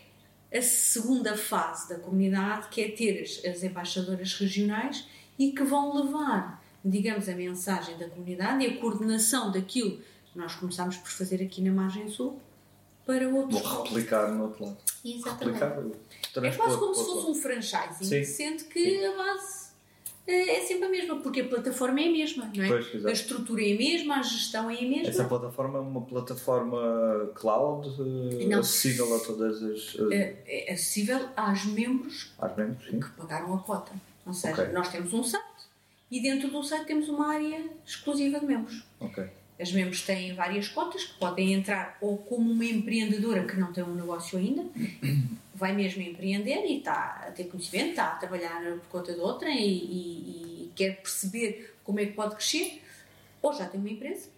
[0.52, 5.06] a segunda fase da comunidade, que é ter as, as embaixadoras regionais
[5.38, 9.98] e que vão levar, digamos, a mensagem da comunidade e a coordenação daquilo
[10.32, 12.40] que nós começamos por fazer aqui na Margem Sul
[13.06, 13.62] para outros.
[13.62, 14.78] Vou replicar no outro lado.
[15.04, 15.60] Exatamente.
[15.60, 19.04] Replicar, é quase como se fosse um franchising, sendo que Sim.
[19.04, 19.67] a base
[20.28, 22.68] é, é sempre a mesma, porque a plataforma é a mesma, não é?
[22.68, 25.08] Pois, a estrutura é a mesma, a gestão é a mesma.
[25.08, 28.60] Essa plataforma é uma plataforma cloud eh, não.
[28.60, 29.96] acessível a todas as.
[30.12, 33.92] É, é acessível aos membros, aos membros que pagaram a cota.
[34.26, 34.74] Ou seja, okay.
[34.74, 35.44] nós temos um site
[36.10, 38.84] e dentro do site temos uma área exclusiva de membros.
[39.00, 39.28] Okay.
[39.58, 43.82] As membros têm várias cotas que podem entrar ou como uma empreendedora que não tem
[43.82, 44.62] um negócio ainda,
[45.58, 49.50] vai mesmo empreender e está a ter conhecimento, está a trabalhar por conta de outra
[49.50, 52.82] e, e, e quer perceber como é que pode crescer,
[53.42, 54.28] ou já tem uma empresa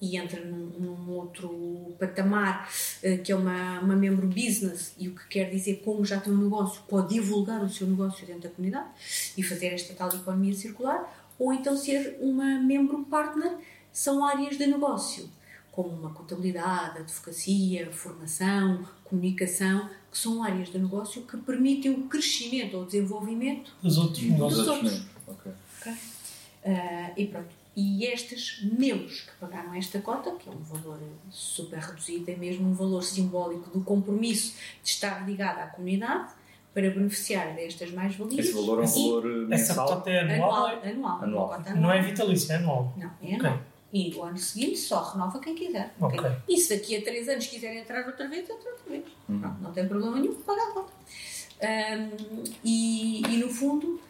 [0.00, 2.68] e entra num, num outro patamar
[3.02, 6.32] uh, que é uma, uma membro business e o que quer dizer como já tem
[6.32, 8.88] um negócio pode divulgar o seu negócio dentro da comunidade
[9.36, 13.56] e fazer esta tal economia circular ou então ser uma membro partner
[13.92, 15.30] são áreas de negócio
[15.70, 22.76] como uma contabilidade, advocacia, formação, comunicação, que são áreas de negócio que permitem o crescimento
[22.76, 24.22] ou o desenvolvimento dos outros.
[24.22, 25.02] Dos outros.
[25.26, 25.52] Okay.
[25.80, 25.92] Okay?
[25.92, 27.48] Uh, e pronto.
[27.76, 31.00] E estes membros que pagaram esta cota, que é um valor
[31.32, 34.54] super reduzido, é mesmo um valor simbólico do compromisso
[34.84, 36.32] de estar ligado à comunidade
[36.72, 38.46] para beneficiar destas mais-valias.
[38.46, 39.84] Esse valor é um valor mensal?
[39.84, 40.66] Essa cota é anual?
[40.66, 40.82] Anual.
[40.84, 41.52] anual, anual.
[41.54, 41.76] anual.
[41.76, 42.94] Não é vitalício, é anual.
[42.96, 43.54] Não, é anual.
[43.54, 43.64] Okay.
[43.92, 45.92] E o ano seguinte só renova quem quiser.
[46.00, 46.20] Okay.
[46.20, 46.32] Okay?
[46.48, 49.04] E se daqui a 3 anos quiserem entrar outra vez, entra outra vez.
[49.28, 49.38] Uhum.
[49.38, 50.92] Não, não tem problema nenhum, pagar a conta.
[51.62, 54.00] Um, e, e no fundo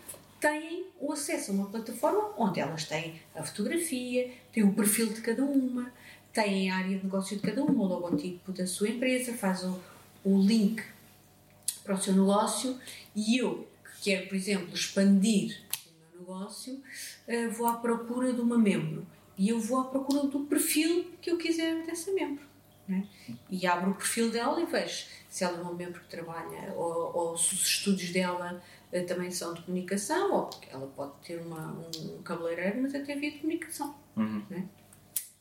[0.40, 5.20] têm o acesso a uma plataforma onde elas têm a fotografia, têm o perfil de
[5.20, 5.92] cada uma,
[6.32, 9.80] têm a área de negócio de cada uma, o logotipo da sua empresa, faz o,
[10.24, 10.82] o link
[11.84, 12.78] para o seu negócio
[13.14, 18.40] e eu, que quero, por exemplo, expandir o meu negócio, uh, vou à procura de
[18.40, 19.06] uma membro
[19.38, 22.53] e eu vou à procura do perfil que eu quiser dessa membro.
[22.86, 23.06] Né?
[23.50, 27.16] E abro o perfil dela e vejo se ela é uma membro que trabalha ou,
[27.16, 28.62] ou se os estudos dela
[28.92, 33.16] uh, também são de comunicação ou porque ela pode ter uma, um cabeleireiro, mas até
[33.16, 33.94] via de comunicação.
[34.16, 34.42] Uhum.
[34.50, 34.68] Né?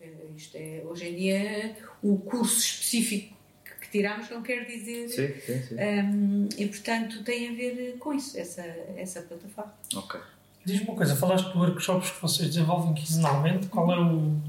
[0.01, 3.35] Uh, isto é, hoje em dia, o curso específico
[3.81, 5.09] que tiramos não quer dizer.
[5.09, 5.75] Sim, sim, sim.
[5.75, 8.61] Um, e portanto tem a ver com isso, essa,
[8.95, 9.73] essa plataforma.
[9.95, 10.19] Ok.
[10.65, 14.41] Diz-me uma coisa, falaste de workshops que vocês desenvolvem quinzenalmente, qual é o.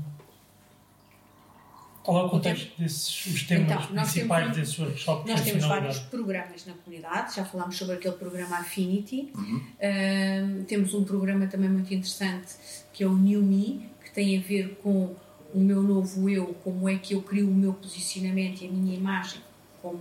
[2.04, 5.30] Qual é o contexto desses os temas então, principais temos, desses workshops?
[5.30, 9.32] Nós temos vários programas na comunidade, já falámos sobre aquele programa Affinity.
[9.34, 9.56] Uhum.
[9.56, 12.54] Uh, temos um programa também muito interessante
[12.92, 15.14] que é o New Me, que tem a ver com
[15.54, 18.94] o meu novo eu, como é que eu crio o meu posicionamento e a minha
[18.94, 19.40] imagem
[19.80, 19.98] como,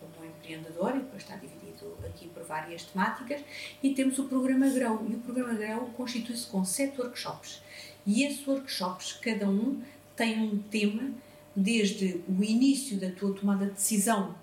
[0.00, 3.42] como empreendedor, e depois está dividido aqui por várias temáticas,
[3.82, 5.06] e temos o programa Grão.
[5.08, 7.62] E o programa Grão constitui-se com sete workshops.
[8.06, 9.82] E esses workshops, cada um
[10.16, 11.10] tem um tema,
[11.54, 14.34] desde o início da tua tomada de decisão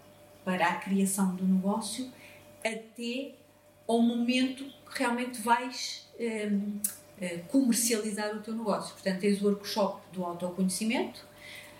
[0.45, 2.09] para a criação do negócio,
[2.63, 3.31] até
[3.87, 6.79] ao momento que realmente vais um,
[7.21, 8.93] eh, comercializar o teu negócio.
[8.93, 11.25] Portanto, tens o workshop do autoconhecimento,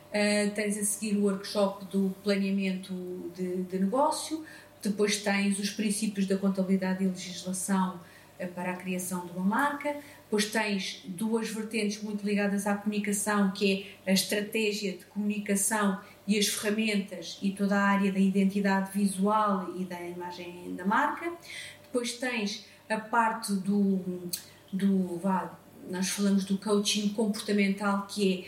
[0.09, 2.93] uh, tens a seguir o workshop do planeamento
[3.35, 4.43] de, de negócio,
[4.81, 7.99] depois tens os princípios da contabilidade e legislação
[8.37, 9.97] eh, para a criação de uma marca.
[10.29, 16.37] Depois tens duas vertentes muito ligadas à comunicação, que é a estratégia de comunicação e
[16.37, 21.33] as ferramentas e toda a área da identidade visual e da imagem da marca.
[21.81, 24.29] Depois tens a parte do,
[24.71, 25.57] do vá,
[25.89, 28.47] nós falamos do coaching comportamental, que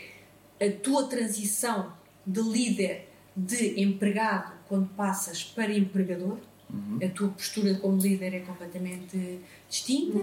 [0.60, 1.92] é a tua transição
[2.24, 6.38] de líder de empregado quando passas para empregador.
[6.70, 7.00] Uhum.
[7.02, 9.40] A tua postura como líder é completamente
[9.72, 10.18] distinta,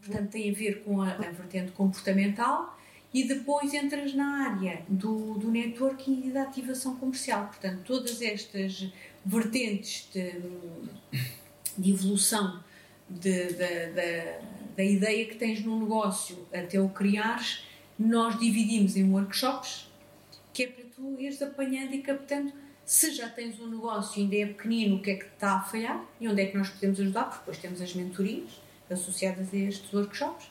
[0.00, 2.78] portanto, tem a ver com a, a, vertente comportamental.
[3.12, 7.46] E depois entras na área do, do networking e da ativação comercial.
[7.46, 8.90] Portanto, todas estas
[9.26, 10.32] vertentes de,
[11.76, 12.62] de evolução
[13.10, 13.92] de, de,
[14.74, 17.64] da ideia que tens no negócio até o criares,
[17.98, 19.90] nós dividimos em workshops,
[20.54, 22.50] que é para tu ires apanhando e captando
[22.86, 25.60] se já tens um negócio e ainda é pequenino, o que é que está a
[25.60, 28.61] falhar e onde é que nós podemos ajudar, porque depois temos as mentorias
[28.92, 30.46] associadas a estes workshops,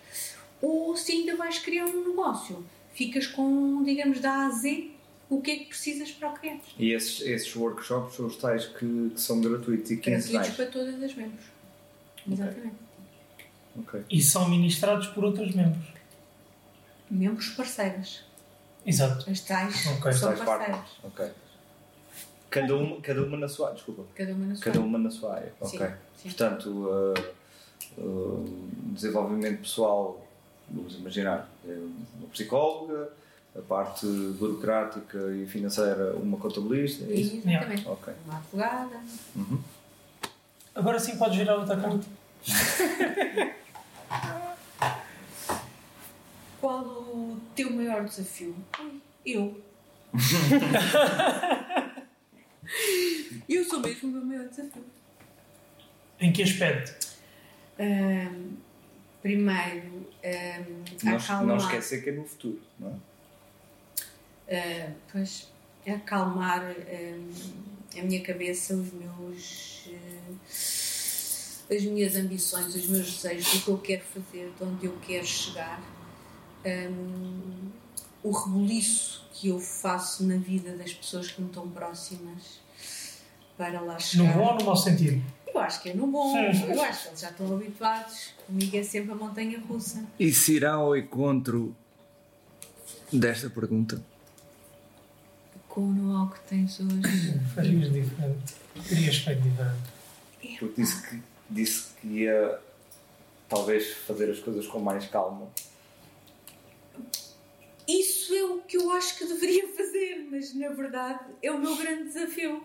[0.62, 4.92] ou se ainda vais criar um negócio, ficas com, digamos, da A a Z
[5.30, 6.60] o que é que precisas para o criar.
[6.78, 10.30] E esses, esses workshops são os tais que, que são gratuitos e quinzenais?
[10.30, 11.46] Gratuitos para todas as membros.
[12.30, 12.76] Exatamente.
[13.80, 14.04] Okay.
[14.10, 15.88] E são ministrados por outros membros?
[17.10, 18.24] Membros parceiras.
[18.86, 19.30] Exato.
[19.30, 20.12] As tais okay.
[20.14, 20.90] são parceiras.
[21.02, 21.32] Ok.
[22.50, 24.04] Cada uma, cada uma na sua área, desculpa.
[24.14, 24.88] Cada uma na sua cada área.
[24.88, 25.54] Uma na sua área.
[25.62, 25.80] Ok.
[25.80, 26.30] Sim, sim.
[26.30, 27.14] Portanto, uh,
[27.98, 30.26] uh, desenvolvimento pessoal,
[30.70, 31.78] vamos imaginar, é
[32.20, 33.12] uma psicóloga,
[33.58, 37.04] a parte burocrática e financeira, uma contabilista.
[37.06, 37.36] É isso?
[37.46, 37.88] Exatamente.
[37.88, 38.14] Okay.
[38.26, 39.02] Uma advogada.
[39.36, 39.60] Uhum.
[40.74, 42.06] Agora sim podes virar outra carta.
[46.62, 48.56] Qual o teu maior desafio?
[49.26, 49.60] Eu.
[53.50, 54.86] Eu sou mesmo o meu maior desafio.
[56.20, 57.11] Em que aspecto?
[57.82, 58.58] Um,
[59.22, 61.46] primeiro, um, não, acalmar.
[61.46, 62.94] Não esquecer que é no futuro, não é?
[64.54, 65.48] Uh, pois,
[65.88, 69.88] acalmar um, a minha cabeça, os meus.
[69.88, 71.02] Uh,
[71.74, 75.26] as minhas ambições, os meus desejos, o que eu quero fazer, de onde eu quero
[75.26, 75.82] chegar.
[76.66, 77.70] Um,
[78.22, 82.60] o rebuliço que eu faço na vida das pessoas que me estão próximas
[83.58, 84.26] para lá chegar.
[84.26, 85.24] No bom ou no mau sentido?
[85.54, 88.34] Eu acho que é no bom, eu acho que eles já estão habituados.
[88.48, 90.06] Comigo é sempre a montanha russa.
[90.20, 91.76] E se irá ao encontro
[93.12, 94.02] desta pergunta?
[95.68, 97.40] Com o know que tens hoje.
[97.54, 98.54] Farias diferente.
[98.88, 100.58] Terias feito diferente.
[100.60, 102.60] Porque disse que, disse que ia
[103.50, 105.48] talvez fazer as coisas com mais calma.
[107.88, 111.76] Isso é o que eu acho que deveria fazer, mas na verdade é o meu
[111.76, 112.64] grande desafio.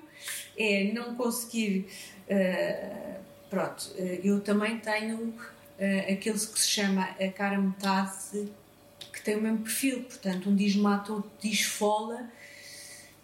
[0.57, 1.89] É não conseguir.
[2.29, 8.49] Uh, pronto, uh, eu também tenho uh, aquele que se chama a cara metade
[9.13, 12.29] que tem o mesmo perfil, portanto, um diz mata, outro diz fola.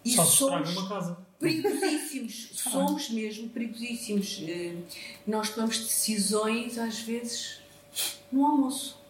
[0.05, 0.75] E Só somos
[1.39, 4.43] perigosíssimos, somos mesmo perigosíssimos.
[5.27, 7.61] Nós tomamos decisões, às vezes,
[8.33, 9.03] no almoço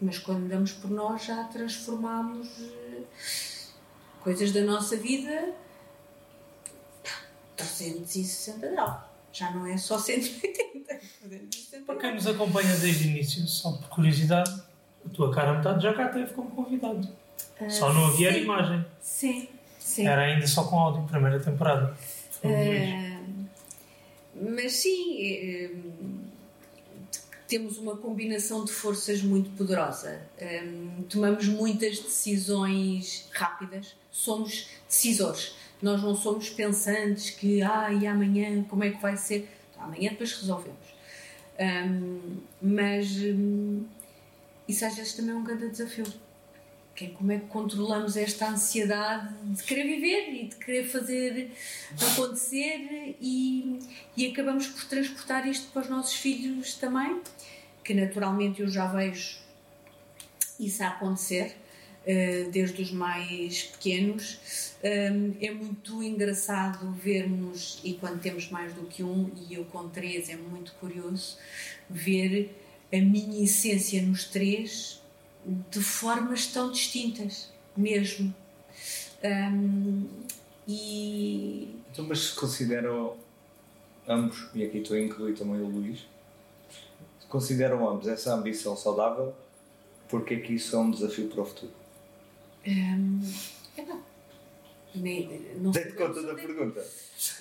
[0.00, 2.48] mas quando damos por nós já transformamos
[4.22, 5.52] coisas da nossa vida
[7.58, 8.96] 360 graus.
[9.32, 11.00] Já não é só 180.
[11.86, 14.50] Para quem nos acompanha desde o início, só por curiosidade,
[15.04, 17.08] a tua cara metade já cá teve como convidado.
[17.60, 18.40] Uh, só não havia sim.
[18.40, 18.86] imagem.
[19.00, 19.48] Sim,
[19.78, 20.06] sim.
[20.06, 21.94] Era ainda só com áudio, primeira temporada.
[22.42, 23.46] Uh,
[24.34, 25.74] mas sim.
[25.74, 26.28] Uh,
[27.48, 30.20] temos uma combinação de forças muito poderosa.
[30.40, 35.54] Um, tomamos muitas decisões rápidas, somos decisores.
[35.80, 39.48] Nós não somos pensantes que, ah, e amanhã como é que vai ser?
[39.70, 40.98] Então, amanhã depois resolvemos.
[41.60, 43.84] Um, mas um,
[44.66, 46.06] isso às vezes também é um grande desafio.
[46.94, 51.52] Que é como é que controlamos esta ansiedade de querer viver e de querer fazer
[52.12, 53.78] acontecer e,
[54.16, 57.20] e acabamos por transportar isto para os nossos filhos também
[57.88, 59.38] que naturalmente eu já vejo
[60.60, 61.56] isso a acontecer,
[62.50, 64.74] desde os mais pequenos.
[64.82, 65.12] Eh,
[65.42, 70.28] é muito engraçado vermos, e quando temos mais do que um, e eu com três,
[70.30, 71.36] é muito curioso
[71.90, 72.50] ver
[72.92, 75.02] a minha essência nos três
[75.70, 78.34] de formas tão distintas, mesmo.
[80.66, 81.74] E.
[81.92, 83.16] Então, mas se consideram
[84.06, 86.06] ambos, e aqui estou a incluir também o Luís,
[87.28, 89.34] consideram ambos essa ambição saudável?
[90.08, 91.72] Porque é que isso é um desafio para o futuro?
[92.68, 93.20] Um,
[93.78, 94.02] é não.
[95.56, 96.86] não Dei-te conta da pergunta.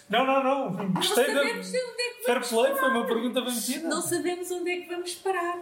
[0.10, 0.94] Não, não, não.
[0.94, 1.80] Gostei não sabemos da...
[1.80, 3.90] onde é que Fair play foi uma pergunta bem metida.
[3.90, 5.60] Não sabemos onde é que vamos parar.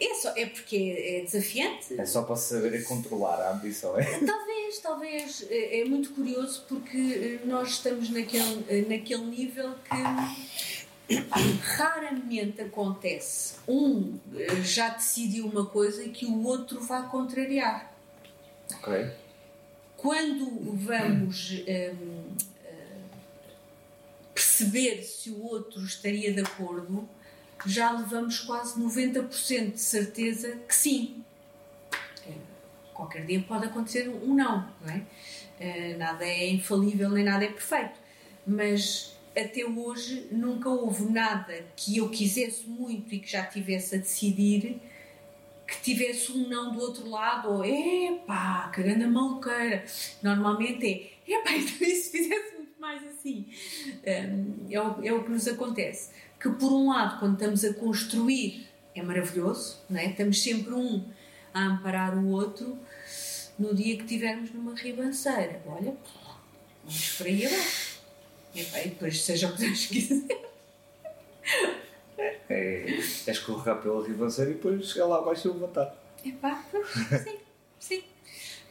[0.00, 1.98] É, só, é porque é desafiante.
[1.98, 4.04] É só para saber controlar a ambição, é?
[4.04, 5.46] Talvez, talvez.
[5.50, 9.96] É, é muito curioso porque eh, nós estamos naquele, eh, naquele nível que
[11.60, 17.92] raramente acontece um eh, já decidiu uma coisa que o outro vá contrariar.
[18.78, 19.10] Ok.
[19.96, 21.62] Quando vamos
[21.94, 22.36] um,
[24.34, 27.08] perceber se o outro estaria de acordo,
[27.64, 31.22] já levamos quase 90% de certeza que sim.
[32.26, 32.32] É,
[32.92, 35.02] qualquer dia pode acontecer um não, não é?
[35.96, 37.94] Nada é infalível nem nada é perfeito.
[38.44, 43.98] Mas até hoje nunca houve nada que eu quisesse muito e que já tivesse a
[43.98, 44.80] decidir
[45.66, 49.84] que tivesse um não do outro lado ou epá, que grande maluqueira.
[50.22, 53.46] Normalmente é epá, então se fizesse muito mais assim?
[54.02, 54.28] É,
[54.70, 56.10] é, o, é o que nos acontece
[56.42, 60.06] que por um lado, quando estamos a construir, é maravilhoso, não é?
[60.06, 61.04] estamos sempre um
[61.54, 62.76] a amparar o outro,
[63.56, 65.94] no dia que estivermos numa ribanceira, olha,
[66.82, 67.91] vamos por aí abaixo.
[68.54, 70.52] E depois seja o que Deus quiser.
[72.48, 75.96] É, é escorregar pela ribanceira e depois chegar lá abaixo e levantar.
[76.24, 76.64] Epá,
[77.24, 77.38] sim,
[77.78, 78.04] sim.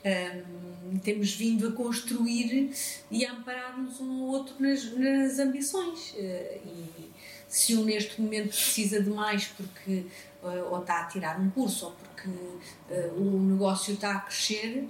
[0.03, 2.71] Um, temos vindo a construir
[3.09, 6.11] e a amparar-nos um ao outro nas, nas ambições.
[6.11, 7.11] Uh, e,
[7.47, 10.05] se um neste momento precisa de mais porque
[10.41, 14.87] uh, ou está a tirar um curso ou porque uh, o negócio está a crescer,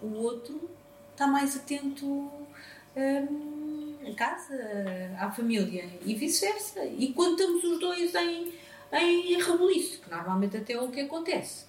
[0.00, 0.70] o outro
[1.12, 3.55] está mais atento um,
[4.06, 4.54] a casa,
[5.18, 6.84] à família e vice-versa.
[6.84, 8.52] E quando estamos os dois em,
[8.92, 11.64] em rebuliço, que normalmente até é o que acontece,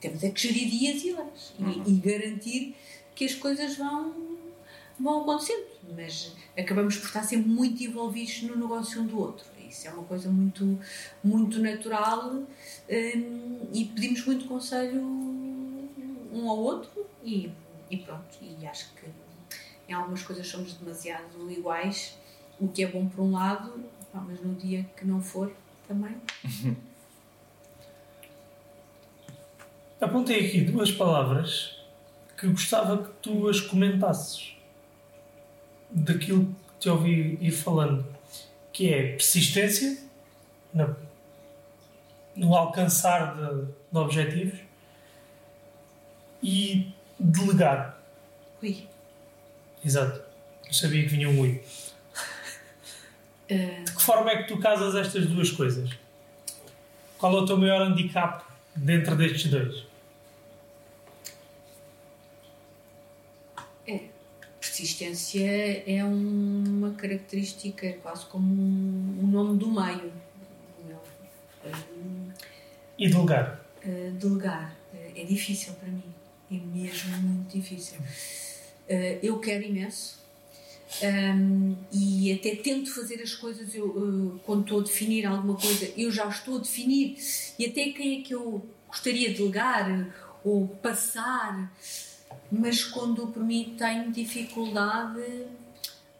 [0.00, 1.84] temos é que gerir dias e horas uhum.
[1.86, 2.76] e, e garantir
[3.14, 4.32] que as coisas vão
[4.98, 5.66] vão acontecendo,
[5.96, 9.44] mas acabamos por estar sempre muito envolvidos no negócio um do outro.
[9.68, 10.78] Isso é uma coisa muito,
[11.24, 12.46] muito natural um,
[13.72, 17.50] e pedimos muito conselho um ao outro e,
[17.90, 18.38] e pronto.
[18.42, 19.06] E acho que
[19.88, 22.16] em algumas coisas somos demasiado iguais,
[22.60, 25.52] o que é bom por um lado, mas no dia que não for
[25.86, 26.16] também.
[30.00, 31.80] Apontei aqui duas palavras
[32.36, 34.56] que gostava que tu as comentasses
[35.88, 38.04] daquilo que te ouvi ir falando,
[38.72, 39.98] que é persistência
[40.74, 40.96] na,
[42.34, 44.58] no alcançar de, de objetivos
[46.42, 48.02] e delegar.
[48.60, 48.88] Ui.
[49.84, 50.20] Exato.
[50.66, 51.60] Eu sabia que vinha um ui.
[53.50, 55.90] Uh, De que forma é que tu casas estas duas coisas?
[57.18, 58.42] Qual é o teu maior handicap
[58.74, 59.84] dentro destes dois?
[63.86, 64.00] é.
[64.60, 70.12] Persistência é uma característica, é quase como um, nome do meio.
[72.98, 73.60] E delegar?
[73.84, 76.14] uh, delegar uh, é difícil para mim.
[76.50, 77.98] É mesmo muito difícil.
[78.92, 80.20] Uh, eu quero imenso.
[81.02, 85.90] Um, e até tento fazer as coisas eu, uh, quando estou a definir alguma coisa,
[85.96, 87.16] eu já estou a definir
[87.58, 90.12] e até quem é que eu gostaria de delegar uh,
[90.44, 91.72] ou passar,
[92.50, 95.46] mas quando por mim tenho dificuldade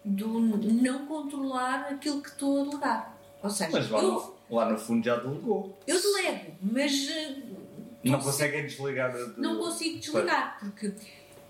[0.05, 3.19] de não controlar aquilo que estou a delegar.
[3.43, 5.77] Ou seja, Mas lá, eu, no, lá no fundo já delegou.
[5.87, 7.43] eu delego, mas uh,
[8.05, 9.39] Não conseguem desligar de...
[9.39, 10.95] não consigo desligar, porque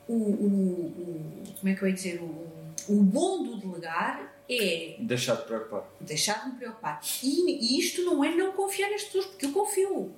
[0.09, 2.47] o, o- o- como é que eu ia dizer, o,
[2.89, 5.85] o bom do delegar é Deixar de preocupar.
[6.01, 7.01] deixar de me preocupar.
[7.23, 10.11] E, e isto não é não confiar nas pessoas, porque eu confio.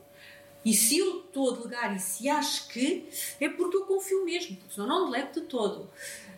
[0.65, 3.06] E se eu estou a delegar e se acho que,
[3.39, 5.89] é porque eu confio mesmo, porque senão não delego de todo.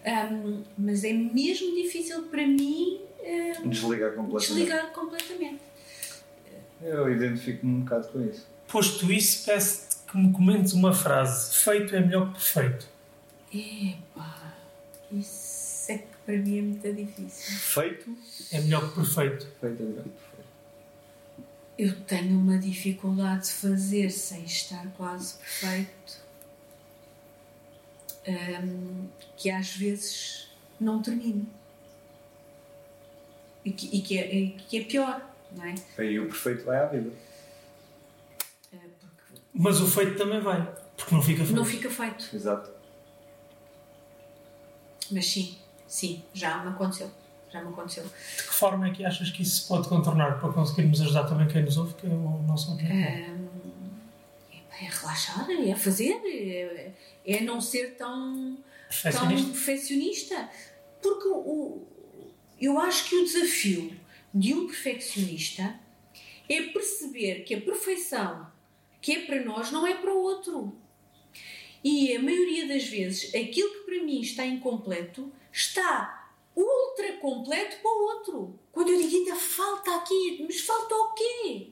[0.04, 4.48] Ahm, mas é mesmo difícil para mim ahm, Desligar completamente.
[4.48, 5.60] desligar completamente.
[6.82, 8.46] Eu identifico-me um bocado com isso.
[8.68, 11.54] Posto isso, peço-te que me comentes uma frase.
[11.56, 12.88] Feito é melhor que perfeito.
[13.56, 14.54] Epá,
[15.10, 17.56] isso é que para mim é muito difícil.
[17.56, 18.16] Feito?
[18.52, 19.46] É melhor que perfeito.
[19.60, 20.04] Feito é melhor.
[21.78, 26.20] Eu tenho uma dificuldade de fazer sem estar quase perfeito,
[28.26, 30.48] hum, que às vezes
[30.80, 31.46] não termino.
[33.64, 35.74] E que, e que é, e que é pior, não é?
[35.98, 37.10] Aí o perfeito vai à vida.
[38.70, 40.62] Porque Mas o feito também vai.
[40.96, 41.56] Porque não fica feito.
[41.56, 42.34] não fica feito.
[42.34, 42.70] Exato.
[45.10, 45.56] Mas sim,
[45.86, 47.10] sim, já me aconteceu.
[47.50, 48.04] Já me aconteceu.
[48.04, 51.46] De que forma é que achas que isso se pode contornar para conseguirmos ajudar também
[51.46, 53.32] quem nos ouve, que é o nosso objetivo?
[53.32, 53.48] Hum,
[54.80, 56.92] é relaxar, é fazer, é,
[57.24, 58.56] é não ser tão.
[58.56, 59.50] tão Perfeccionista?
[59.52, 60.50] perfeccionista.
[61.00, 61.86] Porque o,
[62.60, 63.96] eu acho que o desafio
[64.34, 65.74] de um perfeccionista
[66.48, 68.46] é perceber que a perfeição
[69.00, 70.74] que é para nós não é para o outro.
[71.88, 77.88] E a maioria das vezes, aquilo que para mim está incompleto está ultra completo para
[77.88, 78.58] o outro.
[78.72, 81.68] Quando eu digo ainda falta aqui, mas falta o quê?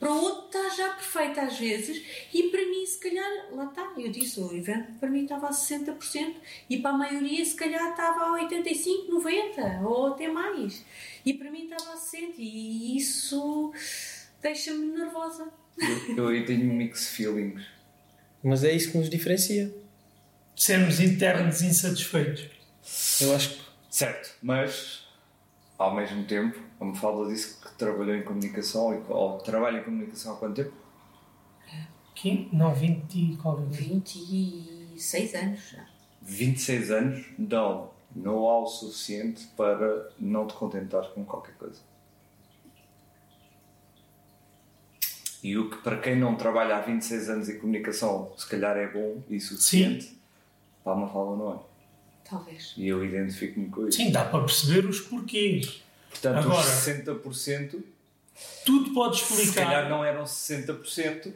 [0.00, 2.04] Para o outro está já perfeito às vezes
[2.34, 5.52] e para mim, se calhar, lá está, eu disse, o evento para mim estava a
[5.52, 6.34] 60%
[6.68, 10.84] e para a maioria, se calhar, estava a 85%, 90% ou até mais.
[11.24, 13.72] E para mim estava a 60% e isso
[14.40, 15.48] deixa-me nervosa.
[16.16, 17.62] Eu, eu tenho mixed feelings.
[18.42, 19.72] Mas é isso que nos diferencia.
[20.56, 22.48] Sermos internos insatisfeitos.
[23.20, 25.06] Eu acho que Certo, mas
[25.78, 30.32] ao mesmo tempo, a Mafalda disse que trabalhou em comunicação e- ou trabalha em comunicação
[30.32, 30.72] há quanto tempo?
[32.10, 32.48] Aqui?
[32.52, 33.82] Não, 20 e qualquer coisa.
[33.82, 35.86] 26 anos já.
[36.22, 41.80] 26 anos dão know-how suficiente para não te contentar com qualquer coisa.
[45.42, 48.86] E o que para quem não trabalha há 26 anos em comunicação se calhar é
[48.86, 50.16] bom e suficiente,
[50.84, 51.58] para a Mafalda não é.
[52.28, 52.72] Talvez.
[52.76, 53.96] E eu identifico-me com isso.
[53.98, 55.82] Sim, dá para perceber os porquês.
[56.10, 57.82] Portanto, Agora- os 60%
[58.64, 59.64] Tudo pode se explicar.
[59.66, 61.32] calhar não eram 60%,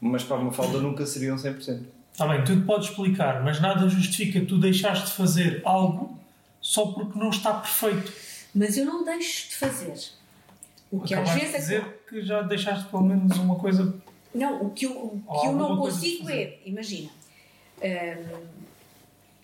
[0.00, 1.84] mas para a Mafalda nunca seriam 100%.
[2.12, 6.18] Está bem, tudo pode explicar, mas nada justifica tu deixares de fazer algo
[6.60, 8.12] só porque não está perfeito.
[8.54, 9.94] Mas eu não deixo de fazer.
[10.92, 13.94] O que às Acabaste vezes de é dizer que já deixaste pelo menos uma coisa.
[14.34, 17.10] Não, o que eu, o que eu não consigo é, imagina,
[17.78, 18.46] hum,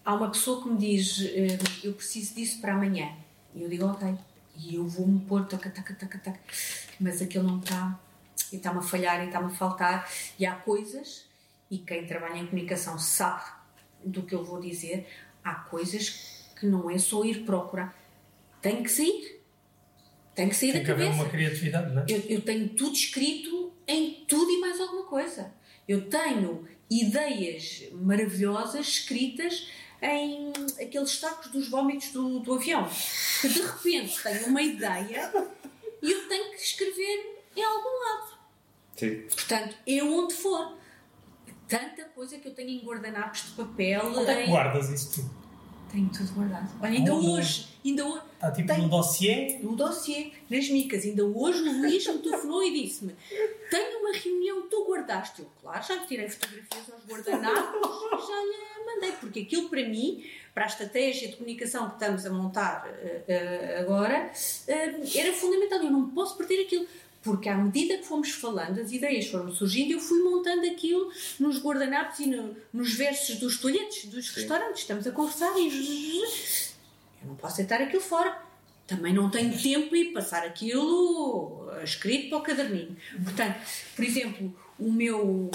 [0.05, 3.13] há uma pessoa que me diz hum, eu preciso disso para amanhã.
[3.55, 4.15] E eu digo ok.
[4.57, 6.41] E eu vou-me pôr, taca, taca, taca, taca.
[7.01, 7.99] Mas aquilo não está,
[8.53, 10.07] e está-me a falhar, e está-me a faltar.
[10.39, 11.25] E há coisas,
[11.71, 13.43] e quem trabalha em comunicação sabe
[14.05, 15.07] do que eu vou dizer,
[15.43, 17.97] há coisas que não é só ir procurar.
[18.61, 19.38] Tem que sair.
[20.39, 21.23] Tem que sair Tem da que haver cabeça.
[21.23, 22.05] uma criatividade, não é?
[22.09, 25.53] Eu, eu tenho tudo escrito em tudo e mais alguma coisa.
[25.89, 29.67] Eu tenho ideias maravilhosas escritas
[30.01, 32.89] em aqueles sacos dos vómitos do, do avião.
[33.41, 35.33] Que de repente tenho uma ideia
[36.01, 38.39] e eu tenho que escrever em algum lado.
[38.97, 39.23] Sim.
[39.23, 40.79] Portanto, eu onde for.
[41.67, 44.03] tanta coisa que eu tenho em guardanapos de papel.
[44.07, 45.48] Onde é que em- guardas isso tudo?
[45.91, 46.69] Tenho tudo guardado.
[46.83, 48.83] Olha, ainda Oh, hoje, ainda hoje, Está tipo Tem.
[48.83, 49.59] no dossiê?
[49.63, 53.15] no dossiê, nas micas, ainda hoje o Luís me telefonou e disse-me:
[53.71, 55.41] Tenho uma reunião, tu guardaste.
[55.43, 57.81] Eu, claro, já tirei fotografias aos guardanapos
[58.13, 60.23] e já lhe mandei, porque aquilo para mim,
[60.55, 64.31] para a estratégia de comunicação que estamos a montar eh, eh, agora,
[64.69, 65.79] eh, era fundamental.
[65.83, 66.87] Eu não posso perder aquilo.
[67.23, 71.59] Porque à medida que fomos falando, as ideias foram surgindo, eu fui montando aquilo nos
[71.61, 74.83] guardanapos e no- nos versos dos toalhetes dos restaurantes.
[74.83, 76.23] Estamos a conversar e
[77.23, 78.41] eu não posso deitar aquilo fora.
[78.87, 82.97] Também não tenho tempo ir passar aquilo eh, escrito para o caderninho.
[83.23, 83.59] Portanto,
[83.95, 85.51] por exemplo, o meu,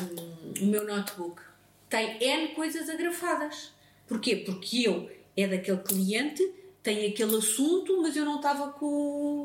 [0.61, 1.41] o meu notebook
[1.89, 3.71] tem N coisas agrafadas.
[4.07, 4.35] Porquê?
[4.35, 6.43] Porque eu é daquele cliente,
[6.83, 8.85] tem aquele assunto, mas eu não estava com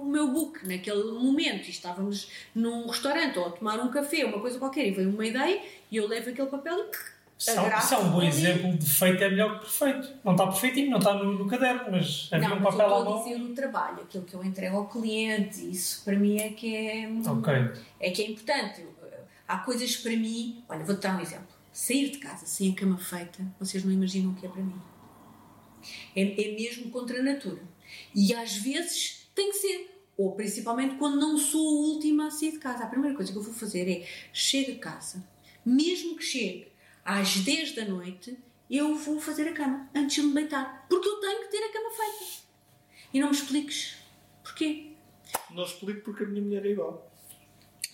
[0.03, 1.69] o meu book naquele momento.
[1.69, 5.25] E estávamos num restaurante ou a tomar um café, uma coisa qualquer, e veio uma
[5.25, 6.91] ideia e eu levo aquele papel e
[7.39, 10.13] Isso é, um- isso é um bom exemplo de feito é melhor que perfeito.
[10.25, 13.01] Não está perfeitinho, não está no, no caderno, mas havia Não, um papel à estou
[13.01, 13.23] a mão.
[13.25, 17.09] dizer o trabalho, aquilo que eu entrego ao cliente, isso para mim é que é,
[17.31, 17.55] Ok.
[18.01, 18.85] é, que é importante.
[19.47, 21.47] Há coisas para mim, olha, vou-te dar um exemplo.
[21.73, 24.75] Sair de casa sem a cama feita, vocês não imaginam o que é para mim.
[26.15, 27.63] É, é mesmo contra a natura.
[28.15, 29.95] E às vezes tem que ser.
[30.17, 32.85] Ou principalmente quando não sou a última a sair de casa.
[32.85, 35.25] A primeira coisa que eu vou fazer é chego a casa,
[35.65, 36.69] mesmo que chegue
[37.05, 38.37] às 10 da noite,
[38.71, 40.87] eu vou fazer a cama antes de me deitar.
[40.89, 42.43] Porque eu tenho que ter a cama feita.
[43.15, 43.97] E não me expliques
[44.43, 44.93] porquê.
[45.51, 47.11] Não explico porque a minha mulher é igual.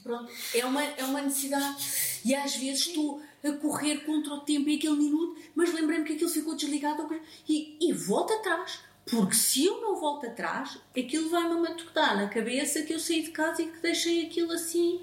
[0.03, 2.21] Pronto, é uma, é uma necessidade.
[2.25, 6.15] E às vezes estou a correr contra o tempo em aquele minuto, mas lembrei-me que
[6.15, 7.07] aquilo ficou desligado
[7.49, 8.81] e, e volto atrás.
[9.07, 13.31] Porque se eu não volto atrás, aquilo vai-me matutar na cabeça que eu saí de
[13.33, 15.03] casa e que deixei aquilo assim.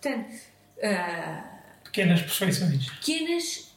[0.00, 0.34] Portanto,
[0.82, 1.50] ah,
[1.84, 2.88] Pequenas perfeições.
[2.90, 3.70] pequenas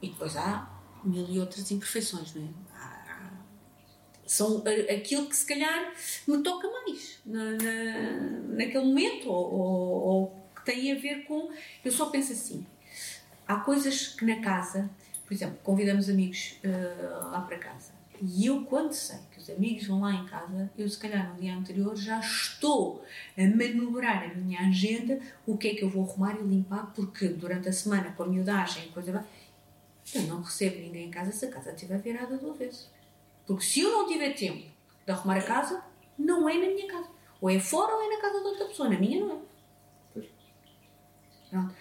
[0.00, 0.70] e depois há
[1.04, 2.68] mil e outras imperfeições, não é?
[4.24, 4.62] São
[4.94, 5.92] aquilo que se calhar
[6.26, 11.50] me toca mais na, na- naquele momento ou, ou- ou que tem a ver com.
[11.82, 12.66] Eu só penso assim:
[13.48, 14.88] há coisas que na casa,
[15.26, 19.86] por exemplo, convidamos amigos eh, lá para casa e eu, quando sei que os amigos
[19.86, 23.04] vão lá em casa, eu se calhar no dia anterior já estou
[23.36, 27.28] a manobrar a minha agenda, o que é que eu vou arrumar e limpar, porque
[27.28, 29.24] durante a semana, com a miudagem e coisa.
[30.14, 32.90] Eu não recebo ninguém em casa se a casa estiver virada do avesso.
[33.46, 34.66] Porque se eu não tiver tempo
[35.06, 35.84] de arrumar a casa,
[36.18, 37.08] não é na minha casa.
[37.40, 38.88] Ou é fora ou é na casa de outra pessoa.
[38.88, 39.42] Na minha não
[40.16, 40.22] é.
[41.50, 41.74] Pronto.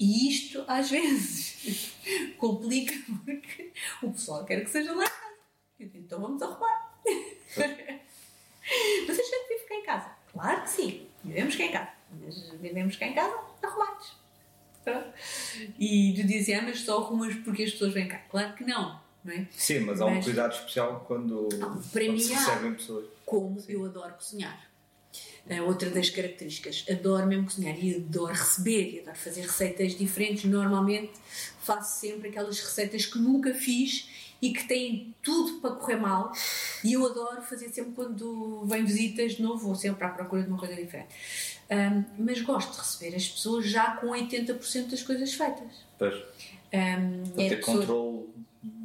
[0.00, 1.92] E isto, às vezes,
[2.38, 2.94] complica
[3.24, 3.70] porque
[4.02, 5.98] o pessoal quer que seja lá em casa.
[5.98, 6.98] Então vamos arrumar.
[7.54, 10.10] Vocês já devem ficar em casa?
[10.32, 11.06] Claro que sim.
[11.22, 11.90] Vivemos cá em casa.
[12.24, 14.16] Mas vivemos cá em casa arrumados.
[15.78, 18.18] E tu dizes, ah, mas só arrumas porque as pessoas vêm cá.
[18.30, 19.46] Claro que não, não é?
[19.50, 23.06] Sim, mas há um Mas- cuidado especial quando, para quando mim se recebem pessoas.
[23.26, 24.69] Como eu adoro cozinhar.
[25.48, 26.84] É outra das características.
[26.88, 30.44] Adoro mesmo cozinhar e adoro receber e adoro fazer receitas diferentes.
[30.44, 31.12] Normalmente
[31.60, 34.08] faço sempre aquelas receitas que nunca fiz
[34.40, 36.32] e que têm tudo para correr mal.
[36.84, 40.48] E eu adoro fazer sempre quando vem visitas de novo, vou sempre à procura de
[40.48, 41.08] uma coisa diferente.
[41.68, 45.84] Ahm, mas gosto de receber as pessoas já com 80% das coisas feitas.
[45.98, 46.14] Pois,
[46.70, 48.28] para é ter pessoas- controle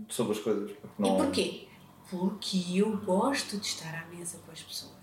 [0.10, 0.72] sobre as coisas.
[0.72, 1.18] porque e Não...
[1.18, 1.68] porquê?
[2.10, 4.94] Porque eu gosto de estar à mesa com as pessoas.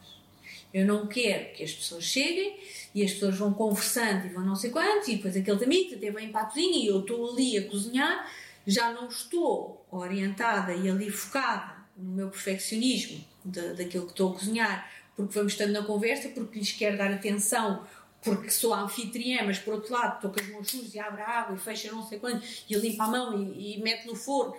[0.73, 2.57] Eu não quero que as pessoas cheguem
[2.95, 6.11] e as pessoas vão conversando e vão não sei quantos, e depois aqueles amigos até
[6.11, 8.31] vêm para a cozinha e eu estou ali a cozinhar,
[8.67, 14.35] já não estou orientada e ali focada no meu perfeccionismo da- daquilo que estou a
[14.35, 17.85] cozinhar, porque vamos estando na conversa, porque lhes quero dar atenção,
[18.23, 21.21] porque sou a anfitriã, mas por outro lado estou com as mãos sujas e abre
[21.23, 24.15] a água e fecha não sei quanto e limpa a mão e, e mete no
[24.15, 24.55] forno.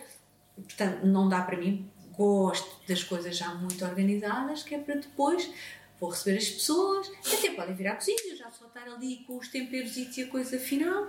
[0.55, 1.89] Portanto, não dá para mim.
[2.15, 5.49] Gosto das coisas já muito organizadas, que é para depois
[6.03, 9.47] vou receber as pessoas, até podem vir à cozinha, já só estar ali com os
[9.47, 11.07] temperos e a coisa final.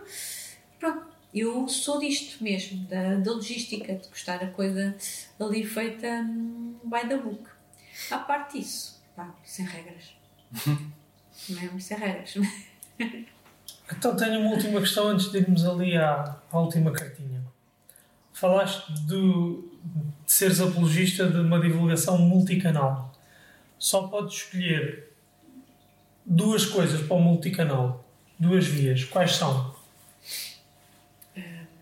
[0.78, 4.94] Pronto, eu sou disto mesmo, da, da logística, de gostar a coisa
[5.40, 7.42] ali feita hum, by the book.
[8.08, 10.14] À parte disso, pá, sem regras.
[11.48, 12.34] Mesmo sem regras.
[13.90, 17.42] Então tenho uma última questão antes de irmos ali à, à última cartinha.
[18.32, 19.68] Falaste do,
[20.24, 23.13] de seres apologista de uma divulgação multicanal.
[23.84, 25.10] Só podes escolher
[26.24, 28.02] duas coisas para o multicanal.
[28.38, 29.04] Duas vias.
[29.04, 29.74] Quais são?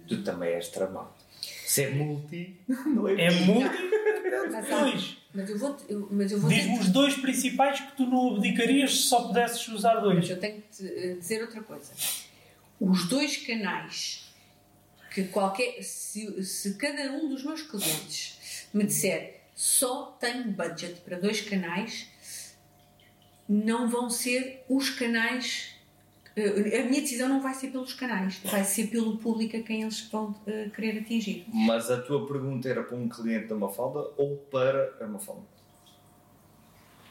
[0.09, 1.11] Tu também és tramado.
[1.65, 3.27] Se é multi, não é?
[3.27, 3.77] É multi.
[4.51, 5.17] Mas, há- Dois.
[5.33, 8.91] mas eu vou, eu- mas eu vou Diz-me os dois principais que tu não abdicarias
[8.97, 10.31] se só pudesses usar Mas dois.
[10.31, 11.93] eu tenho que te, eh, dizer outra coisa.
[12.81, 14.25] Os dois canais
[15.15, 15.81] que qualquer.
[15.85, 22.09] Se, se cada um dos meus clientes me disser só tenho budget para dois canais,
[23.49, 25.77] não vão ser os canais.
[26.35, 29.83] eh, A minha decisão não vai ser pelos canais, vai ser pelo público a quem
[29.83, 31.45] eles vão eh, querer atingir.
[31.53, 35.47] Mas a tua pergunta era para um cliente da Mafalda ou para a Mafalda?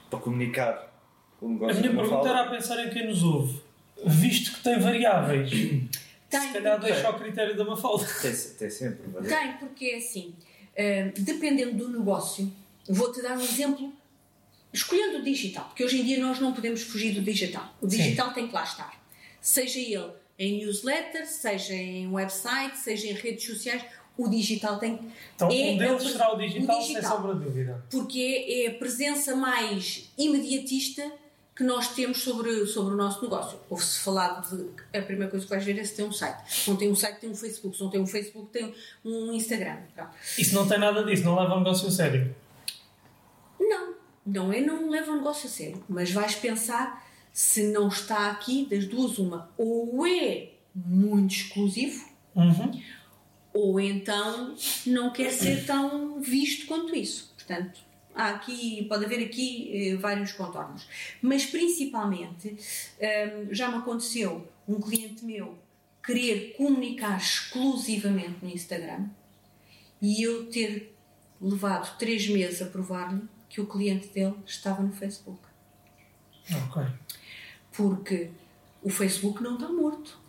[0.09, 0.91] Para comunicar
[1.39, 2.29] o A negócio minha da pergunta Mafalda?
[2.29, 3.61] era a pensar em quem nos ouve.
[4.05, 5.87] Visto que tem variáveis, se
[6.29, 8.05] Tem, calhar deixa ao critério da Mafalda.
[8.21, 10.33] Tem, tem sempre, mas Tem, porque é assim,
[11.17, 12.51] dependendo do negócio,
[12.87, 13.93] vou-te dar um exemplo,
[14.73, 17.75] escolhendo o digital, porque hoje em dia nós não podemos fugir do digital.
[17.81, 17.97] O Sim.
[17.97, 19.01] digital tem que lá estar.
[19.41, 23.83] Seja ele em newsletter, seja em website, seja em redes sociais,
[24.17, 25.05] o digital tem que.
[25.35, 27.17] Então, É um deles será o digital, o sem digital.
[27.17, 27.85] sombra de dúvida.
[27.89, 31.11] porque é, é a presença mais imediatista
[31.55, 33.59] que nós temos sobre, sobre o nosso negócio.
[33.69, 34.69] Ouve-se falar de.
[34.97, 36.41] A primeira coisa que vais ver é se tem um site.
[36.51, 37.75] Se não tem um site, tem um Facebook.
[37.75, 38.73] Se não tem um Facebook, tem
[39.03, 39.77] um Instagram.
[39.93, 40.11] Pronto.
[40.37, 42.33] Isso não tem nada disso, não leva um negócio a sério.
[43.59, 43.93] Não,
[44.25, 48.65] não é não leva o negócio a sério, mas vais pensar se não está aqui
[48.69, 52.81] das duas uma, ou é muito exclusivo, Uhum.
[53.53, 54.55] ou então
[54.85, 57.33] não quer ser tão visto quanto isso.
[57.35, 57.79] Portanto,
[58.15, 60.87] há aqui, pode haver aqui eh, vários contornos.
[61.21, 65.57] Mas principalmente, hum, já me aconteceu um cliente meu
[66.03, 69.07] querer comunicar exclusivamente no Instagram
[70.01, 70.95] e eu ter
[71.39, 75.41] levado três meses a provar-lhe que o cliente dele estava no Facebook.
[76.67, 76.83] Ok.
[77.71, 78.31] Porque
[78.81, 80.19] o Facebook não está morto.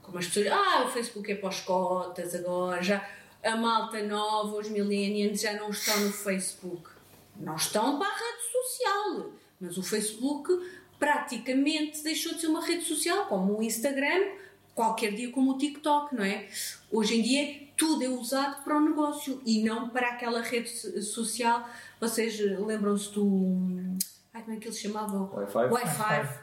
[0.00, 3.08] Como as pessoas ah, o Facebook é para os cotas agora, já
[3.42, 6.91] a malta nova, os millennials já não estão no Facebook.
[7.36, 9.32] Não estão para a rede social.
[9.60, 10.50] Mas o Facebook
[10.98, 14.32] praticamente deixou de ser uma rede social, como o Instagram,
[14.74, 16.48] qualquer dia como o TikTok, não é?
[16.90, 21.02] Hoje em dia tudo é usado para o negócio e não para aquela rede so-
[21.02, 21.68] social.
[22.00, 23.96] Vocês lembram-se do.
[24.32, 25.30] Ai, como é que eles chamavam?
[25.32, 25.58] Wi-Fi?
[25.72, 26.42] Wi-Fi.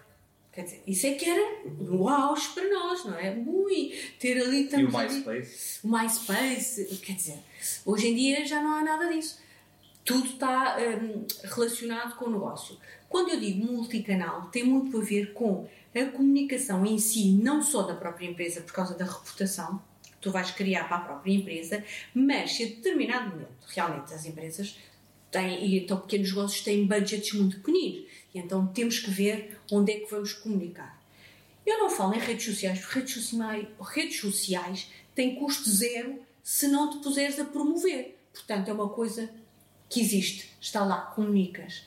[0.51, 1.61] Quer dizer, isso é que era
[1.91, 3.31] o auge para nós, não é?
[3.47, 5.79] Ui, ter ali E o ali- MySpace?
[5.83, 7.39] o MySpace, quer dizer,
[7.85, 9.39] hoje em dia já não há nada disso.
[10.09, 12.75] Tudo está hum, relacionado com o negócio.
[13.07, 17.83] Quando eu digo multicanal, tem muito a ver com a comunicação em si, não só
[17.83, 21.85] da própria empresa, por causa da reputação que tu vais criar para a própria empresa,
[22.11, 24.79] mas se a determinado momento, realmente as empresas
[25.29, 29.91] têm, e então pequenos negócios têm budgets muito pequeninos, e então temos que ver onde
[29.91, 30.99] é que vamos comunicar.
[31.63, 36.67] Eu não falo em redes sociais, porque redes sociais, redes sociais têm custo zero se
[36.67, 38.17] não te puseres a promover.
[38.33, 39.29] Portanto, é uma coisa
[39.89, 41.83] que existe, está lá, comunicas.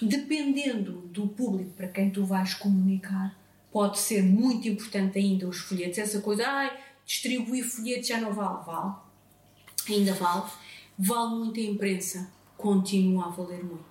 [0.00, 3.36] Dependendo do público para quem tu vais comunicar,
[3.72, 5.98] pode ser muito importante ainda os folhetos.
[5.98, 8.94] Essa coisa, ai, distribuir folhetos já não vale, vale.
[9.88, 10.50] Ainda vale.
[10.98, 13.84] Vale muito a imprensa, continua a valer muito.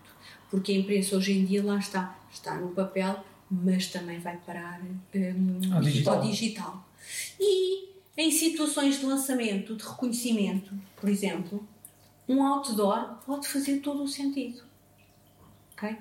[0.50, 4.80] Porque a imprensa hoje em dia lá está, está no papel, mas também vai parar
[4.82, 6.16] hum, Ao digital.
[6.16, 6.90] ao digital.
[7.40, 11.68] E em situações de lançamento, de reconhecimento, por exemplo,
[12.30, 14.62] um outdoor pode fazer todo o sentido.
[15.74, 15.98] Ok?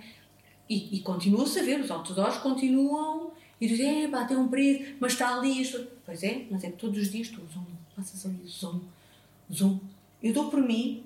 [0.68, 4.94] E, e continua-se a ver, os outdoors continuam e dizem, é, pá, tem um preço,
[5.00, 5.86] mas está ali isto.
[6.05, 7.64] Pois é, mas é que todos os dias tu zoom,
[7.96, 8.80] passas ali, zoom,
[9.52, 9.80] zoom.
[10.22, 11.02] Eu dou por mim,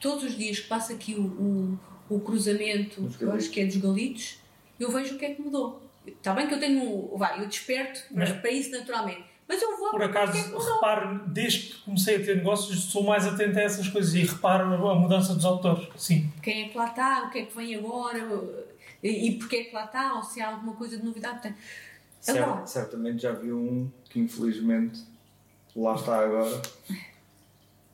[0.00, 3.60] todos os dias que passa aqui o, o, o cruzamento, Dos que eu acho que
[3.60, 4.38] é dos galitos,
[4.80, 5.82] eu vejo o que é que mudou.
[6.06, 9.76] Está bem que eu tenho, um- vai, eu desperto Mas- para isso naturalmente, mas eu
[9.78, 13.62] vou Por acaso, é reparo, desde que comecei a ter negócios, sou mais atento a
[13.62, 15.88] essas coisas e reparo a mudança dos autores.
[15.96, 16.30] Sim.
[16.42, 18.18] quem é que lá está, o que é que vem agora
[19.02, 21.40] e, e porque é que lá está, ou se há alguma coisa de novidade.
[21.40, 21.58] Portanto,
[22.28, 25.00] agora, certamente já vi um que infelizmente
[25.74, 26.60] lá está agora.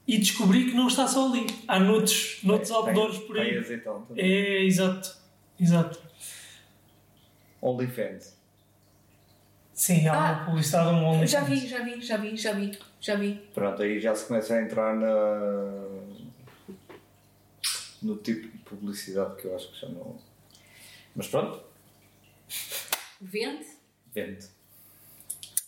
[0.07, 1.47] E descobri que não está só ali.
[1.69, 3.59] Há noutros, noutros Tem- outdoors por tem aí.
[3.59, 4.25] azeitão também.
[4.25, 5.17] É, exato.
[5.59, 5.99] Exato.
[7.63, 8.34] OnlyFans.
[9.85, 11.31] Sim, há Ah, uma publicidade, um OnlyFans.
[11.31, 13.35] já vi, já vi, já vi, já vi, já vi.
[13.53, 15.91] Pronto, aí já se começa a entrar na...
[18.03, 20.19] no tipo de publicidade que eu acho que já não.
[21.15, 21.61] Mas pronto,
[23.21, 23.67] Vende.
[24.15, 24.47] vende.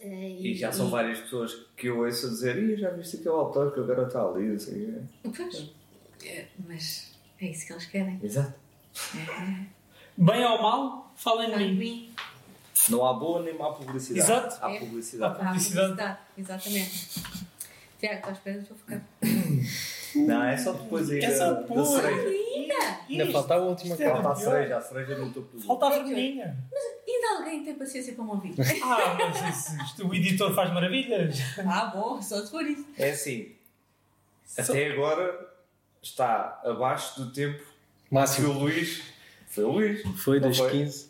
[0.01, 3.35] eh, E já são várias pessoas que eu ouço a dizer: Ih, já viste aquele
[3.35, 4.99] autor que agora está ali, quê."
[5.37, 5.71] Pois,
[6.25, 8.19] eh, mas é isso que eles querem.
[8.23, 8.55] Exato.
[10.17, 11.75] Bem ou mal, falem de mim.
[11.75, 12.15] mim.
[12.89, 14.21] Não há boa nem má publicidade.
[14.31, 14.59] Exato.
[14.65, 14.79] Há É.
[14.79, 15.35] publicidade.
[15.35, 15.89] Há Publicidade.
[15.89, 17.23] publicidade, exatamente.
[17.99, 19.03] Tiago, estás esperando para ficar.
[20.15, 21.89] Não, é só depois aí É da, só da depois.
[21.89, 22.29] cereja.
[22.29, 23.01] Ainda!
[23.09, 24.23] Ainda falta a última Isto é coisa.
[24.23, 26.45] Falta a cereja, a cereja no topo do Falta a vermelhinha.
[26.45, 28.55] Ainda Ainda alguém tem paciência para me ouvir?
[28.83, 31.37] Ah, mas isso, isto, o editor faz maravilhas.
[31.59, 32.85] ah, bom, só se for isso.
[32.99, 33.53] É assim,
[34.59, 35.55] até agora
[36.03, 37.63] está abaixo do tempo
[38.11, 38.51] Máximo.
[38.51, 39.03] o Luís.
[39.49, 40.03] Foi o Luís.
[40.23, 41.09] Foi Não 2.15.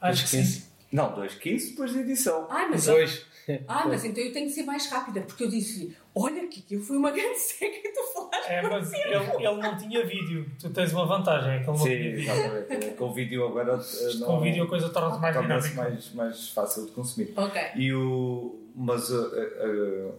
[0.00, 0.62] Acho que sim.
[0.94, 2.46] Não, 2.15 depois da edição.
[2.48, 3.26] Ai, mas, Dois.
[3.66, 6.82] ah, mas então eu tenho que ser mais rápida, porque eu disse: Olha, que aquilo
[6.84, 8.48] foi uma grande seca e tu falaste.
[8.48, 9.14] É, mas ele,
[9.44, 10.48] ele não tinha vídeo.
[10.60, 12.32] Tu tens uma vantagem, é que ele não Sim, tinha vídeo.
[12.32, 12.90] exatamente.
[12.96, 13.72] Com o vídeo agora.
[13.72, 15.90] eh, não- Com vídeo a coisa torna-se mais torna-se dinâmica.
[15.94, 17.32] mais, mais fácil de consumir.
[17.36, 17.60] Ok.
[17.74, 18.60] E o.
[18.76, 19.10] Mas.
[19.10, 20.14] uh, uh,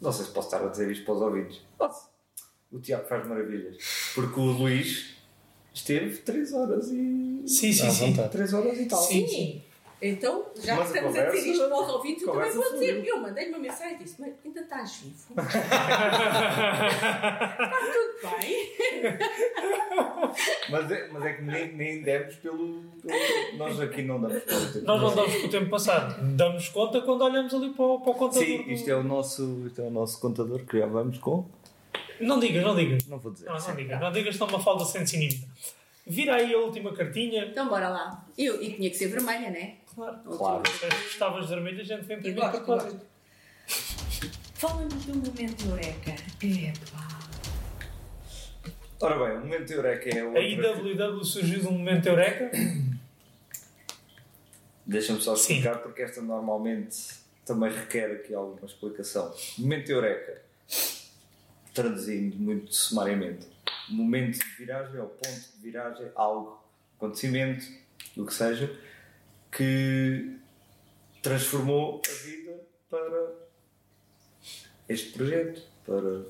[0.00, 1.60] não sei se posso estar a dizer isto para os ouvintes.
[1.78, 2.08] Posso.
[2.72, 3.76] O Tiago faz maravilhas.
[4.16, 5.14] Porque o Luís
[5.72, 7.42] esteve 3 horas e.
[7.46, 8.10] Sim, sim, sim.
[8.10, 8.32] vontade.
[8.32, 8.98] 3 horas e tal.
[9.00, 9.62] Sim.
[10.00, 13.04] Então, já Mas que estamos a dizer isto para os ouvintes, eu também vou dizer.
[13.04, 15.34] Eu mandei-lhe uma mensagem e disse: Mas ainda estás vivo?
[17.58, 19.18] Está tudo bem?
[20.70, 24.80] Mas, é, mas é que nem, nem demos pelo, pelo- Nós aqui não damos conta.
[24.82, 26.36] Nós não damos com o tempo passado.
[26.36, 28.44] Damos conta quando olhamos ali para o, para o contador.
[28.46, 31.44] Sim, do- isto é, o nosso, isto é o nosso contador que já vamos com.
[32.20, 33.04] Não digas, não digas.
[33.06, 33.46] Não vou dizer.
[33.46, 34.00] Não, não digas.
[34.00, 35.46] Não digas, senão uma falda sente-se inibida.
[36.06, 37.44] Vira aí a última cartinha.
[37.44, 38.24] Então, bora lá.
[38.36, 39.74] Eu, e tinha que ser vermelha, não é?
[39.98, 40.20] Claro.
[40.22, 40.62] Claro.
[40.70, 42.64] Se gostavas de vermelho, a gente vem primeiro quatro.
[42.64, 43.00] gosto.
[44.54, 46.14] Fala-me do momento Eureka.
[46.40, 47.18] Epá.
[49.00, 50.36] Ora bem, o momento Eureka é o.
[50.36, 52.50] A IWW surgiu de um momento eureka.
[54.86, 55.54] Deixa-me só Sim.
[55.54, 56.96] explicar porque esta normalmente
[57.44, 59.34] também requer aqui alguma explicação.
[59.58, 60.42] Momento Eureka,
[61.74, 63.46] traduzindo muito sumariamente,
[63.88, 66.62] momento de viragem ou ponto de viragem, algo,
[66.96, 67.66] acontecimento,
[68.16, 68.74] o que seja,
[69.50, 70.38] que
[71.22, 72.60] transformou a vida
[72.90, 73.32] para
[74.88, 76.24] este projeto, para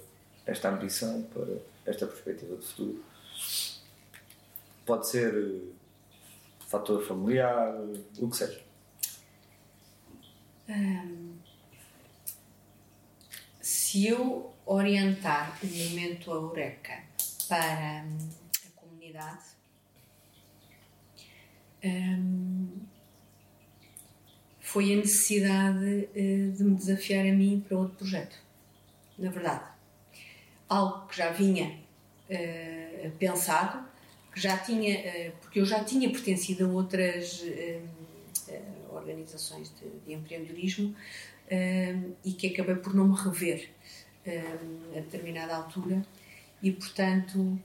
[0.47, 3.05] esta ambição, para esta perspectiva de futuro.
[4.85, 5.73] Pode ser eh,
[6.67, 7.75] fator familiar,
[8.19, 8.69] o que seja.
[13.61, 17.03] Se eu orientar o momento Eureka
[17.49, 18.31] para hum,
[18.67, 19.45] a comunidade,
[21.83, 22.81] hum,
[24.69, 28.37] foi a necessidade eh, de me desafiar a mim para outro projeto.
[29.19, 29.65] Na verdade,
[30.69, 31.81] algo que já vinha
[32.29, 33.83] eh, pensado,
[34.31, 37.43] que já tinha, eh, porque eu já tinha pertencido a outras
[38.91, 40.95] organizações de, de empreendedorismo
[42.25, 43.71] e que acabei por não me rever
[44.97, 46.05] a determinada altura
[46.63, 47.59] e portanto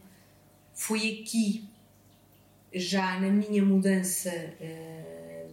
[0.73, 1.65] foi aqui
[2.73, 4.31] já na minha mudança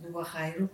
[0.02, 0.68] do Barreiro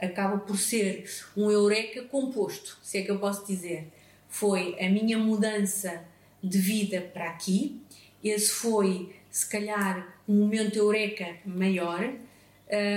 [0.00, 3.88] acaba por ser um eureka composto, se é que eu posso dizer.
[4.28, 6.04] Foi a minha mudança
[6.42, 7.80] de vida para aqui,
[8.22, 12.12] esse foi, se calhar, um momento eureka maior,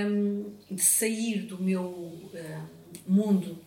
[0.08, 2.28] hum, de sair do meu hum,
[3.06, 3.58] mundo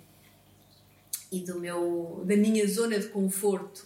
[1.32, 3.86] e do meu, da minha zona de conforto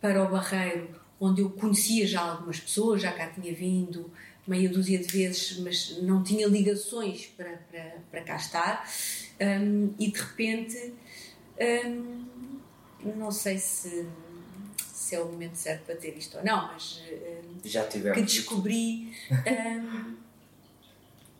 [0.00, 0.88] para o Barreiro,
[1.20, 4.10] onde eu conhecia já algumas pessoas, já cá tinha vindo
[4.48, 8.88] meia dúzia de vezes, mas não tinha ligações para, para, para cá estar,
[9.40, 10.94] Hum, e de repente,
[11.86, 12.58] hum,
[13.16, 14.08] não sei se,
[14.92, 19.12] se é o momento certo para ter isto ou não, mas hum, Já que descobri
[19.30, 20.16] hum,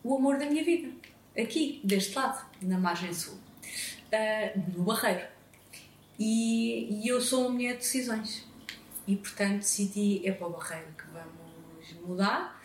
[0.01, 0.89] o amor da minha vida,
[1.37, 3.37] aqui, deste lado, na margem sul,
[4.13, 5.27] ah, no Barreiro.
[6.17, 8.45] E, e eu sou uma mulher de decisões.
[9.07, 12.61] E, portanto, decidi, é para o Barreiro que vamos mudar.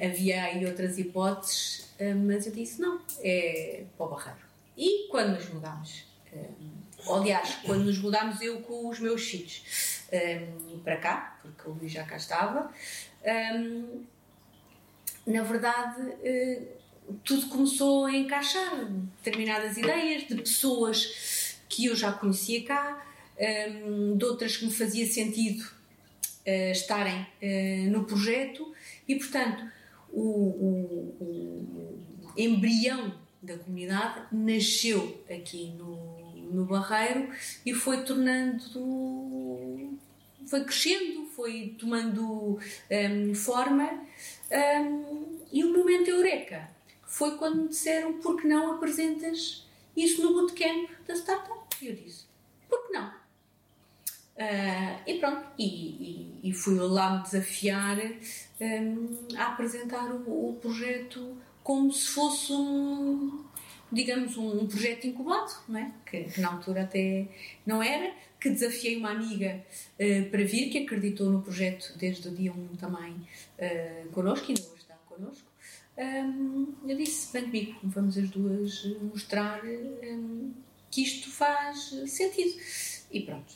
[0.00, 1.88] Havia aí outras hipóteses,
[2.26, 4.38] mas eu disse, não, é para o Barreiro.
[4.76, 6.04] E quando nos mudámos?
[6.32, 9.62] Hum, aliás, quando nos mudámos eu com os meus filhos
[10.84, 12.72] para cá, porque o Luís já cá estava,
[15.26, 16.62] na verdade, eh,
[17.22, 18.86] tudo começou a encaixar.
[19.22, 23.06] Determinadas ideias de pessoas que eu já conhecia cá,
[24.16, 25.64] de outras que me fazia sentido
[26.44, 28.74] eh, estarem eh, no projeto
[29.08, 29.64] e, portanto,
[30.12, 31.98] o, o- o
[32.36, 37.30] embrião da comunidade nasceu aqui no, no Barreiro
[37.64, 39.96] e foi tornando
[40.46, 42.58] foi crescendo, foi tomando
[42.90, 43.90] hum, forma
[44.50, 46.68] hum, e o momento eureka
[47.06, 49.66] foi quando me disseram por que não apresentas
[49.96, 52.24] isso no bootcamp da startup e eu disse,
[52.68, 53.12] por que não?
[54.38, 57.98] Ah, e pronto, e, e- e fui lá me desafiar
[58.60, 63.44] hum, a apresentar o, o projeto como se fosse um,
[63.90, 65.92] digamos, um, um projeto incubado, não é?
[66.06, 67.26] que, que na altura até
[67.66, 69.64] não era, que desafiei uma amiga
[69.98, 73.16] eh, para vir, que acreditou no projeto desde o dia 1 também
[73.58, 75.50] eh, connosco, e ainda hoje está connosco.
[75.98, 80.52] hum, eu disse: vem comigo, vamos as duas mostrar hum,
[80.90, 82.54] que isto faz sentido.
[83.10, 83.52] E pronto,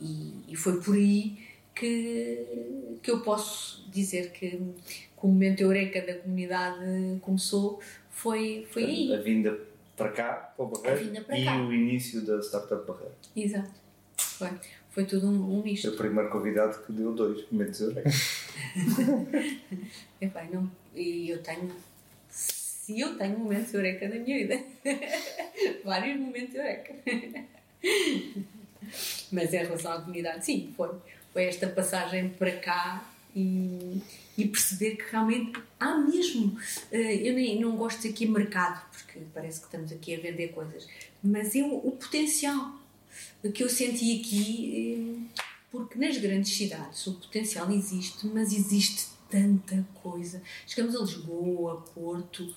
[0.00, 1.38] e, e foi por aí
[1.74, 7.80] que, que eu posso dizer que, que o momento eureka da comunidade começou
[8.10, 9.14] foi, foi aí.
[9.14, 9.58] A vinda
[9.96, 11.56] para cá, para o Barreiro, e cá.
[11.62, 13.14] o início da Startup Barreiro.
[13.34, 13.70] Exato.
[14.16, 14.50] Foi,
[14.90, 15.88] foi tudo um, um misto.
[15.90, 18.10] O primeiro convidado que deu dois momentos eureka.
[20.20, 21.70] Epá, não, e eu tenho.
[22.28, 24.62] Se eu tenho momentos eureka na minha vida.
[25.84, 26.94] Vários momentos eureka.
[29.32, 30.90] Mas em relação à comunidade, sim, foi.
[31.32, 34.00] Foi esta passagem para cá e,
[34.38, 36.58] e perceber que realmente há mesmo.
[36.90, 40.48] eh, Eu nem, não gosto de aqui mercado, porque parece que estamos aqui a vender
[40.48, 40.88] coisas,
[41.22, 42.74] mas o, o potencial
[43.54, 49.84] que eu senti aqui, eh, porque nas grandes cidades o potencial existe, mas existe tanta
[50.02, 50.42] coisa.
[50.66, 52.54] Chegamos a Lisboa, Porto,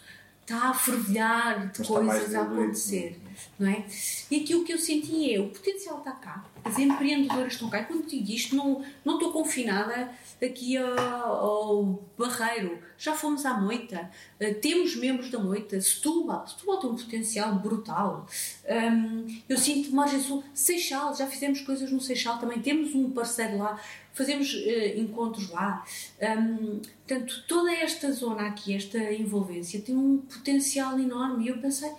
[0.49, 3.21] está a fervilhar de mais coisas a diluído, acontecer,
[3.59, 3.85] não é?
[4.31, 7.81] E aqui o que eu senti é, o potencial está cá, as empreendedoras estão cá,
[7.81, 10.09] e quando digo isto, não, não estou confinada
[10.43, 14.09] aqui ao, ao Barreiro, já fomos à Moita,
[14.39, 18.27] eh, temos membros da Moita, Setúbal, Setúbal tem um potencial brutal,
[18.69, 23.57] Hum, eu sinto Margem Sul, Seixal, já fizemos coisas no Seixal também, temos um parceiro
[23.57, 23.79] lá,
[24.19, 25.83] fazemos eh, encontros lá.
[26.21, 31.45] Hum, portanto, toda esta zona aqui, esta envolvência, tem um potencial enorme.
[31.45, 31.89] E eu pensei,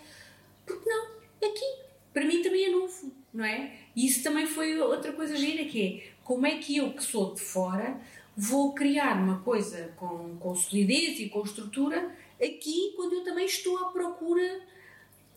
[0.67, 1.07] por que não?
[1.49, 1.81] Aqui.
[2.13, 3.73] Para mim também é novo, não é?
[3.97, 7.35] E isso também foi outra coisa gira, que é como é que eu, que sou
[7.35, 8.01] de fora,
[8.37, 13.77] vou criar uma coisa com, com solidez e com estrutura aqui, quando eu também estou
[13.79, 14.61] à procura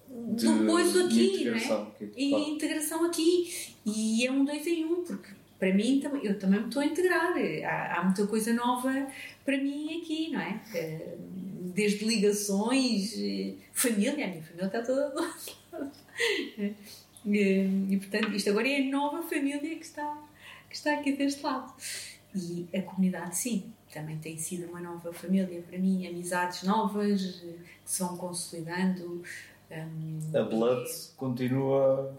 [0.07, 1.93] De- do coisa aqui, não é?
[2.15, 3.51] e integração aqui.
[3.85, 5.29] E é um dois em um, porque
[5.63, 7.33] para mim eu também me estou a integrar.
[7.65, 9.07] Há, há muita coisa nova
[9.45, 10.59] para mim aqui, não é?
[10.75, 11.15] Eh,
[11.73, 15.91] Desde ligações, eh, família, a minha família está toda do outro lado.
[17.25, 20.21] Eh, E portanto, isto agora é a nova família que está,
[20.69, 21.73] que está aqui deste lado.
[22.35, 27.53] E a comunidade, sim, também tem sido uma nova família para mim, amizades novas eh,
[27.85, 29.23] que se vão consolidando.
[29.71, 32.13] hum, A Blood continua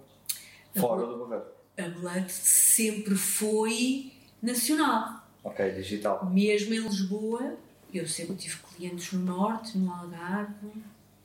[0.75, 1.53] fora do Barreiro.
[1.77, 5.27] A Blood sempre foi nacional.
[5.43, 6.25] Ok, digital.
[6.31, 7.57] Mesmo em Lisboa,
[7.93, 10.73] eu sempre tive clientes no Norte, no Algarve,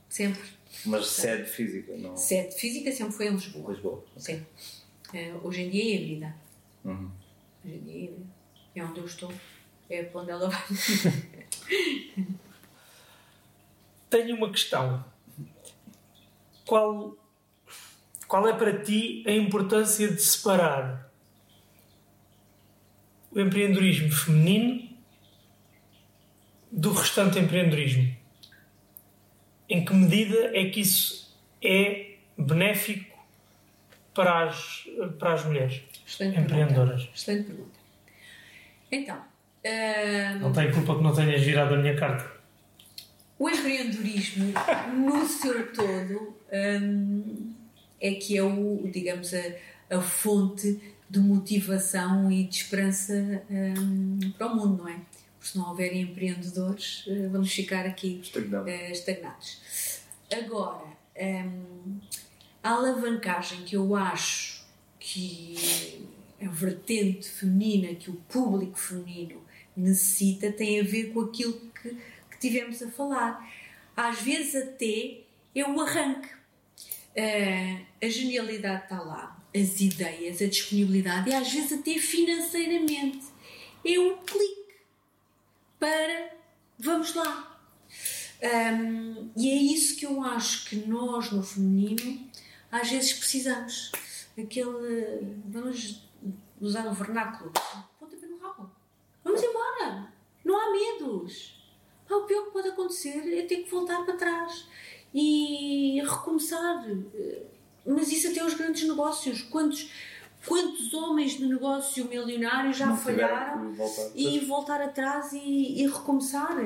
[0.10, 0.42] sempre.
[0.86, 2.16] Mas sede física, não.
[2.16, 3.74] Sede física sempre foi em Lisboa.
[3.74, 4.04] Lisboa.
[4.18, 4.46] Sim.
[5.14, 6.36] Eh, hoje em dia é híbrida.
[6.86, 7.10] Uhum.
[7.66, 8.26] Hoje em dia é híbrida.
[8.76, 9.34] É onde eu estou.
[9.90, 10.62] É para onde ela vai.
[14.10, 15.04] Tenho uma questão.
[16.66, 17.18] Qual,
[18.30, 21.12] qual é para ti a importância de separar
[23.32, 24.88] o empreendedorismo feminino
[26.72, 28.16] do restante empreendedorismo?
[29.68, 33.18] Em que medida é que isso é benéfico
[34.14, 34.88] para as,
[35.18, 37.02] para as mulheres Excelente empreendedoras?
[37.02, 37.18] pergunta.
[37.18, 37.80] Excelente pergunta.
[38.92, 39.22] Então,
[39.64, 42.32] eh, Não tenho culpa que não tenhas girado a minha carta.
[43.40, 44.54] O empreendedorismo,
[44.96, 47.49] no seu todo, hum,
[48.02, 54.48] é que é o, digamos, a, a fonte de motivação e de esperança hum, para
[54.48, 55.00] o mundo, não é?
[55.38, 58.70] Porque se não houverem empreendedores, eh, vamos ficar aqui Estagnado.
[58.70, 60.02] eh, estagnados.
[60.32, 60.86] Agora,
[61.20, 62.00] hum,
[62.62, 64.66] a alavancagem que eu acho
[65.00, 66.06] que
[66.42, 69.42] a vertente feminina, que o público feminino
[69.76, 71.90] necessita, tem a ver com aquilo que,
[72.32, 73.50] que tivemos a falar.
[73.96, 75.22] Às vezes, até
[75.56, 76.30] é o arranque.
[77.16, 83.28] Eh, a genialidade está lá, as ideias, a disponibilidade e às vezes até financeiramente.
[83.86, 84.76] É um clique
[85.80, 86.32] para
[86.78, 87.60] vamos lá.
[88.42, 92.30] Um, e é isso que eu acho que nós no feminino
[92.72, 93.92] às vezes precisamos.
[94.38, 95.36] Aquele.
[95.46, 96.08] Vamos
[96.62, 97.52] usar o vernáculo.
[98.00, 98.72] Pontapé no rabo.
[99.24, 100.14] Vamos embora.
[100.46, 101.60] Não há medos.
[102.10, 104.66] O pior que pode acontecer é ter que voltar para trás
[105.14, 106.86] e recomeçar.
[107.86, 109.42] Mas isso até os grandes negócios.
[109.44, 109.90] Quantos,
[110.46, 114.12] quantos homens de negócio milionários já Não falharam voltar.
[114.16, 116.58] e voltar atrás e, e recomeçar?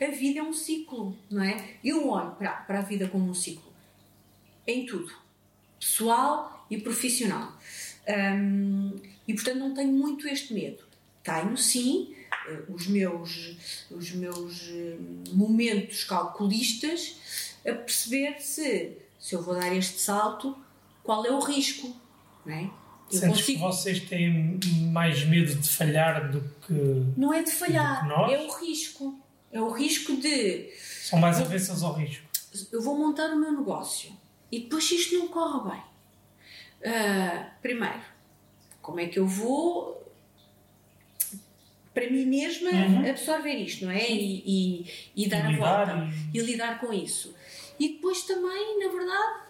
[0.00, 1.76] A vida é um ciclo, não é?
[1.82, 3.72] Eu olho para, para a vida como um ciclo.
[4.66, 5.12] Em tudo.
[5.78, 7.52] Pessoal e profissional.
[8.08, 8.96] Hum,
[9.26, 10.82] e portanto não tenho muito este medo.
[11.22, 12.13] Tenho sim eh,
[12.68, 13.56] os meus,
[13.90, 14.96] os meus eh,
[15.32, 17.16] momentos calculistas
[17.66, 20.56] a perceber se, se eu vou dar este salto,
[21.02, 21.94] qual é o risco.
[22.44, 22.70] Não é?
[23.12, 24.58] Eu Sentes consigo- que vocês têm
[24.92, 26.72] mais medo de falhar do que.
[27.16, 29.18] Não é de falhar, é o risco.
[29.52, 30.70] É o risco de.
[31.02, 32.24] São mais avessas ao risco.
[32.72, 34.12] Eu vou montar o meu negócio
[34.50, 35.82] e depois se isto não corre bem.
[36.92, 38.00] ah, primeiro,
[38.82, 40.03] como é que eu vou
[41.94, 43.08] para mim mesma Uhum.
[43.08, 44.10] absorver isto, não é?
[44.10, 44.86] E, e,
[45.24, 47.34] e dar E a volta e- lidar com isso.
[47.78, 49.44] E depois também, na verdade,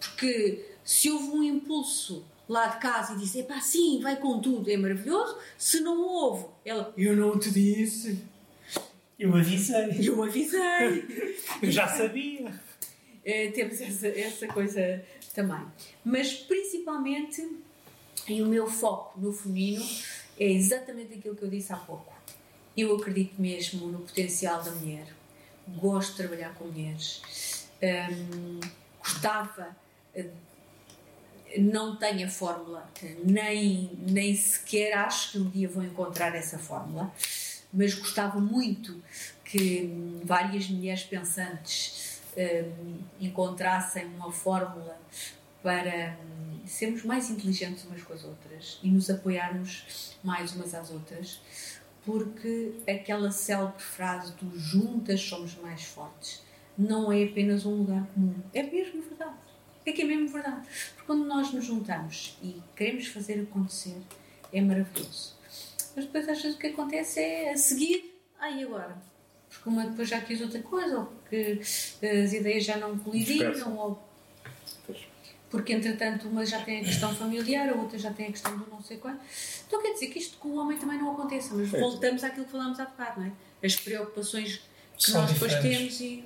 [0.00, 4.70] porque se houve um impulso lá de casa e disse, epá, sim, vai com tudo,
[4.70, 5.36] é maravilhoso.
[5.58, 8.18] Se não houve, ela, eu não te disse,
[9.18, 9.96] Eu avisei.
[10.08, 11.36] eu avisei.
[11.62, 12.52] Eu já sabia.
[13.28, 15.04] Eh, temos essa, essa coisa
[15.34, 15.58] também.
[16.04, 17.44] Mas principalmente,
[18.28, 19.84] e o meu foco no feminino
[20.38, 22.12] é exatamente aquilo que eu disse há pouco.
[22.76, 25.06] Eu acredito mesmo no potencial da mulher.
[25.68, 27.22] Gosto de trabalhar com mulheres.
[27.82, 28.60] Hum,
[29.00, 29.74] gostava,
[30.14, 30.30] eh,
[31.58, 32.88] não tenho a fórmula,
[33.24, 37.12] nem, nem sequer acho que um dia vou encontrar essa fórmula,
[37.72, 39.02] mas gostava muito
[39.44, 44.98] que hum, várias mulheres pensantes hum, encontrassem uma fórmula
[45.66, 50.92] para hum, sermos mais inteligentes umas com as outras e nos apoiarmos mais umas às
[50.92, 51.40] outras,
[52.04, 56.40] porque aquela célebre frase do juntas somos mais fortes
[56.78, 59.34] não é apenas um lugar comum, é mesmo verdade.
[59.84, 60.68] É que é mesmo verdade.
[60.94, 63.96] Porque quando nós nos juntamos e queremos fazer acontecer,
[64.52, 65.34] é maravilhoso.
[65.96, 68.96] Mas depois às vezes o que acontece é a seguir, ah, e agora?
[69.48, 71.60] Porque uma depois já quis outra coisa, ou porque
[72.02, 74.05] eh, as ideias já não colidiram, ou.
[75.56, 78.66] Porque entretanto uma já tem a questão familiar, a outra já tem a questão do
[78.70, 79.20] não sei quanto.
[79.66, 81.80] Então quer dizer que isto com o homem também não aconteça, mas Sim.
[81.80, 83.32] voltamos àquilo que falámos há bocado, não é?
[83.66, 84.60] As preocupações
[84.98, 85.98] que São nós depois diferentes.
[85.98, 86.24] temos e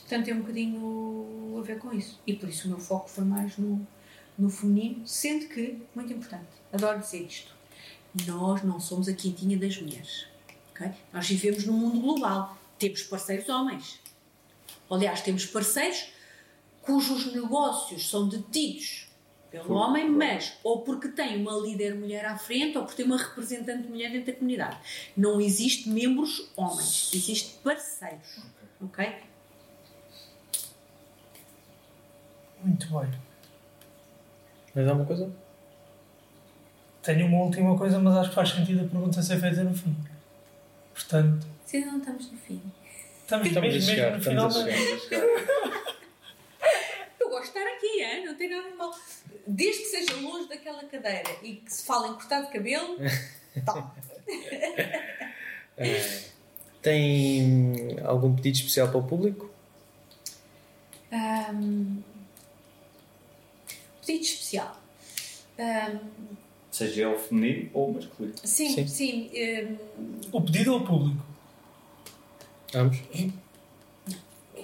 [0.00, 2.20] portanto tem um bocadinho a ver com isso.
[2.26, 3.84] E por isso o meu foco foi mais no,
[4.38, 7.52] no feminino, sendo que, muito importante, adoro dizer isto,
[8.26, 10.26] nós não somos a quintinha das mulheres.
[10.70, 10.90] ok?
[11.12, 12.56] Nós vivemos num mundo global.
[12.78, 13.98] Temos parceiros homens.
[14.90, 16.13] Aliás, temos parceiros
[16.84, 19.08] cujos negócios são detidos
[19.50, 23.06] pelo Por- homem, mas ou porque tem uma líder mulher à frente ou porque tem
[23.06, 24.76] uma representante mulher dentro da comunidade.
[25.16, 28.40] Não existe membros homens, existe parceiros.
[28.80, 29.14] Ok?
[32.62, 33.10] Muito bem.
[34.74, 35.30] Mas há uma coisa?
[37.02, 39.94] Tenho uma última coisa, mas acho que faz sentido a pergunta ser feita no fim.
[40.94, 42.62] Portanto, Se ainda não estamos no fim.
[43.22, 44.48] estamos, Estamos a mesmo, chegar, mesmo no final.
[44.48, 45.22] estamos a mas- chegar.
[45.24, 46.03] Eu gosto de
[47.44, 48.24] estar aqui, hein?
[48.26, 48.92] não tem nada de mal.
[49.46, 52.96] Desde que seja longe daquela cadeira e que se fale em cortar de cabelo,
[53.64, 53.94] tá.
[55.76, 56.22] Eh,
[56.80, 59.50] tem algum pedido especial para o público?
[61.12, 62.02] Ahm,
[64.06, 64.80] pedido especial.
[65.58, 65.98] Ahm,
[66.70, 68.34] Seja ele feminino ou masculino.
[68.42, 68.86] sim, Sim.
[68.88, 69.30] sim.
[69.36, 71.24] ahm, O pedido ao público.
[72.72, 72.98] Vamos?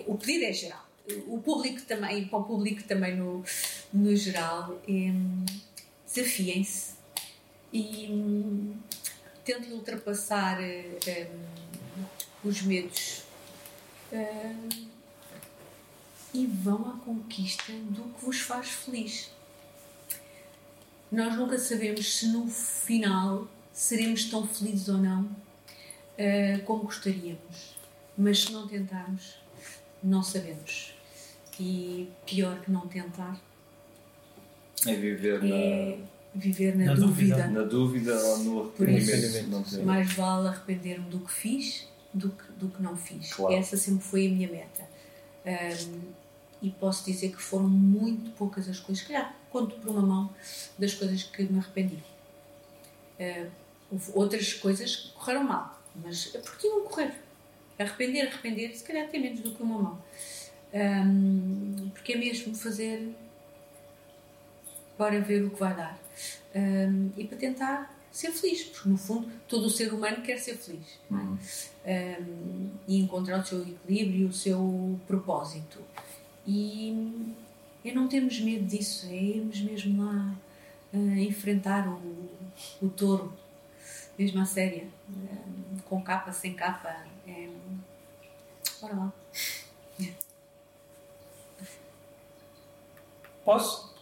[0.07, 0.85] o pedido é geral.
[1.27, 3.45] O público também, para o público também no,
[3.93, 4.81] no geral,
[6.07, 6.95] desafiem-se
[7.73, 8.75] e hum,
[9.45, 12.05] tentem ultrapassar hum,
[12.45, 13.23] os medos
[14.13, 14.69] hum,
[16.33, 19.31] e vão à conquista do que vos faz feliz.
[21.11, 25.29] Nós nunca sabemos se no final seremos tão felizes ou não
[26.67, 27.77] como gostaríamos,
[28.17, 29.37] mas se não tentarmos,
[30.03, 30.95] não sabemos.
[31.63, 33.39] E pior que não tentar
[34.87, 35.99] É viver é
[36.35, 37.07] viver na, Na dúvida.
[37.07, 37.37] dúvida.
[37.37, 39.49] na, na dúvida ou no isso, arrependimento.
[39.49, 43.33] Não ter- Mais vale arrepender-me do que fiz do que, do que não fiz.
[43.35, 43.55] Claro.
[43.55, 44.89] Essa sempre foi a minha meta.
[45.47, 46.01] Ahm,
[46.63, 50.31] e posso dizer que foram muito poucas as coisas, que calhar conto por uma mão
[50.79, 51.99] das coisas que me arrependi.
[53.19, 53.47] Ah,
[53.91, 57.13] houve outras coisas que correram mal, mas é porque tinham que correr.
[57.79, 59.99] Arrepender, arrepender, se calhar tem menos do que uma mão.
[60.73, 63.13] Ahm, porque é mesmo fazer
[64.97, 65.99] para ver o que vai dar.
[66.55, 70.57] Ahm, e para tentar ser feliz, porque no fundo todo o ser humano quer ser
[70.57, 70.99] feliz?
[71.11, 71.39] Uhum.
[71.85, 75.79] Ahm, e encontrar o seu equilíbrio e o seu propósito.
[76.47, 77.35] E
[77.85, 80.35] é não termos medo disso, é irmos mesmo lá
[80.93, 82.29] ah, enfrentar o,
[82.83, 83.33] o touro,
[84.19, 87.05] mesmo à séria, ahm, com capa, sem capa.
[87.27, 87.49] É...
[88.81, 89.13] Bora lá.
[93.45, 93.95] Posso?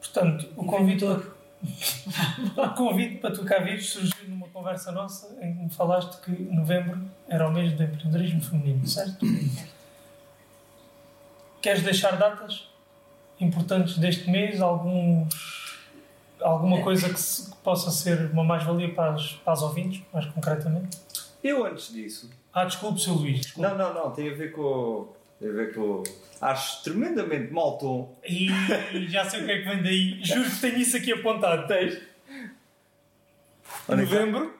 [0.00, 1.04] Portanto, o convite,
[2.56, 6.30] o convite para tu cá vires surgiu numa conversa nossa em que me falaste que
[6.30, 9.24] novembro era o mês do empreendedorismo feminino, certo?
[11.60, 12.68] Queres deixar datas
[13.40, 14.60] importantes deste mês?
[14.60, 15.34] Alguns,
[16.40, 20.26] alguma coisa que, se- que possa ser uma mais-valia para as, para as ouvintes, mais
[20.26, 20.98] concretamente?
[21.42, 22.30] Eu antes disso.
[22.52, 23.12] Ah, desculpe, Sr.
[23.12, 23.40] Luís.
[23.40, 23.68] Desculpe.
[23.68, 25.08] Não, não, não, tem a ver com.
[25.38, 26.02] Tem a ver com.
[26.40, 28.18] Acho tremendamente mau tom.
[28.24, 28.48] E
[29.08, 30.24] já sei o que é que vem daí.
[30.24, 31.66] Juro que tenho isso aqui apontado.
[31.66, 32.00] Tens?
[33.88, 34.54] É Novembro.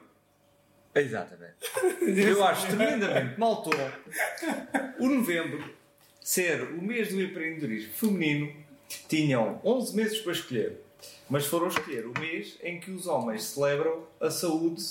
[0.95, 1.55] Exatamente.
[2.01, 3.69] Eu acho tremendamente mau tom
[4.99, 5.63] o novembro
[6.19, 8.51] ser o mês do empreendedorismo feminino.
[9.07, 10.81] Tinham 11 meses para escolher,
[11.29, 14.81] mas foram escolher o mês em que os homens celebram a saúde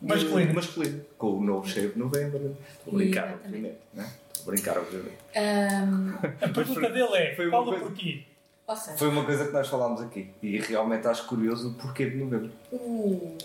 [0.00, 0.52] Masculina.
[0.52, 2.56] masculina, com o novo cheio de novembro.
[2.86, 3.18] Exatamente.
[3.18, 3.78] obviamente.
[3.94, 4.12] Né?
[4.44, 5.16] Brincar, obviamente.
[5.36, 8.24] Ahm, A pergunta dele é: Foi coisa- porquê?
[8.76, 12.16] seja, Foi uma coisa que nós falámos aqui e realmente acho curioso o porquê de
[12.16, 12.50] novembro.
[12.70, 13.38] o, o-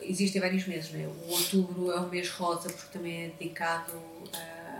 [0.00, 1.06] existem vários meses, não é?
[1.06, 3.92] O outubro é o mês rosa porque também é dedicado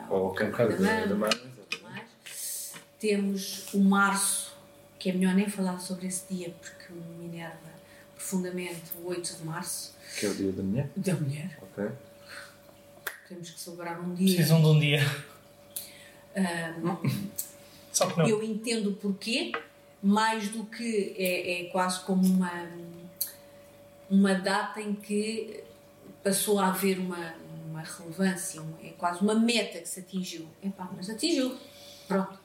[0.09, 1.29] Ou ao câncer da da mama.
[1.83, 2.03] mãe.
[2.99, 4.53] Temos o março,
[4.99, 7.57] que é melhor nem falar sobre esse dia porque me enerva
[8.15, 10.91] profundamente o 8 de março, Que é o dia da mulher.
[10.97, 11.59] da mulher.
[11.63, 11.89] Ok.
[13.31, 14.35] Temos que celebrar um dia.
[14.35, 15.01] Precisam de um dia.
[16.37, 16.97] Ahm,
[17.93, 18.29] Só que não.
[18.29, 19.53] Eu entendo o porquê,
[20.03, 22.69] mais do que é, é quase como uma,
[24.11, 25.63] uma data em que
[26.25, 27.35] passou a haver uma,
[27.69, 30.47] uma relevância, um- é quase uma meta que se atingiu.
[30.63, 31.57] Epá, mas atingiu.
[32.09, 32.39] Pronto.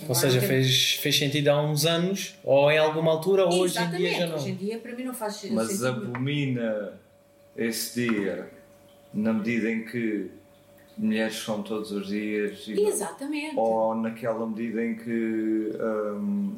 [0.00, 3.60] Ou Agora seja, tem- fez, fez sentido há uns anos, ou em alguma altura, ou
[3.60, 4.56] hoje em dia já Hoje em não.
[4.58, 5.86] dia para mim não faz Mas sentido.
[5.88, 6.92] abomina
[7.56, 8.50] esse dia
[9.12, 10.30] na medida em que
[10.96, 13.54] mulheres são todos os dias Exatamente.
[13.56, 16.56] ou naquela medida em que hum,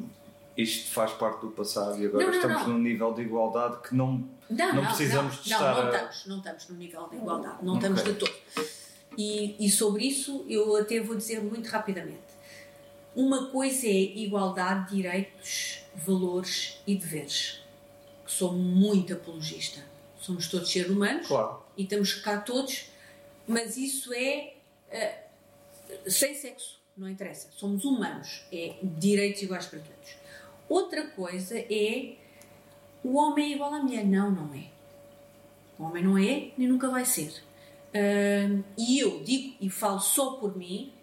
[0.57, 2.73] isto faz parte do passado e agora Não, não, estamos não.
[2.73, 4.23] num nível de igualdade que não.
[4.49, 7.15] Não, Não precisamos não, de não, estar Não, a- estamos, não estamos no nível de
[7.15, 8.33] igualdade, não estamos de todo.
[9.17, 12.19] E, e sobre isso eu até vou dizer muito rapidamente.
[13.15, 17.61] Uma coisa é igualdade de direitos, valores e deveres,
[18.25, 19.81] que sou muito apologista.
[20.19, 21.60] Somos todos seres humanos Claro.
[21.77, 22.89] E estamos cá todos,
[23.47, 24.55] mas isso é
[24.89, 25.23] eh,
[26.07, 27.49] sem sexo, não interessa.
[27.51, 30.15] Somos humanos, é direitos iguais para todos.
[30.69, 32.15] Outra coisa é
[33.03, 34.05] o homem é igual à mulher.
[34.05, 34.65] Não, não é.
[35.77, 37.33] O homem não é nem nunca vai ser.
[37.93, 40.93] Ahm, e eu digo e falo só por mim,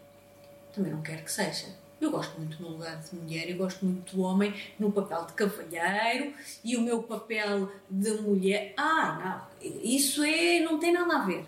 [0.72, 1.66] também não quero que seja.
[2.00, 5.32] Eu gosto muito no lugar de mulher, eu gosto muito do homem no papel de
[5.32, 8.72] cavalheiro e o meu papel de mulher.
[8.76, 11.44] Ah, não, isso é, não tem nada a ver.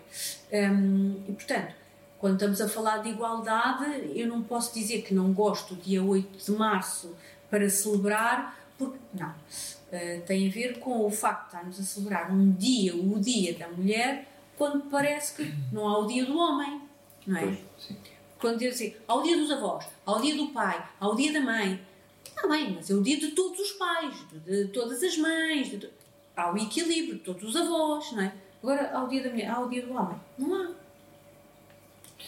[0.51, 1.73] Ahm, e portanto,
[2.19, 6.03] quando estamos a falar de igualdade, eu não posso dizer que não gosto do dia
[6.03, 7.15] 8 de março
[7.49, 9.29] para celebrar, porque não.
[9.29, 13.57] Uh, tem a ver com o facto de estarmos a celebrar um dia, o dia
[13.57, 16.81] da mulher, quando parece que não há o dia do homem,
[17.25, 17.41] não é?
[17.41, 17.97] Pois, sim.
[18.41, 21.15] Quando diz assim, há o dia dos avós, há o dia do pai, há o
[21.15, 21.79] dia da mãe.
[22.25, 24.15] Está bem, mas é o dia de todos os pais,
[24.45, 25.89] de, todas as mães, de
[26.35, 28.33] há o equilíbrio de todos os avós, não é?
[28.63, 30.17] Agora, há o dia da mulher, há o dia do homem.
[30.37, 30.71] Não há.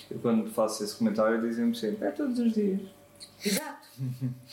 [0.10, 2.82] Eu quando faço esse comentário dizem-me sempre: é todos os dias.
[3.44, 3.88] Exato.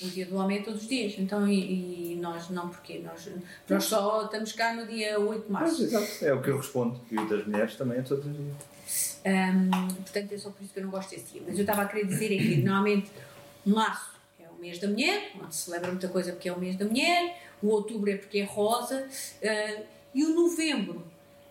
[0.02, 1.14] O dia do homem é todos os dias.
[1.18, 3.28] Então, e, e nós não, porque nós,
[3.68, 5.82] nós só estamos cá no dia 8 de Mas, março.
[5.82, 6.24] exato.
[6.24, 7.00] É o que eu respondo.
[7.10, 8.56] E o das mulheres também é todos os dias.
[9.24, 11.42] Hum, portanto, é só por isso que eu não gosto desse dia.
[11.46, 13.10] Mas eu estava a querer dizer é que, normalmente,
[13.64, 16.76] março é o mês da mulher, onde se celebra muita coisa porque é o mês
[16.76, 19.06] da mulher, o outubro é porque é rosa,
[19.44, 19.82] ah,
[20.14, 21.04] e o novembro,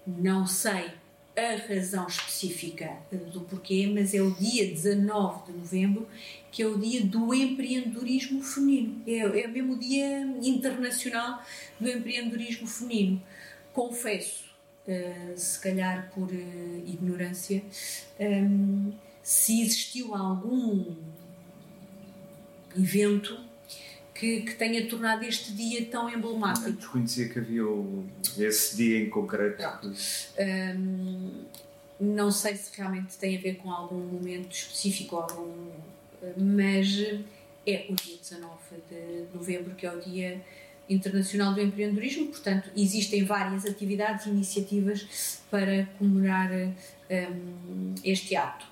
[0.05, 0.91] não sei
[1.39, 2.97] a razão específica
[3.31, 6.07] do porquê, mas é o dia 19 de novembro,
[6.51, 9.01] que é o dia do empreendedorismo feminino.
[9.07, 11.41] É, é mesmo o dia internacional
[11.79, 13.21] do empreendedorismo feminino.
[13.71, 14.48] Confesso,
[14.87, 17.61] eh, se calhar por eh, ignorância,
[18.19, 18.91] ehm,
[19.23, 20.95] se existiu algum
[22.77, 23.39] evento
[24.13, 26.71] que, que tenha tornado este dia tão Eu emblemático.
[26.71, 28.05] desconhecia que havia o-
[28.37, 29.57] esse dia em concreto.
[29.57, 29.93] Pronto.
[30.77, 31.45] Hum,
[31.99, 35.69] não sei se realmente tem a ver com algum momento específico, algum,
[36.37, 36.87] mas
[37.67, 38.57] é o dia 19
[38.89, 40.41] de novembro, que é o Dia
[40.89, 48.65] Internacional do Empreendedorismo, portanto, existem várias atividades e iniciativas para comemorar hum, este ato.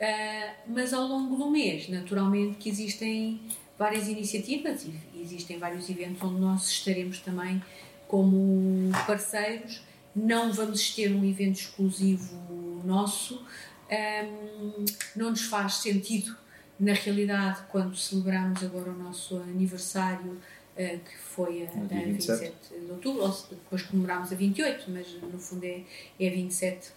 [0.00, 3.40] Ah, mas ao longo do mês, naturalmente, que existem
[3.78, 4.84] várias iniciativas
[5.14, 7.62] e existem vários eventos onde nós estaremos também
[8.08, 9.82] como parceiros.
[10.14, 13.44] Não vamos ter um evento exclusivo nosso,
[13.90, 14.84] Ahm,
[15.16, 16.36] não nos faz sentido,
[16.78, 20.40] na realidade, quando celebramos agora o nosso aniversário,
[20.76, 22.40] que foi a, a 27.
[22.40, 25.82] 27 de outubro, ou depois comemorámos a 28, mas no fundo é,
[26.18, 26.88] é a 27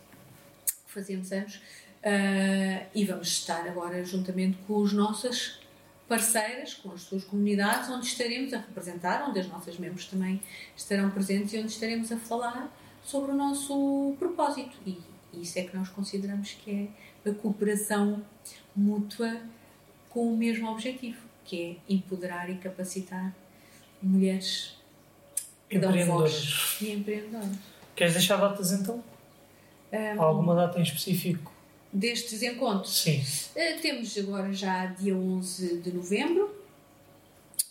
[0.65, 1.59] que fazemos anos,
[2.03, 5.59] Ah, e vamos estar agora juntamente com as nossas
[6.07, 10.41] parceiras, com as suas comunidades, onde estaremos a representar, onde as nossas membros também
[10.75, 12.69] estarão presentes e onde estaremos a falar
[13.03, 14.77] sobre o nosso propósito.
[14.85, 14.97] E,
[15.33, 16.91] Isso é que nós consideramos que
[17.25, 18.21] é a cooperação
[18.75, 19.41] mútua
[20.09, 23.33] com o mesmo objetivo, que é empoderar e capacitar
[24.03, 24.75] mulheres
[25.69, 27.57] que dão voz e empreendedoras.
[27.95, 29.03] Queres deixar datas então?
[29.91, 31.51] Um, Alguma data em específico?
[31.91, 33.01] Destes encontros?
[33.01, 33.23] Sim.
[33.55, 36.53] Uh, temos agora já dia 11 de novembro,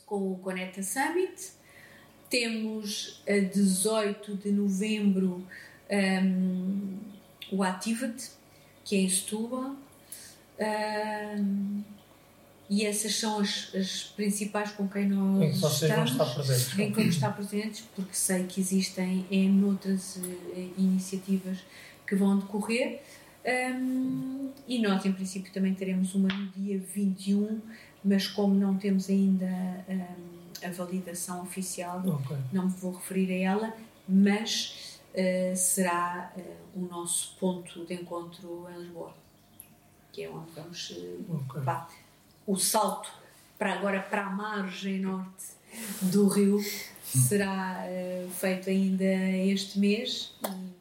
[0.06, 1.50] com o Conecta Summit.
[2.30, 5.44] Temos a 18 de novembro
[5.90, 6.98] um,
[7.50, 8.30] o Activate,
[8.84, 9.76] que é em Setúbal.
[10.58, 11.82] Um,
[12.72, 16.34] e essas são as, as, principais com quem nós em que vocês estamos, vão estar
[16.34, 16.78] presentes.
[16.78, 21.58] Em que vamos estar presentes, porque sei que existem em outras uh, iniciativas
[22.06, 23.02] que vão decorrer.
[23.44, 27.60] Um, e nós, em princípio, também teremos uma no dia 21,
[28.02, 32.38] mas como não temos ainda um, a validação oficial, okay.
[32.54, 33.76] não me vou referir a ela,
[34.08, 39.14] mas uh, será uh, o nosso ponto de encontro em Lisboa,
[40.10, 40.88] que é onde vamos.
[40.88, 41.60] Uh, okay.
[42.52, 43.10] O salto
[43.58, 45.46] para agora para a margem norte
[46.02, 46.60] do rio
[47.02, 47.86] será
[48.38, 50.34] feito ainda este mês.
[50.44, 50.72] E,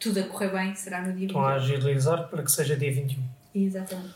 [0.00, 1.44] tudo a correr bem, será no dia Estão 21.
[1.44, 3.22] a agilizar para que seja dia 21.
[3.54, 4.14] Exatamente.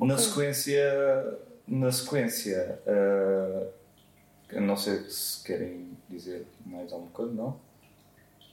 [0.00, 0.24] Na okay.
[0.24, 1.38] sequência,
[1.68, 7.60] na sequência uh, não sei se querem dizer mais alguma coisa, não?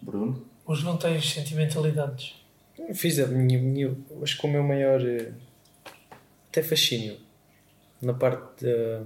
[0.01, 0.45] Bruno?
[0.65, 2.35] Os não têm sentimentalidades.
[2.93, 5.34] fiz a minha, minha, acho que o meu maior uh,
[6.49, 7.23] até fascínio
[8.04, 9.06] na parte uh,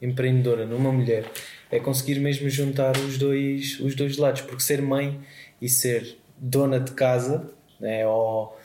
[0.00, 1.30] empreendedora numa mulher
[1.70, 5.20] é conseguir mesmo juntar os dois, os dois lados, porque ser mãe
[5.60, 8.56] e ser dona de casa, né, ou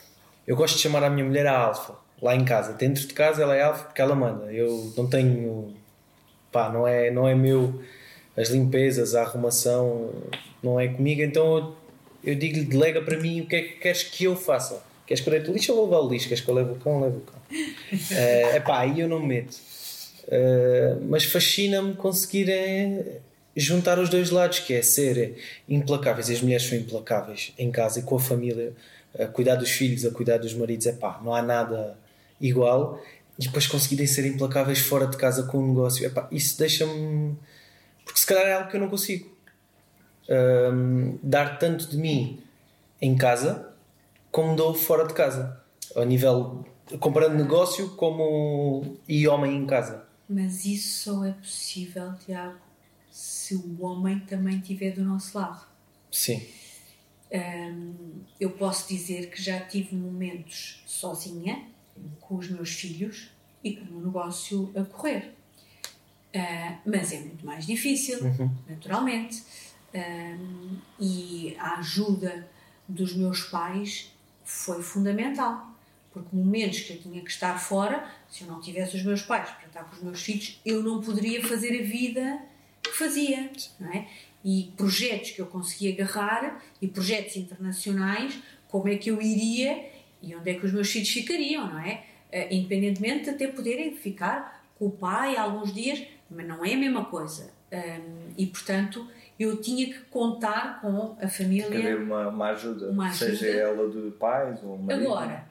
[0.48, 2.74] eu gosto de chamar a minha mulher a alfa, lá em casa.
[2.74, 4.52] Dentro de casa ela é alfa porque ela manda.
[4.52, 5.74] Eu não tenho,
[6.52, 7.82] pá, não é, não é meu
[8.36, 10.12] as limpezas, a arrumação,
[10.62, 11.76] não é comigo, então eu,
[12.24, 14.82] eu digo-lhe, delega para mim o que é que queres que eu faça.
[15.06, 16.28] Queres que eu leve o lixo ou vou levar o lixo?
[16.28, 17.02] Queres que eu leve o cão?
[17.02, 17.42] Levo o cão.
[18.12, 19.54] É uh, pá, aí eu não me meto.
[20.24, 23.20] Uh, mas fascina-me conseguir é,
[23.56, 25.36] juntar os dois lados, que é ser
[25.68, 28.74] implacáveis, as mulheres são implacáveis em casa e com a família,
[29.18, 31.98] a cuidar dos filhos, a cuidar dos maridos, é pá, não há nada
[32.40, 33.02] igual.
[33.38, 37.36] E depois conseguirem ser implacáveis fora de casa com o negócio, é pá, isso deixa-me.
[38.06, 39.34] Porque se calhar é algo que eu não consigo.
[40.30, 42.40] Um, dar tanto de mim
[43.02, 43.73] em casa
[44.34, 45.64] como dou fora de casa,
[45.96, 46.66] a nível
[47.00, 50.08] comparando negócio como e homem em casa.
[50.28, 52.58] Mas isso só é possível, Tiago,
[53.12, 55.64] se o homem também estiver do nosso lado.
[56.12, 56.46] Sim.
[57.32, 57.94] Um,
[58.40, 61.68] eu posso dizer que já tive momentos sozinha,
[62.20, 63.30] com os meus filhos
[63.64, 65.36] e com o negócio a correr.
[66.36, 68.50] Uh, mas é muito mais difícil, uhum.
[68.68, 69.44] naturalmente.
[69.94, 72.50] Um, e a ajuda
[72.88, 74.13] dos meus pais
[74.54, 75.70] foi fundamental.
[76.12, 79.50] Porque momentos que eu tinha que estar fora, se eu não tivesse os meus pais
[79.50, 82.40] para estar com os meus filhos, eu não poderia fazer a vida
[82.84, 83.50] que fazia,
[83.80, 84.08] não é?
[84.46, 89.90] E projetos que eu conseguia agarrar e projetos internacionais, como é que eu iria
[90.22, 92.04] e onde é que os meus filhos ficariam, não é?
[92.32, 96.78] Uh, independentemente de até poderem ficar com o pai alguns dias, mas não é a
[96.78, 97.52] mesma coisa.
[98.38, 99.08] E portanto
[99.44, 101.68] eu tinha que contar com a família.
[101.68, 105.06] Tem que haver uma, uma, ajuda, uma ajuda, seja ela de pais ou marido.
[105.06, 105.46] Agora,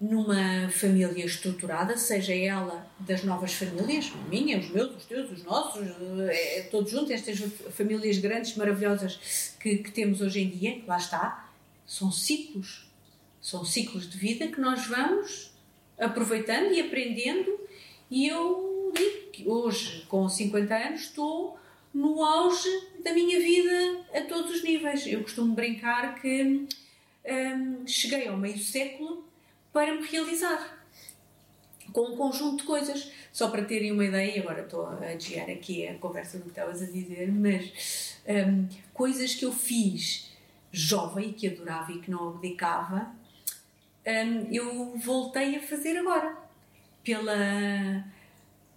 [0.00, 5.44] numa família estruturada, seja ela das novas famílias, a minha, os meus, os teus, os
[5.44, 5.86] nossos,
[6.28, 7.38] é, é, todos juntos, estas
[7.70, 11.50] famílias grandes, maravilhosas que, que temos hoje em dia, lá está,
[11.86, 12.86] são ciclos.
[13.40, 15.52] São ciclos de vida que nós vamos
[15.98, 17.58] aproveitando e aprendendo.
[18.10, 21.56] E eu digo que hoje, com 50 anos, estou
[21.96, 22.68] no auge
[23.02, 25.06] da minha vida a todos os níveis.
[25.06, 26.66] Eu costumo brincar que
[27.24, 29.26] hum, cheguei ao meio século
[29.72, 30.76] para me realizar
[31.94, 33.10] com um conjunto de coisas.
[33.32, 36.82] Só para terem uma ideia, agora estou a desviar aqui a conversa do que estavas
[36.82, 40.30] a dizer, mas um, coisas que eu fiz
[40.70, 43.10] jovem, que adorava e que não abdicava,
[44.06, 46.36] um, eu voltei a fazer agora.
[47.02, 48.04] Pela,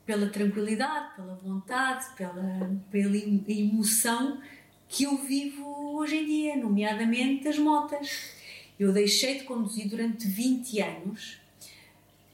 [0.10, 4.42] pela tranquilidade, pela vontade, pela, pela emoção
[4.88, 5.64] que eu vivo
[5.96, 8.32] hoje em dia, nomeadamente as motas.
[8.80, 11.40] Eu deixei de conduzir durante 20 anos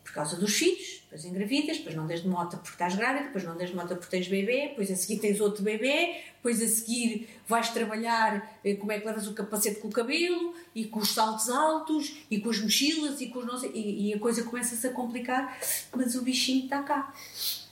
[0.06, 3.55] por causa dos filhos, depois engravidas, depois não desde moto porque estás grávida, depois não
[3.55, 7.69] desde moto porque tens bebê, depois a seguir tens outro bebê, depois a seguir vais
[7.69, 11.49] trabalhar eh, como é que levas o capacete com o cabelo e com os saltos
[11.49, 14.91] altos e com as mochilas e com os nossos, e, e a coisa começa-se a
[14.91, 15.57] complicar,
[15.95, 17.13] mas o bichinho está cá,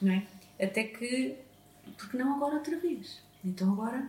[0.01, 0.23] não é?
[0.61, 1.35] Até que,
[1.97, 3.19] porque não agora outra vez?
[3.43, 4.07] Então agora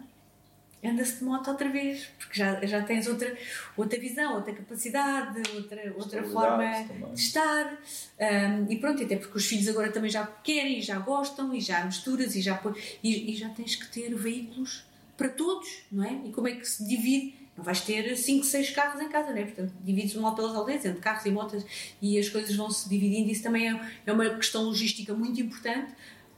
[0.84, 3.36] anda-se de moto outra vez, porque já, já tens outra,
[3.76, 7.12] outra visão, outra capacidade, outra, outra forma também.
[7.12, 7.78] de estar.
[8.20, 11.60] Um, e pronto, até porque os filhos agora também já querem, e já gostam, e
[11.60, 12.60] já misturas, e já,
[13.02, 14.84] e, e já tens que ter veículos
[15.16, 16.12] para todos, não é?
[16.24, 17.34] E como é que se divide?
[17.56, 19.44] Não vais ter 5, 6 carros em casa, não é?
[19.44, 21.64] Portanto, divides mal pelas aldeias, entre carros e motas,
[22.02, 23.30] e as coisas vão se dividindo.
[23.30, 25.92] Isso também é, é uma questão logística muito importante,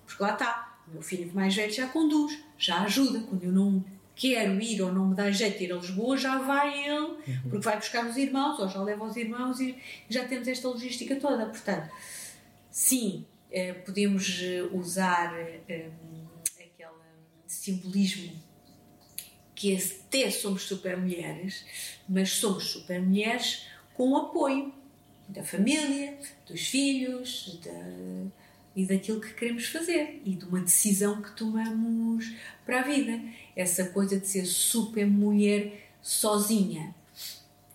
[0.05, 3.21] porque lá está, o meu filho mais velho já conduz, já ajuda.
[3.21, 3.83] Quando eu não
[4.17, 7.51] quero ir ou não me dá jeito de ir a Lisboa, já vai ele, uhum.
[7.51, 9.77] porque vai buscar os irmãos, ou já leva os irmãos e
[10.09, 11.45] já temos esta logística toda.
[11.47, 11.91] Portanto,
[12.71, 15.91] sim, eh, podemos eh, usar eh,
[16.59, 16.91] aquele
[17.47, 18.33] simbolismo
[19.55, 21.65] que até somos super mulheres,
[22.09, 24.73] mas somos super mulheres com o apoio
[25.29, 28.31] da família, dos filhos da,
[28.75, 32.35] e daquilo que queremos fazer e de uma decisão que tomamos
[32.65, 33.21] para a vida.
[33.57, 36.95] Essa coisa de ser super mulher sozinha.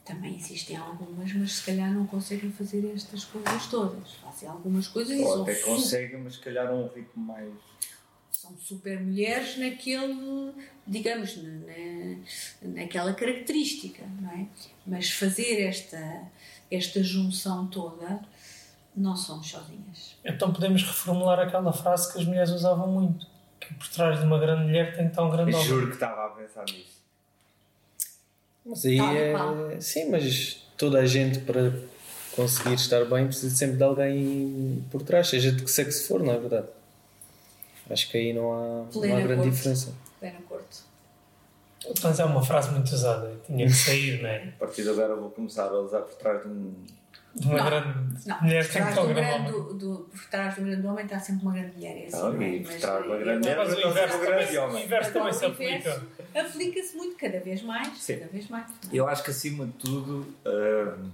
[0.06, 4.14] Também existem algumas, mas se calhar não conseguem fazer estas coisas todas.
[4.14, 7.52] Fazem algumas coisas Ou e até conseguem, mas se calhar um ritmo mais
[8.42, 10.52] são super mulheres naquele,
[10.88, 14.48] digamos, na, naquela característica, não é?
[14.86, 16.24] Mas fazer esta,
[16.72, 18.20] esta junção toda,
[18.96, 20.18] não somos sozinhas.
[20.26, 23.28] Então podemos reformular aquela frase que as mulheres usavam muito,
[23.72, 25.68] que por trás de uma grande mulher tem que estar um grande homem.
[25.68, 27.02] Juro que estava a pensar nisso.
[28.66, 29.82] Mas aí é...
[29.82, 31.74] Sim, mas toda a gente para
[32.36, 36.34] conseguir estar bem precisa sempre de alguém por trás, seja de que sexo for, não
[36.34, 36.68] é verdade?
[37.90, 39.94] Acho que aí não há, não há grande diferença.
[40.20, 40.80] Plena corte.
[42.04, 44.50] Mas é uma frase muito usada, tinha que sair, não é?
[44.50, 46.74] A partir de agora vou começar a usar por trás de um.
[47.34, 48.42] Uma não, grande não.
[48.42, 48.66] mulher
[49.00, 52.04] um grande do, do, Por trás do grande homem está sempre uma grande mulher.
[52.04, 54.58] É assim, não, e por trás de uma grande mulher mas o inverso, um grande
[54.58, 54.76] homem.
[54.76, 56.04] O inverso também se aplica.
[56.36, 57.98] Aplica-se muito, cada vez mais.
[57.98, 58.18] Sim.
[58.18, 58.68] Cada vez mais.
[58.92, 60.28] Eu acho que acima de tudo.
[60.46, 61.10] Uh,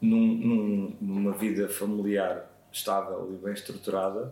[0.00, 4.30] num, num, numa vida familiar estável e bem estruturada,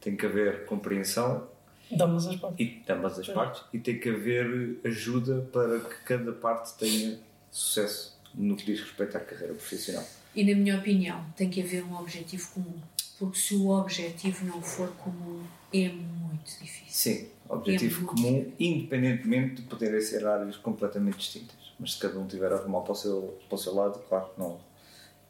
[0.00, 1.48] tem que haver compreensão
[1.90, 2.60] de ambas as partes.
[2.60, 7.18] E, de ambas as partes e tem que haver ajuda para que cada parte tenha
[7.50, 10.04] sucesso no que diz respeito à carreira profissional.
[10.34, 12.80] E na minha opinião, tem que haver um objetivo comum.
[13.18, 16.86] Porque se o objetivo não for comum, é muito difícil.
[16.88, 18.54] Sim, objetivo é comum, difícil.
[18.58, 21.56] independentemente de poderem ser áreas completamente distintas.
[21.78, 24.30] Mas se cada um tiver a arrumar para o seu, para o seu lado, claro
[24.30, 24.60] que não.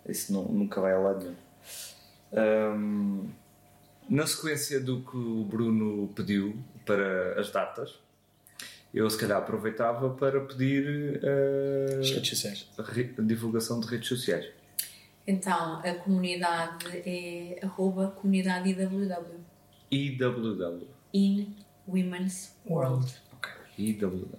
[0.08, 1.36] Isso não, nunca vai a lado nenhum.
[2.32, 3.30] Um,
[4.08, 7.98] na sequência do que o Bruno pediu para as datas,
[8.92, 12.68] eu se calhar aproveitava para pedir uh, redes sociais.
[12.78, 14.46] a divulgação de redes sociais.
[15.26, 19.40] Então, a comunidade é arroba comunidade IWW.
[19.90, 20.88] IWW.
[21.14, 21.56] In
[21.86, 23.14] Women's World.
[23.32, 24.38] Ok, IWW.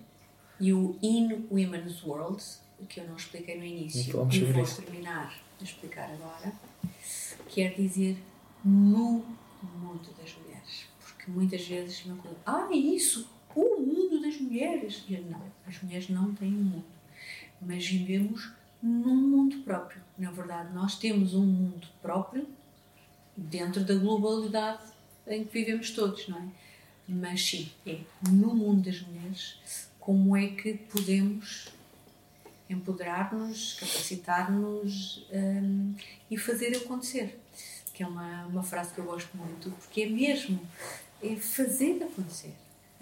[0.59, 2.43] E o In Women's World,
[2.87, 6.53] que eu não expliquei no início, e vou terminar de explicar agora,
[7.47, 8.17] quer dizer
[8.63, 9.25] no
[9.63, 10.85] mundo das mulheres.
[10.99, 15.03] Porque muitas vezes me perguntam, ah, é isso, o mundo das mulheres.
[15.07, 16.85] E não, as mulheres não têm um mundo.
[17.61, 18.51] Mas vivemos
[18.81, 20.01] num mundo próprio.
[20.17, 22.47] Na verdade, nós temos um mundo próprio
[23.35, 24.83] dentro da globalidade
[25.27, 26.47] em que vivemos todos, não é?
[27.07, 27.99] Mas sim, é
[28.29, 29.57] no mundo das mulheres
[29.99, 31.69] como é que podemos
[32.69, 35.93] empoderar-nos, capacitar-nos um,
[36.29, 37.39] e fazer acontecer
[37.93, 40.59] que é uma, uma frase que eu gosto muito, porque é mesmo
[41.21, 42.53] é fazer acontecer.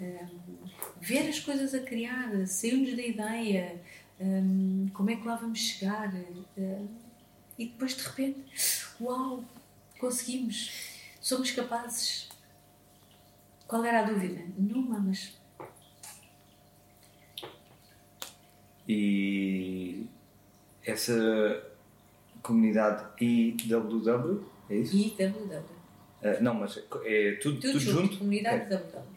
[0.02, 0.66] Um,
[1.00, 3.80] ver as coisas a criar, sair-nos da ideia,
[4.20, 6.12] um, como é que lá vamos chegar.
[6.58, 6.88] Um,
[7.58, 8.40] e depois, de repente,
[9.00, 9.44] uau,
[9.98, 12.28] conseguimos, somos capazes.
[13.68, 14.42] Qual era a dúvida?
[14.58, 15.40] Nenhuma, mas.
[18.88, 20.06] E
[20.84, 21.64] essa
[22.42, 24.96] comunidade IWW é isso?
[25.16, 25.60] Www.
[26.22, 28.02] Uh, não, mas é tudo, tudo, tudo junto.
[28.02, 28.18] junto.
[28.18, 28.76] Comunidade é.
[28.76, 29.11] www.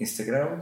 [0.00, 0.60] Instagram,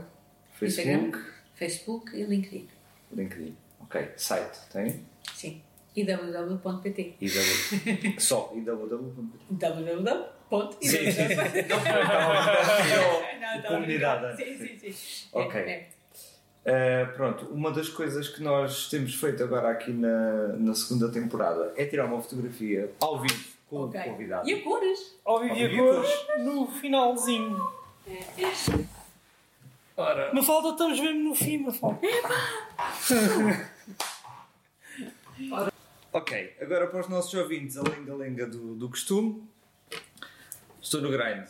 [0.53, 0.89] Facebook.
[0.89, 1.23] Instagram,
[1.55, 2.67] Facebook e LinkedIn.
[3.13, 3.55] LinkedIn.
[3.81, 4.11] Ok.
[4.17, 5.05] Site, tem?
[5.33, 5.61] Sim.
[5.95, 7.15] www.pt.
[7.21, 8.19] IW...
[8.19, 9.45] Só www.pt.
[9.49, 10.87] www.pt.
[10.87, 11.27] Sim, sim.
[13.39, 14.37] Não, comunidade.
[14.37, 15.27] Sim, sim, sim.
[15.31, 15.59] Ok.
[15.61, 15.89] É,
[16.65, 17.03] é.
[17.03, 21.73] Uh, pronto, uma das coisas que nós temos feito agora aqui na, na segunda temporada
[21.75, 24.01] é tirar uma fotografia ao vivo com okay.
[24.01, 24.49] o convidado.
[24.49, 25.19] E a cores?
[25.23, 26.09] Ao vivo e a cores
[26.39, 27.79] no finalzinho.
[29.99, 30.33] Ora.
[30.33, 31.99] Mafalda, estamos mesmo no fim, Mafalda.
[36.13, 39.43] ok, agora para os nossos ouvintes, a lenga-lenga do, do costume.
[40.81, 41.49] Estou no grind.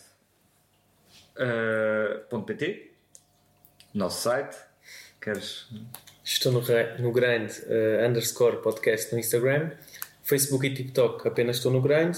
[1.37, 2.91] Uh, .pt
[3.93, 4.57] Nosso site.
[5.21, 5.69] Queres.
[6.23, 6.63] Estou no,
[6.97, 9.73] no Grind uh, underscore podcast no Instagram.
[10.23, 12.15] Facebook e TikTok apenas estou no Grind.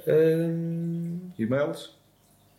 [0.00, 1.30] Uh...
[1.38, 1.96] E-mails?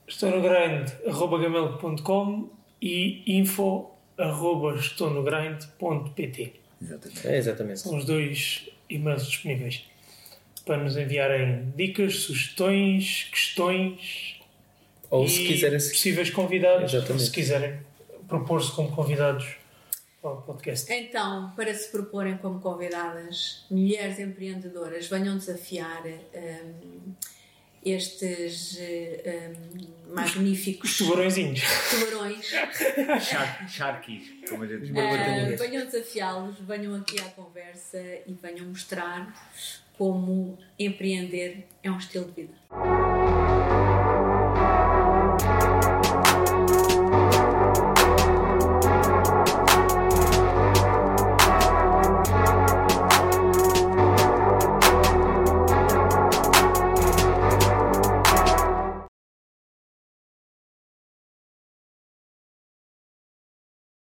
[0.08, 6.54] Estou no grind arroba gmail.com e info arroba estou no grind.pt.
[6.82, 7.28] Exatamente.
[7.28, 7.80] É, exatamente.
[7.80, 9.86] São os dois e-mails disponíveis
[10.66, 14.40] para nos enviarem dicas, sugestões, questões
[15.10, 17.26] ou e se quiserem possíveis convidados, Exatamente.
[17.26, 17.80] se quiserem
[18.28, 19.56] propor-se como convidados
[20.22, 20.92] para o podcast.
[20.94, 27.14] Então, para se proporem como convidadas, mulheres empreendedoras, venham desafiar hum,
[27.84, 31.62] estes hum, magníficos Os tubarõezinhos.
[31.90, 32.46] tubarões.
[33.70, 37.98] Sharkies, como a gente Ah, venham desafiá-los, venham aqui à conversa
[38.28, 39.34] e venham mostrar
[39.98, 42.54] como empreender é um estilo de vida.